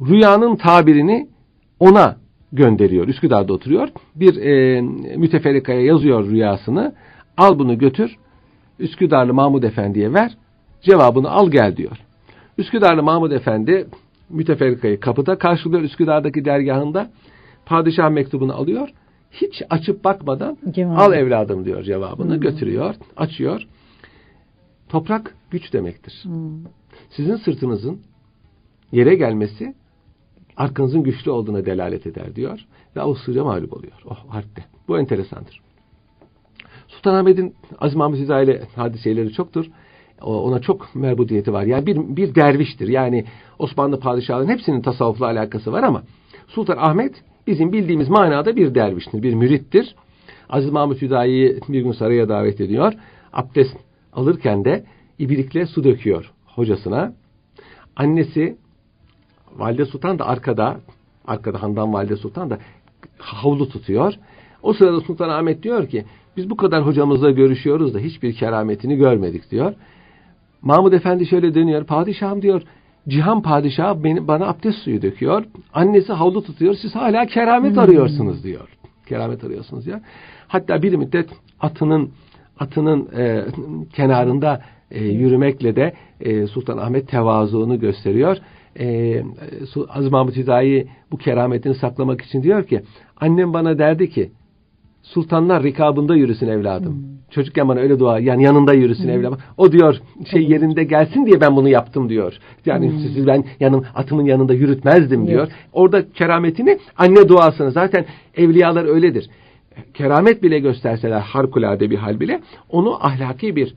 rüyanın 0.00 0.56
tabirini 0.56 1.28
ona 1.80 2.16
gönderiyor. 2.52 3.08
Üsküdar'da 3.08 3.52
oturuyor. 3.52 3.88
Bir 4.14 4.36
e, 4.36 4.80
müteferrikaya 5.16 5.80
yazıyor 5.80 6.30
rüyasını. 6.30 6.94
Al 7.36 7.58
bunu 7.58 7.78
götür. 7.78 8.16
Üsküdarlı 8.78 9.34
Mahmud 9.34 9.62
Efendi'ye 9.62 10.12
ver. 10.12 10.36
Cevabını 10.82 11.30
al 11.30 11.50
gel 11.50 11.76
diyor. 11.76 11.96
Üsküdarlı 12.58 13.02
Mahmud 13.02 13.30
Efendi 13.30 13.86
müteferrikayı 14.30 15.00
kapıda 15.00 15.38
karşılıyor 15.38 15.82
Üsküdar'daki 15.82 16.44
dergahında. 16.44 17.10
Padişah 17.66 18.10
mektubunu 18.10 18.54
alıyor. 18.54 18.88
Hiç 19.32 19.62
açıp 19.70 20.04
bakmadan 20.04 20.58
Cevabı. 20.70 21.00
al 21.00 21.12
evladım 21.12 21.64
diyor 21.64 21.82
cevabını 21.82 22.34
Hmm. 22.34 22.40
götürüyor. 22.40 22.94
Açıyor. 23.16 23.66
Toprak 24.88 25.34
güç 25.50 25.72
demektir. 25.72 26.20
Hmm. 26.22 26.64
Sizin 27.10 27.36
sırtınızın 27.36 28.00
yere 28.92 29.14
gelmesi 29.14 29.74
arkanızın 30.56 31.02
güçlü 31.02 31.30
olduğuna 31.30 31.66
delalet 31.66 32.06
eder 32.06 32.36
diyor. 32.36 32.60
Ve 32.96 33.00
Avusturya 33.00 33.44
mağlup 33.44 33.72
oluyor 33.76 33.92
o 34.06 34.14
harpte. 34.34 34.64
Bu 34.88 34.98
enteresandır. 34.98 35.60
Sultanahmet'in 36.88 37.54
Aziz 37.78 37.96
Mahmut 37.96 38.18
Hüdayi 38.18 38.46
ile 38.46 38.62
hadiseleri 38.76 39.32
çoktur. 39.32 39.66
Ona 40.20 40.60
çok 40.60 40.94
merbudiyeti 40.94 41.52
var. 41.52 41.62
Yani 41.62 41.86
bir, 41.86 41.96
bir 42.16 42.34
derviştir. 42.34 42.88
Yani 42.88 43.24
Osmanlı 43.58 44.00
padişahlarının 44.00 44.52
hepsinin 44.52 44.80
tasavvufla 44.82 45.26
alakası 45.26 45.72
var 45.72 45.82
ama 45.82 46.02
Sultan 46.48 46.76
Ahmet 46.76 47.24
bizim 47.46 47.72
bildiğimiz 47.72 48.08
manada 48.08 48.56
bir 48.56 48.74
derviştir, 48.74 49.22
bir 49.22 49.34
mürittir. 49.34 49.94
Aziz 50.48 50.70
Mahmut 50.70 51.02
Hüdayi'yi 51.02 51.58
bir 51.68 51.80
gün 51.80 51.92
saraya 51.92 52.28
davet 52.28 52.60
ediyor. 52.60 52.92
Abdest 53.32 53.76
alırken 54.12 54.64
de 54.64 54.84
ibrikle 55.18 55.66
su 55.66 55.84
döküyor 55.84 56.32
hocasına. 56.46 57.12
Annesi 57.96 58.56
Valide 59.56 59.84
Sultan 59.84 60.18
da 60.18 60.26
arkada, 60.26 60.80
arkada 61.26 61.62
Handan 61.62 61.92
Valide 61.92 62.16
Sultan 62.16 62.50
da 62.50 62.58
havlu 63.18 63.68
tutuyor. 63.68 64.14
O 64.62 64.72
sırada 64.72 65.00
Sultan 65.00 65.28
Ahmet 65.28 65.62
diyor 65.62 65.88
ki 65.88 66.04
biz 66.36 66.50
bu 66.50 66.56
kadar 66.56 66.86
hocamızla 66.86 67.30
görüşüyoruz 67.30 67.94
da 67.94 67.98
hiçbir 67.98 68.34
kerametini 68.34 68.96
görmedik 68.96 69.50
diyor. 69.50 69.74
Mahmud 70.62 70.92
Efendi 70.92 71.26
şöyle 71.26 71.54
dönüyor. 71.54 71.84
Padişahım 71.84 72.42
diyor 72.42 72.62
Cihan 73.08 73.42
padişahı 73.42 74.04
beni, 74.04 74.28
bana 74.28 74.48
abdest 74.48 74.78
suyu 74.78 75.02
döküyor. 75.02 75.44
Annesi 75.74 76.12
havlu 76.12 76.42
tutuyor. 76.42 76.74
Siz 76.74 76.94
hala 76.94 77.26
keramet 77.26 77.78
arıyorsunuz 77.78 78.44
diyor. 78.44 78.68
Keramet 79.06 79.44
arıyorsunuz 79.44 79.86
diyor. 79.86 80.00
Hatta 80.48 80.82
bir 80.82 80.94
müddet 80.96 81.28
atının 81.60 82.10
atının 82.58 83.08
e, 83.16 83.44
kenarında 83.92 84.60
e, 84.90 85.04
yürümekle 85.04 85.76
de 85.76 85.92
e, 86.20 86.46
Sultan 86.46 86.78
Ahmet 86.78 87.08
tevazuunu 87.08 87.80
gösteriyor. 87.80 88.36
E, 88.78 89.22
Su- 89.70 89.86
Aziz 89.90 90.12
Mahmut 90.12 90.36
Hüdayi 90.36 90.86
bu 91.12 91.16
kerametini 91.16 91.74
saklamak 91.74 92.20
için 92.20 92.42
diyor 92.42 92.64
ki 92.64 92.80
annem 93.20 93.52
bana 93.52 93.78
derdi 93.78 94.10
ki 94.10 94.32
sultanlar 95.02 95.62
rikabında 95.62 96.16
yürüsün 96.16 96.48
evladım. 96.48 97.06
Çocukken 97.30 97.68
bana 97.68 97.80
öyle 97.80 97.98
dua 97.98 98.18
yani 98.18 98.42
yanında 98.42 98.72
yürüsün 98.74 99.08
evladım. 99.08 99.38
O 99.56 99.72
diyor 99.72 99.96
şey 100.30 100.42
yerinde 100.42 100.84
gelsin 100.84 101.26
diye 101.26 101.40
ben 101.40 101.56
bunu 101.56 101.68
yaptım 101.68 102.08
diyor. 102.08 102.38
Yani 102.66 102.92
sizi 103.02 103.26
ben 103.26 103.44
yanım 103.60 103.84
atımın 103.94 104.24
yanında 104.24 104.54
yürütmezdim 104.54 105.26
diyor. 105.26 105.48
Orada 105.72 106.12
kerametini 106.12 106.78
anne 106.96 107.28
duasını 107.28 107.70
zaten 107.70 108.04
evliyalar 108.36 108.84
öyledir. 108.84 109.30
Keramet 109.94 110.42
bile 110.42 110.58
gösterseler 110.58 111.20
harikulade 111.20 111.90
bir 111.90 111.98
hal 111.98 112.20
bile 112.20 112.40
onu 112.68 113.06
ahlaki 113.06 113.56
bir 113.56 113.74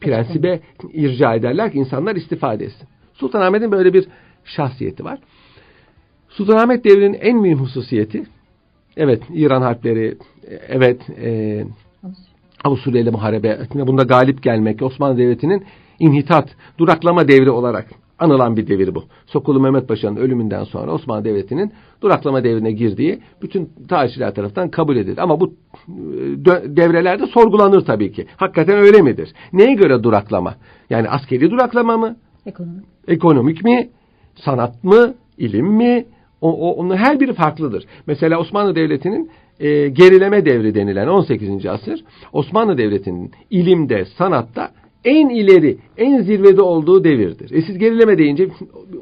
prensibe 0.00 0.60
irca 0.92 1.34
ederler 1.34 1.72
ki 1.72 1.78
insanlar 1.78 2.16
istifade 2.16 2.64
etsin. 2.64 2.88
Sultanahmet'in 3.14 3.72
böyle 3.72 3.94
bir 3.94 4.08
şahsiyeti 4.44 5.04
var. 5.04 5.18
Sultanahmet 6.28 6.84
devrinin 6.84 7.18
en 7.20 7.36
mühim 7.36 7.58
hususiyeti 7.58 8.24
evet 8.96 9.22
İran 9.34 9.62
harpleri 9.62 10.16
evet 10.68 11.00
e, 11.22 11.64
Avusturya 12.64 13.00
ile 13.00 13.10
muharebe 13.10 13.58
bunda 13.74 14.02
galip 14.02 14.42
gelmek 14.42 14.82
Osmanlı 14.82 15.18
Devleti'nin 15.18 15.64
inhitat, 15.98 16.48
duraklama 16.78 17.28
devri 17.28 17.50
olarak 17.50 17.86
anılan 18.18 18.56
bir 18.56 18.66
devir 18.66 18.94
bu. 18.94 19.04
Sokulu 19.26 19.60
Mehmet 19.60 19.88
Paşa'nın 19.88 20.16
ölümünden 20.16 20.64
sonra 20.64 20.92
Osmanlı 20.92 21.24
Devleti'nin 21.24 21.72
duraklama 22.02 22.44
devrine 22.44 22.72
girdiği 22.72 23.20
bütün 23.42 23.70
tarihçiler 23.88 24.34
tarafından 24.34 24.70
kabul 24.70 24.96
edilir. 24.96 25.18
Ama 25.18 25.40
bu 25.40 25.54
e, 25.88 26.44
devrelerde 26.76 27.26
sorgulanır 27.26 27.80
tabii 27.80 28.12
ki. 28.12 28.26
Hakikaten 28.36 28.78
öyle 28.78 29.02
midir? 29.02 29.32
Neye 29.52 29.74
göre 29.74 30.02
duraklama? 30.02 30.54
Yani 30.90 31.08
askeri 31.08 31.50
duraklama 31.50 31.96
mı? 31.96 32.16
Ekonomi. 32.46 32.82
Ekonomik 33.08 33.64
mi? 33.64 33.90
Sanat 34.34 34.84
mı? 34.84 35.14
ilim 35.38 35.66
mi? 35.66 36.06
O, 36.40 36.52
o, 36.52 36.72
onun 36.74 36.96
her 36.96 37.20
biri 37.20 37.32
farklıdır. 37.32 37.84
Mesela 38.06 38.38
Osmanlı 38.38 38.74
Devleti'nin 38.74 39.30
e, 39.60 39.88
gerileme 39.88 40.44
devri 40.44 40.74
denilen 40.74 41.06
18. 41.06 41.66
asır 41.66 42.04
Osmanlı 42.32 42.78
Devleti'nin 42.78 43.30
ilimde, 43.50 44.04
sanatta 44.04 44.70
en 45.04 45.28
ileri, 45.28 45.76
en 45.98 46.22
zirvede 46.22 46.62
olduğu 46.62 47.04
devirdir. 47.04 47.50
E 47.50 47.62
siz 47.62 47.78
gerileme 47.78 48.18
deyince 48.18 48.48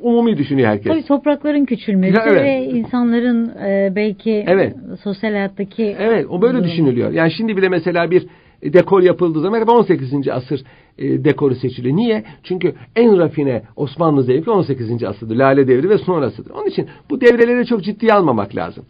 umumi 0.03 0.39
düşünüyor 0.39 0.69
herkes. 0.69 0.93
Tabii 0.93 1.07
toprakların 1.07 1.65
küçülmesi 1.65 2.17
Ya, 2.17 2.25
evet. 2.27 2.43
ve 2.43 2.79
insanların 2.79 3.49
e, 3.49 3.93
belki 3.97 4.45
Evet. 4.47 4.77
sosyal 5.05 5.31
hayattaki 5.31 5.97
Evet, 5.99 6.27
o 6.31 6.43
böyle 6.43 6.65
düşünülüyor. 6.65 7.13
Yani 7.13 7.31
şimdi 7.31 7.57
bile 7.57 7.69
mesela 7.69 8.11
bir 8.11 8.27
dekor 8.63 9.03
yapıldığı 9.03 9.41
zaman 9.41 9.61
hep 9.61 9.69
18. 9.69 10.29
asır 10.29 10.65
e, 10.99 11.25
dekoru 11.25 11.55
seçiliyor. 11.55 11.97
Niye? 11.97 12.25
Çünkü 12.43 12.75
en 12.97 13.19
rafine 13.19 13.63
Osmanlı 13.77 14.23
zevki 14.23 14.51
18. 14.51 15.05
asırdır. 15.05 15.37
Lale 15.37 15.69
devri 15.69 15.91
ve 15.91 15.99
sonrasıdır. 15.99 16.51
Onun 16.51 16.67
için 16.67 16.87
bu 17.11 17.21
devreleri 17.21 17.67
çok 17.67 17.85
ciddiye 17.85 18.13
almamak 18.13 18.57
lazım. 18.57 18.85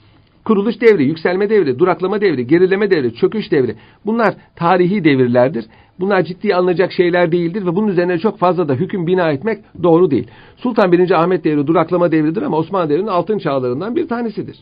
Kuruluş 0.44 0.80
devri, 0.80 1.04
yükselme 1.04 1.50
devri, 1.50 1.78
duraklama 1.78 2.20
devri, 2.20 2.46
gerileme 2.46 2.90
devri, 2.90 3.14
çöküş 3.14 3.52
devri. 3.52 3.74
Bunlar 4.06 4.34
tarihi 4.56 5.04
devirlerdir. 5.04 5.64
Bunlar 6.00 6.22
ciddiye 6.22 6.56
alınacak 6.56 6.92
şeyler 6.92 7.32
değildir 7.32 7.66
ve 7.66 7.76
bunun 7.76 7.88
üzerine 7.88 8.18
çok 8.18 8.38
fazla 8.38 8.68
da 8.68 8.74
hüküm 8.74 9.06
bina 9.06 9.30
etmek 9.30 9.58
doğru 9.82 10.10
değil. 10.10 10.26
Sultan 10.56 10.92
1. 10.92 11.10
Ahmet 11.10 11.44
devri 11.44 11.66
duraklama 11.66 12.12
devridir 12.12 12.42
ama 12.42 12.56
Osmanlı 12.56 12.88
devrinin 12.88 13.06
altın 13.06 13.38
çağlarından 13.38 13.96
bir 13.96 14.08
tanesidir. 14.08 14.56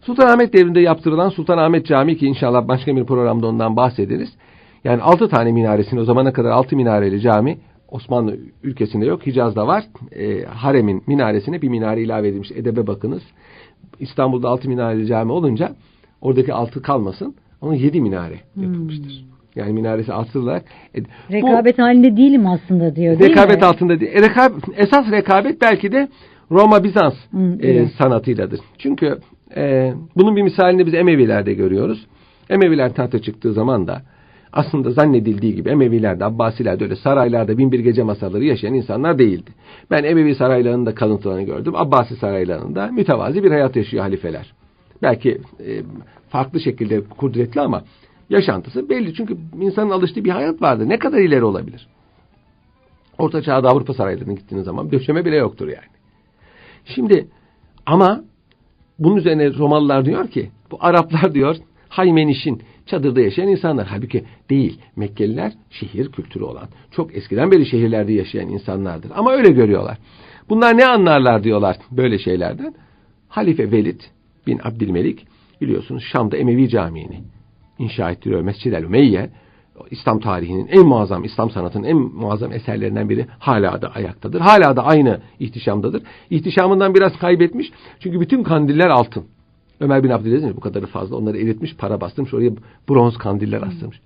Sultanahmet 0.00 0.52
devrinde 0.52 0.80
yaptırılan 0.80 1.28
Sultanahmet 1.28 1.86
Camii 1.86 2.16
ki 2.16 2.26
inşallah 2.26 2.68
başka 2.68 2.96
bir 2.96 3.04
programda 3.04 3.46
ondan 3.46 3.76
bahsederiz. 3.76 4.28
Yani 4.84 5.02
altı 5.02 5.28
tane 5.28 5.52
minaresini 5.52 6.00
o 6.00 6.04
zamana 6.04 6.32
kadar 6.32 6.50
altı 6.50 6.76
minareli 6.76 7.20
cami 7.20 7.58
Osmanlı 7.88 8.36
ülkesinde 8.62 9.06
yok. 9.06 9.26
Hicaz'da 9.26 9.66
var. 9.66 9.84
E, 10.12 10.44
haremin 10.44 11.02
minaresine 11.06 11.62
bir 11.62 11.68
minare 11.68 12.02
ilave 12.02 12.28
edilmiş. 12.28 12.50
Edebe 12.52 12.86
bakınız. 12.86 13.22
İstanbul'da 14.00 14.48
altı 14.48 14.68
minareli 14.68 15.06
cami 15.06 15.32
olunca 15.32 15.72
oradaki 16.20 16.52
altı 16.54 16.82
kalmasın. 16.82 17.34
Onun 17.60 17.74
yedi 17.74 18.00
minare 18.00 18.40
yapılmıştır. 18.56 19.24
Yani 19.56 19.72
minaresi 19.72 20.12
artırılarak. 20.12 20.64
E, 20.94 21.04
bu- 21.04 21.08
Rekabet 21.32 21.78
halinde 21.78 22.16
değilim 22.16 22.46
aslında 22.46 22.96
diyor 22.96 23.18
değil 23.18 23.30
rekabet 23.30 23.60
mi? 23.60 23.66
altında 23.66 24.00
değil. 24.00 24.12
E, 24.14 24.18
rekab- 24.18 24.72
esas 24.76 25.10
rekabet 25.10 25.60
belki 25.60 25.92
de 25.92 26.08
Roma 26.50 26.84
Bizans 26.84 27.14
Hı, 27.32 27.58
e, 27.60 27.70
evet. 27.70 27.88
sanatıyladır. 27.98 28.60
Çünkü 28.78 29.18
e, 29.56 29.92
bunun 30.16 30.36
bir 30.36 30.42
misalini 30.42 30.86
biz 30.86 30.94
Emevilerde 30.94 31.54
görüyoruz. 31.54 32.06
Emeviler 32.50 32.94
tahta 32.94 33.18
çıktığı 33.22 33.52
zaman 33.52 33.86
da 33.86 34.02
aslında 34.52 34.90
zannedildiği 34.90 35.54
gibi 35.54 35.68
Emevilerde, 35.68 36.24
Abbasilerde 36.24 36.84
öyle 36.84 36.96
saraylarda 36.96 37.58
bin 37.58 37.72
bir 37.72 37.80
gece 37.80 38.02
masalları 38.02 38.44
yaşayan 38.44 38.74
insanlar 38.74 39.18
değildi. 39.18 39.50
Ben 39.90 40.04
Emevi 40.04 40.34
saraylarında 40.34 40.94
kalıntılarını 40.94 41.42
gördüm. 41.42 41.76
Abbasi 41.76 42.16
saraylarında 42.16 42.86
mütevazi 42.86 43.44
bir 43.44 43.50
hayat 43.50 43.76
yaşıyor 43.76 44.02
halifeler. 44.02 44.52
Belki 45.02 45.40
e, 45.66 45.82
farklı 46.28 46.60
şekilde 46.60 47.04
kudretli 47.04 47.60
ama 47.60 47.84
yaşantısı 48.30 48.88
belli. 48.88 49.14
Çünkü 49.14 49.36
insanın 49.60 49.90
alıştığı 49.90 50.24
bir 50.24 50.30
hayat 50.30 50.62
vardı. 50.62 50.88
Ne 50.88 50.98
kadar 50.98 51.18
ileri 51.18 51.44
olabilir? 51.44 51.88
Orta 53.18 53.42
Çağ'da 53.42 53.68
Avrupa 53.68 53.94
saraylarına 53.94 54.32
gittiğiniz 54.32 54.64
zaman 54.64 54.92
döşeme 54.92 55.24
bile 55.24 55.36
yoktur 55.36 55.68
yani. 55.68 55.92
Şimdi 56.84 57.28
ama 57.86 58.24
bunun 58.98 59.16
üzerine 59.16 59.54
Romalılar 59.54 60.04
diyor 60.04 60.28
ki 60.28 60.50
bu 60.70 60.76
Araplar 60.80 61.34
diyor 61.34 61.56
Haymeniş'in 61.88 62.62
çadırda 62.86 63.20
yaşayan 63.20 63.48
insanlar. 63.48 63.86
Halbuki 63.86 64.24
değil. 64.50 64.80
Mekkeliler 64.96 65.52
şehir 65.70 66.12
kültürü 66.12 66.44
olan, 66.44 66.68
çok 66.90 67.16
eskiden 67.16 67.50
beri 67.50 67.66
şehirlerde 67.66 68.12
yaşayan 68.12 68.48
insanlardır. 68.48 69.10
Ama 69.14 69.32
öyle 69.32 69.48
görüyorlar. 69.48 69.98
Bunlar 70.48 70.76
ne 70.76 70.86
anlarlar 70.86 71.44
diyorlar 71.44 71.76
böyle 71.90 72.18
şeylerden. 72.18 72.74
Halife 73.28 73.72
Velid 73.72 74.00
bin 74.46 74.60
Abdülmelik 74.64 75.26
biliyorsunuz 75.60 76.04
Şam'da 76.12 76.36
Emevi 76.36 76.68
Camii'ni 76.68 77.20
inşa 77.78 78.10
ettiriyor 78.10 78.40
Mescid-el 78.40 78.82
Ümeyye 78.82 79.30
İslam 79.90 80.20
tarihinin 80.20 80.66
en 80.66 80.86
muazzam, 80.86 81.24
İslam 81.24 81.50
sanatının 81.50 81.84
en 81.84 81.96
muazzam 81.96 82.52
eserlerinden 82.52 83.08
biri 83.08 83.26
hala 83.38 83.82
da 83.82 83.88
ayaktadır. 83.94 84.40
Hala 84.40 84.76
da 84.76 84.84
aynı 84.84 85.20
ihtişamdadır. 85.40 86.02
İhtişamından 86.30 86.94
biraz 86.94 87.18
kaybetmiş. 87.18 87.72
Çünkü 88.00 88.20
bütün 88.20 88.42
kandiller 88.42 88.88
altın. 88.88 89.24
Ömer 89.82 90.04
bin 90.04 90.10
Abdülaziz 90.10 90.56
bu 90.56 90.60
kadarı 90.60 90.86
fazla. 90.86 91.16
Onları 91.16 91.38
eritmiş, 91.38 91.76
para 91.76 92.00
bastırmış. 92.00 92.34
Oraya 92.34 92.52
bronz 92.88 93.16
kandiller 93.16 93.62
astırmış. 93.62 94.00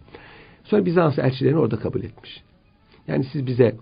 Sonra 0.65 0.87
Bizans 0.87 1.19
elçilerini 1.19 1.59
orada 1.59 1.77
kabul 1.77 2.03
etmiş. 2.03 2.43
Yani 3.09 3.25
siz 3.33 3.47
bize 3.47 3.77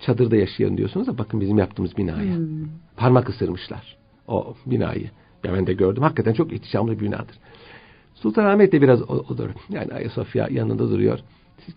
çadırda 0.00 0.36
yaşayın 0.36 0.76
diyorsunuz 0.76 1.06
da 1.06 1.18
bakın 1.18 1.40
bizim 1.40 1.58
yaptığımız 1.58 1.96
binaya. 1.96 2.36
Hmm. 2.36 2.68
Parmak 2.96 3.28
ısırmışlar 3.28 3.96
o 4.28 4.54
binayı. 4.66 5.10
Ya 5.44 5.54
ben 5.54 5.66
de 5.66 5.72
gördüm. 5.72 6.02
Hakikaten 6.02 6.32
çok 6.32 6.52
ihtişamlı 6.52 6.92
bir 6.92 7.04
binadır. 7.04 7.36
Sultanahmet 8.14 8.72
de 8.72 8.82
biraz 8.82 9.02
odur. 9.02 9.50
Yani 9.70 9.92
Ayasofya 9.92 10.48
yanında 10.50 10.90
duruyor. 10.90 11.18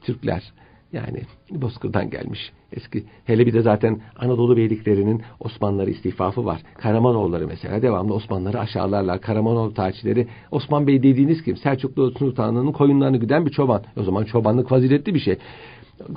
Türkler 0.02 0.54
yani 0.94 1.22
Bozkır'dan 1.52 2.10
gelmiş. 2.10 2.40
Eski 2.72 3.04
hele 3.26 3.46
bir 3.46 3.54
de 3.54 3.62
zaten 3.62 4.02
Anadolu 4.16 4.58
beyliklerinin 4.58 5.22
Osmanlıları 5.40 5.90
istifafı 5.90 6.46
var. 6.46 6.62
Karamanoğulları 6.78 7.48
mesela 7.48 7.82
devamlı 7.82 8.14
Osmanlıları 8.14 8.60
aşağılarlar. 8.60 9.22
Karamanoğlu 9.22 9.74
tarihçileri 9.74 10.28
Osman 10.52 10.88
Bey 10.88 11.04
dediğiniz 11.04 11.44
kim? 11.44 11.58
Selçuklu 11.58 12.12
Sultanı'nın 12.12 12.72
koyunlarını 12.72 13.18
güden 13.18 13.46
bir 13.46 13.52
çoban. 13.52 13.84
O 13.98 14.04
zaman 14.04 14.24
çobanlık 14.24 14.70
faziletli 14.70 15.14
bir 15.14 15.20
şey. 15.20 15.38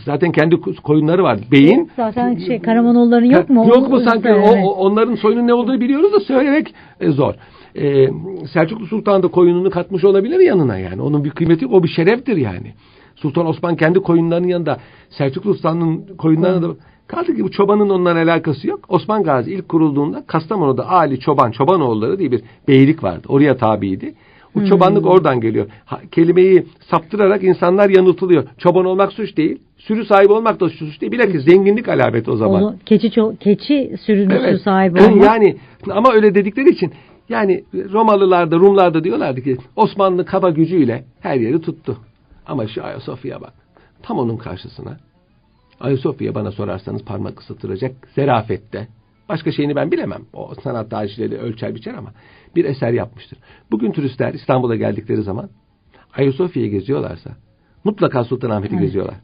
Zaten 0.04 0.32
kendi 0.32 0.60
koyunları 0.60 1.22
var. 1.22 1.38
Beyin. 1.52 1.90
Zaten 1.96 2.36
şey 2.46 2.60
Karamanoğulların 2.62 3.26
yok 3.26 3.50
mu? 3.50 3.66
Yok 3.68 3.88
mu 3.90 4.00
sanki? 4.00 4.32
O, 4.32 4.70
onların 4.70 5.14
soyunun 5.14 5.46
ne 5.46 5.54
olduğunu 5.54 5.80
biliyoruz 5.80 6.12
da 6.12 6.20
söylemek 6.20 6.74
e, 7.00 7.10
zor. 7.10 7.34
Ee, 7.78 8.08
Selçuklu 8.52 8.86
Sultan 8.86 9.22
da 9.22 9.28
koyununu 9.28 9.70
katmış 9.70 10.04
olabilir 10.04 10.40
yanına 10.40 10.78
yani. 10.78 11.02
Onun 11.02 11.24
bir 11.24 11.30
kıymeti 11.30 11.66
o 11.66 11.82
bir 11.82 11.88
şereftir 11.88 12.36
yani. 12.36 12.74
Sultan 13.16 13.46
Osman 13.46 13.76
kendi 13.76 14.00
koyunlarının 14.00 14.48
yanında 14.48 14.78
Selçuklu 15.10 15.54
Sultan'ın 15.54 16.04
koyunlarına 16.18 16.62
da 16.62 16.74
kaldı 17.06 17.36
ki 17.36 17.44
bu 17.44 17.50
çobanın 17.50 17.90
ondan 17.90 18.16
alakası 18.16 18.68
yok. 18.68 18.80
Osman 18.88 19.22
Gazi 19.22 19.52
ilk 19.52 19.68
kurulduğunda 19.68 20.24
Kastamonu'da 20.26 20.90
Ali 20.90 21.20
Çoban, 21.20 21.50
Çobanoğulları 21.50 22.18
diye 22.18 22.32
bir 22.32 22.42
beylik 22.68 23.02
vardı. 23.02 23.26
Oraya 23.28 23.56
tabiydi. 23.56 24.14
Bu 24.56 24.60
hmm. 24.60 24.68
çobanlık 24.68 25.06
oradan 25.06 25.40
geliyor. 25.40 25.66
Ha, 25.84 26.00
kelimeyi 26.12 26.66
saptırarak 26.90 27.44
insanlar 27.44 27.90
yanıltılıyor. 27.90 28.44
Çoban 28.58 28.84
olmak 28.84 29.12
suç 29.12 29.36
değil. 29.36 29.58
Sürü 29.78 30.04
sahibi 30.04 30.32
olmak 30.32 30.60
da 30.60 30.68
suç 30.68 31.00
değil. 31.00 31.12
Bilakis 31.12 31.44
zenginlik 31.44 31.88
alameti 31.88 32.30
o 32.30 32.36
zaman. 32.36 32.62
O, 32.62 32.74
keçi 32.86 33.10
keçi 33.40 33.96
sürünüsü 34.06 34.46
evet. 34.46 34.60
sahibi 34.60 35.02
olmak. 35.02 35.24
Yani 35.36 35.56
ama 35.90 36.12
öyle 36.12 36.34
dedikleri 36.34 36.70
için 36.70 36.92
yani 37.28 37.64
Romalılar 37.74 38.50
da 38.50 38.56
Rumlar 38.56 38.94
da 38.94 39.04
diyorlardı 39.04 39.42
ki 39.42 39.56
Osmanlı 39.76 40.24
kaba 40.24 40.50
gücüyle 40.50 41.04
her 41.20 41.36
yeri 41.36 41.60
tuttu. 41.60 41.96
Ama 42.46 42.66
şu 42.66 42.84
Ayasofya 42.84 43.40
bak. 43.40 43.52
Tam 44.02 44.18
onun 44.18 44.36
karşısına. 44.36 44.96
Ayasofya 45.80 46.34
bana 46.34 46.52
sorarsanız 46.52 47.04
parmak 47.04 47.40
ısıtılacak 47.40 47.92
zerafette. 48.14 48.88
Başka 49.28 49.52
şeyini 49.52 49.76
ben 49.76 49.92
bilemem. 49.92 50.22
O 50.32 50.54
sanat 50.62 50.90
tarihçileri 50.90 51.38
ölçer 51.38 51.74
biçer 51.74 51.94
ama 51.94 52.12
bir 52.56 52.64
eser 52.64 52.92
yapmıştır. 52.92 53.38
Bugün 53.70 53.92
turistler 53.92 54.34
İstanbul'a 54.34 54.76
geldikleri 54.76 55.22
zaman 55.22 55.48
Ayasofya'yı 56.16 56.70
geziyorlarsa 56.70 57.30
mutlaka 57.84 58.24
Sultanahmet'i 58.24 58.74
evet. 58.74 58.84
geziyorlar. 58.84 59.14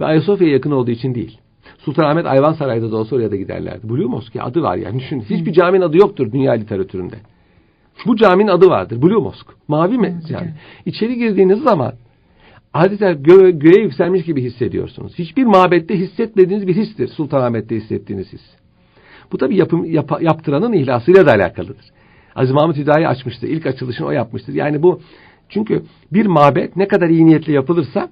Ve 0.00 0.04
Ayasofya'ya 0.04 0.52
yakın 0.52 0.70
olduğu 0.70 0.90
için 0.90 1.14
değil. 1.14 1.38
Sultanahmet 1.78 2.26
Ayvansaray'da 2.26 2.92
da 2.92 2.96
olsa 2.96 3.16
oraya 3.16 3.30
da 3.30 3.36
giderlerdi. 3.36 3.88
Blue 3.88 4.06
Mosque 4.06 4.42
adı 4.42 4.62
var 4.62 4.76
yani. 4.76 5.00
Düşün, 5.00 5.20
hiçbir 5.20 5.52
caminin 5.52 5.82
adı 5.82 5.96
yoktur 5.96 6.32
dünya 6.32 6.52
literatüründe. 6.52 7.16
Bu 8.06 8.16
caminin 8.16 8.48
adı 8.48 8.66
vardır. 8.66 9.02
Blue 9.02 9.22
Mosque. 9.22 9.54
Mavi 9.68 9.98
mi? 9.98 10.20
Yani. 10.28 10.54
İçeri 10.86 11.18
girdiğiniz 11.18 11.62
zaman 11.62 11.92
adeta 12.74 13.12
gö 13.12 13.50
göğe 13.50 13.82
yükselmiş 13.82 14.24
gibi 14.24 14.42
hissediyorsunuz. 14.42 15.12
Hiçbir 15.18 15.44
mabette 15.44 15.98
hissetmediğiniz 15.98 16.66
bir 16.66 16.76
histir 16.76 17.08
Sultanahmet'te 17.08 17.76
hissettiğiniz 17.76 18.32
his. 18.32 18.42
Bu 19.32 19.38
tabi 19.38 19.56
yapım, 19.56 19.84
yap, 19.84 20.22
yaptıranın 20.22 20.72
ihlasıyla 20.72 21.26
da 21.26 21.32
alakalıdır. 21.32 21.84
Aziz 22.36 22.54
Mahmut 22.54 22.76
Hüdayi 22.76 23.08
açmıştır. 23.08 23.48
İlk 23.48 23.66
açılışını 23.66 24.06
o 24.06 24.10
yapmıştır. 24.10 24.54
Yani 24.54 24.82
bu 24.82 25.00
çünkü 25.48 25.82
bir 26.12 26.26
mabet 26.26 26.76
ne 26.76 26.88
kadar 26.88 27.08
iyi 27.08 27.26
niyetli 27.26 27.52
yapılırsa 27.52 28.08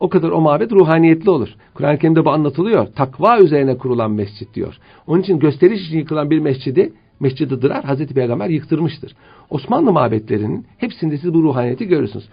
o 0.00 0.08
kadar 0.08 0.30
o 0.30 0.40
mabet 0.40 0.72
ruhaniyetli 0.72 1.30
olur. 1.30 1.48
Kur'an-ı 1.74 1.98
Kerim'de 1.98 2.24
bu 2.24 2.30
anlatılıyor. 2.30 2.86
Takva 2.86 3.38
üzerine 3.38 3.78
kurulan 3.78 4.10
mescit 4.10 4.54
diyor. 4.54 4.78
Onun 5.06 5.20
için 5.20 5.38
gösteriş 5.38 5.86
için 5.86 5.98
yıkılan 5.98 6.30
bir 6.30 6.38
mescidi 6.38 6.92
Mescid-i 7.20 7.62
Dırar 7.62 7.84
Hazreti 7.84 8.14
Peygamber 8.14 8.48
yıktırmıştır. 8.48 9.16
Osmanlı 9.50 9.92
mabetlerinin 9.92 10.66
hepsinde 10.78 11.18
siz 11.18 11.34
bu 11.34 11.42
ruhaniyeti 11.42 11.88
görürsünüz. 11.88 12.28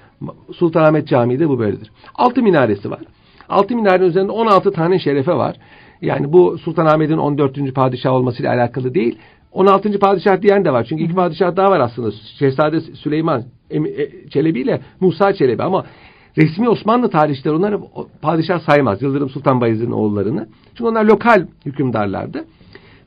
Sultanahmet 0.53 1.07
Camii 1.07 1.39
de 1.39 1.49
bu 1.49 1.59
böyledir. 1.59 1.91
Altı 2.15 2.43
minaresi 2.43 2.91
var. 2.91 2.99
Altı 3.49 3.75
minarenin 3.75 4.09
üzerinde 4.09 4.31
16 4.31 4.71
tane 4.71 4.99
şerefe 4.99 5.33
var. 5.33 5.55
Yani 6.01 6.33
bu 6.33 6.57
Sultanahmet'in 6.57 7.17
14. 7.17 7.73
padişah 7.75 8.11
olmasıyla 8.11 8.53
alakalı 8.53 8.93
değil. 8.93 9.17
16. 9.55 9.99
padişah 9.99 10.41
diyen 10.41 10.65
de 10.65 10.73
var. 10.73 10.85
Çünkü 10.89 11.03
iki 11.03 11.13
padişah 11.15 11.55
daha 11.55 11.71
var 11.71 11.79
aslında. 11.79 12.11
Şehzade 12.39 12.81
Süleyman 12.81 13.43
e, 13.69 14.29
Çelebi 14.29 14.61
ile 14.61 14.81
Musa 14.99 15.33
Çelebi 15.33 15.63
ama 15.63 15.85
resmi 16.37 16.69
Osmanlı 16.69 17.09
tarihçileri 17.09 17.55
onları 17.55 17.79
padişah 18.21 18.59
saymaz. 18.59 19.01
Yıldırım 19.01 19.29
Sultan 19.29 19.61
Bayezid'in 19.61 19.91
oğullarını. 19.91 20.47
Çünkü 20.69 20.83
onlar 20.83 21.05
lokal 21.05 21.47
hükümdarlardı. 21.65 22.45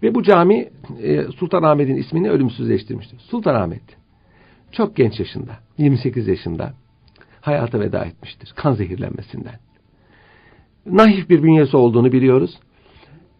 Ve 0.02 0.14
bu 0.14 0.22
cami 0.22 0.68
e, 1.02 1.22
Sultanahmet'in 1.24 1.96
ismini 1.96 2.30
ölümsüzleştirmiştir. 2.30 3.18
Sultanahmet 3.18 3.82
çok 4.72 4.96
genç 4.96 5.20
yaşında, 5.20 5.52
28 5.78 6.28
yaşında 6.28 6.72
hayata 7.40 7.80
veda 7.80 8.04
etmiştir 8.04 8.52
kan 8.56 8.72
zehirlenmesinden. 8.72 9.54
Nahif 10.86 11.30
bir 11.30 11.42
bünyesi 11.42 11.76
olduğunu 11.76 12.12
biliyoruz. 12.12 12.58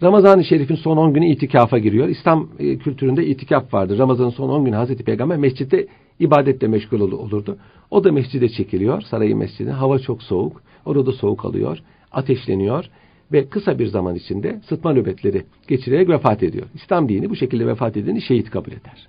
Ramazan-ı 0.03 0.44
Şerif'in 0.44 0.74
son 0.74 0.96
10 0.96 1.14
günü 1.14 1.26
itikafa 1.26 1.78
giriyor. 1.78 2.09
İslam 2.09 2.49
e, 2.59 2.78
kültüründe 2.78 3.26
itikaf 3.26 3.74
vardır. 3.74 3.99
Ramazan'ın 3.99 4.30
son 4.30 4.49
10 4.49 4.64
günü 4.64 4.76
Hazreti 4.76 5.05
Peygamber 5.05 5.38
mescitte 5.38 5.86
ibadetle 6.20 6.68
meşgul 6.68 7.01
olurdu. 7.01 7.59
O 7.90 8.05
da 8.05 8.12
mescide 8.12 8.49
çekiliyor, 8.49 9.01
sarayın 9.01 9.38
mescidine. 9.38 9.72
Hava 9.72 9.99
çok 9.99 10.22
soğuk, 10.22 10.62
orada 10.84 11.12
soğuk 11.12 11.44
alıyor, 11.44 11.78
ateşleniyor 12.12 12.84
ve 13.32 13.49
kısa 13.49 13.78
bir 13.78 13.86
zaman 13.86 14.14
içinde 14.14 14.61
sıtma 14.68 14.92
nöbetleri 14.92 15.42
geçirerek 15.68 16.09
vefat 16.09 16.42
ediyor. 16.42 16.66
İslam 16.74 17.09
dini 17.09 17.30
bu 17.30 17.36
şekilde 17.36 17.66
vefat 17.66 17.96
edeni 17.96 18.22
şehit 18.22 18.51
kabul 18.51 18.72
eder. 18.72 19.09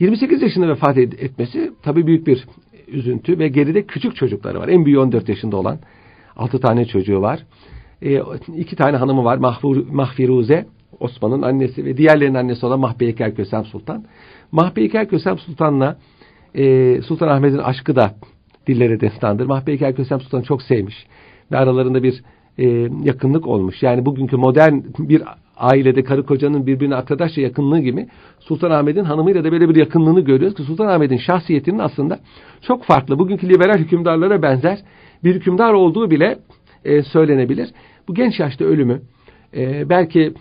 28 0.00 0.42
yaşında 0.42 0.68
vefat 0.68 0.98
etmesi 0.98 1.72
tabii 1.82 2.06
büyük 2.06 2.26
bir 2.26 2.44
üzüntü 2.88 3.38
ve 3.38 3.48
geride 3.48 3.86
küçük 3.86 4.16
çocukları 4.16 4.60
var. 4.60 4.68
En 4.68 4.84
büyüğü 4.84 4.98
14 4.98 5.28
yaşında 5.28 5.56
olan 5.56 5.78
6 6.36 6.60
tane 6.60 6.84
çocuğu 6.84 7.20
var. 7.20 7.46
E, 8.02 8.22
iki 8.56 8.76
tane 8.76 8.96
hanımı 8.96 9.24
var. 9.24 9.36
Mahfur, 9.36 9.86
Mahfiruze 9.86 10.66
Osman'ın 11.00 11.42
annesi 11.42 11.84
ve 11.84 11.96
diğerlerinin 11.96 12.34
annesi 12.34 12.66
olan 12.66 12.80
Mahpeyker 12.80 13.34
Kösem 13.34 13.64
Sultan. 13.64 14.04
Mahpeyker 14.52 15.08
Kösem 15.08 15.38
Sultan'la 15.38 15.98
e, 16.54 17.02
Sultan 17.02 17.28
Ahmet'in 17.28 17.58
aşkı 17.58 17.96
da 17.96 18.14
dillere 18.66 19.00
destandır. 19.00 19.46
Mahpeyker 19.46 19.96
Kösem 19.96 20.20
Sultan 20.20 20.42
çok 20.42 20.62
sevmiş 20.62 21.06
ve 21.52 21.56
aralarında 21.56 22.02
bir 22.02 22.22
e, 22.58 22.66
yakınlık 23.04 23.46
olmuş. 23.46 23.82
Yani 23.82 24.06
bugünkü 24.06 24.36
modern 24.36 24.74
bir 24.98 25.22
ailede 25.56 26.02
karı 26.04 26.26
kocanın 26.26 26.66
birbirine 26.66 26.94
arkadaşça 26.94 27.40
yakınlığı 27.40 27.80
gibi 27.80 28.06
Sultanahmet'in 28.40 29.04
hanımıyla 29.04 29.44
da 29.44 29.52
böyle 29.52 29.68
bir 29.68 29.76
yakınlığını 29.76 30.20
görüyoruz 30.20 30.56
ki 30.56 30.62
Sultanahmet'in 30.62 31.18
şahsiyetinin 31.18 31.78
aslında 31.78 32.18
çok 32.66 32.84
farklı. 32.84 33.18
Bugünkü 33.18 33.48
liberal 33.48 33.78
hükümdarlara 33.78 34.42
benzer 34.42 34.78
bir 35.24 35.34
hükümdar 35.34 35.72
olduğu 35.72 36.10
bile 36.10 36.38
e, 36.84 37.02
söylenebilir. 37.02 37.68
Bu 38.08 38.14
genç 38.14 38.40
yaşta 38.40 38.64
ölümü 38.64 39.02
e, 39.56 39.88
belki 39.88 40.34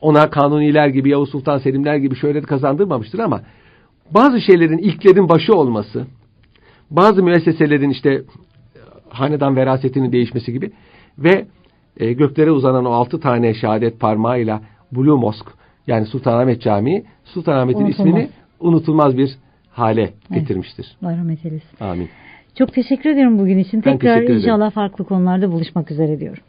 ona 0.00 0.30
kanuniler 0.30 0.88
gibi 0.88 1.10
Yavuz 1.10 1.30
Sultan 1.30 1.58
Selimler 1.58 1.96
gibi 1.96 2.16
şöhret 2.16 2.46
kazandırmamıştır 2.46 3.18
ama 3.18 3.42
bazı 4.10 4.40
şeylerin 4.40 4.78
ilklerin 4.78 5.28
başı 5.28 5.54
olması, 5.54 6.06
bazı 6.90 7.22
müesseselerin 7.22 7.90
işte 7.90 8.22
hanedan 9.08 9.56
verasetinin 9.56 10.12
değişmesi 10.12 10.52
gibi 10.52 10.70
ve 11.18 11.46
e, 11.96 12.12
göklere 12.12 12.50
uzanan 12.50 12.84
o 12.84 12.90
altı 12.90 13.20
tane 13.20 13.54
şehadet 13.54 14.00
parmağıyla 14.00 14.62
Blue 14.92 15.20
Mosque 15.20 15.52
yani 15.86 16.06
Sultanahmet 16.06 16.62
Camii 16.62 17.04
Sultanahmet'in 17.24 17.86
ismini 17.86 18.28
unutulmaz 18.60 19.16
bir 19.16 19.30
hale 19.70 20.02
evet. 20.02 20.14
getirmiştir. 20.30 20.96
Allah 21.02 21.16
rahmet 21.16 21.44
eylesin. 21.44 21.84
Amin. 21.84 22.08
Çok 22.58 22.72
teşekkür 22.72 23.10
ederim 23.10 23.38
bugün 23.38 23.58
için. 23.58 23.80
Tekrar 23.80 24.22
inşallah 24.22 24.70
farklı 24.70 25.04
konularda 25.04 25.52
buluşmak 25.52 25.90
üzere 25.90 26.20
diyorum. 26.20 26.42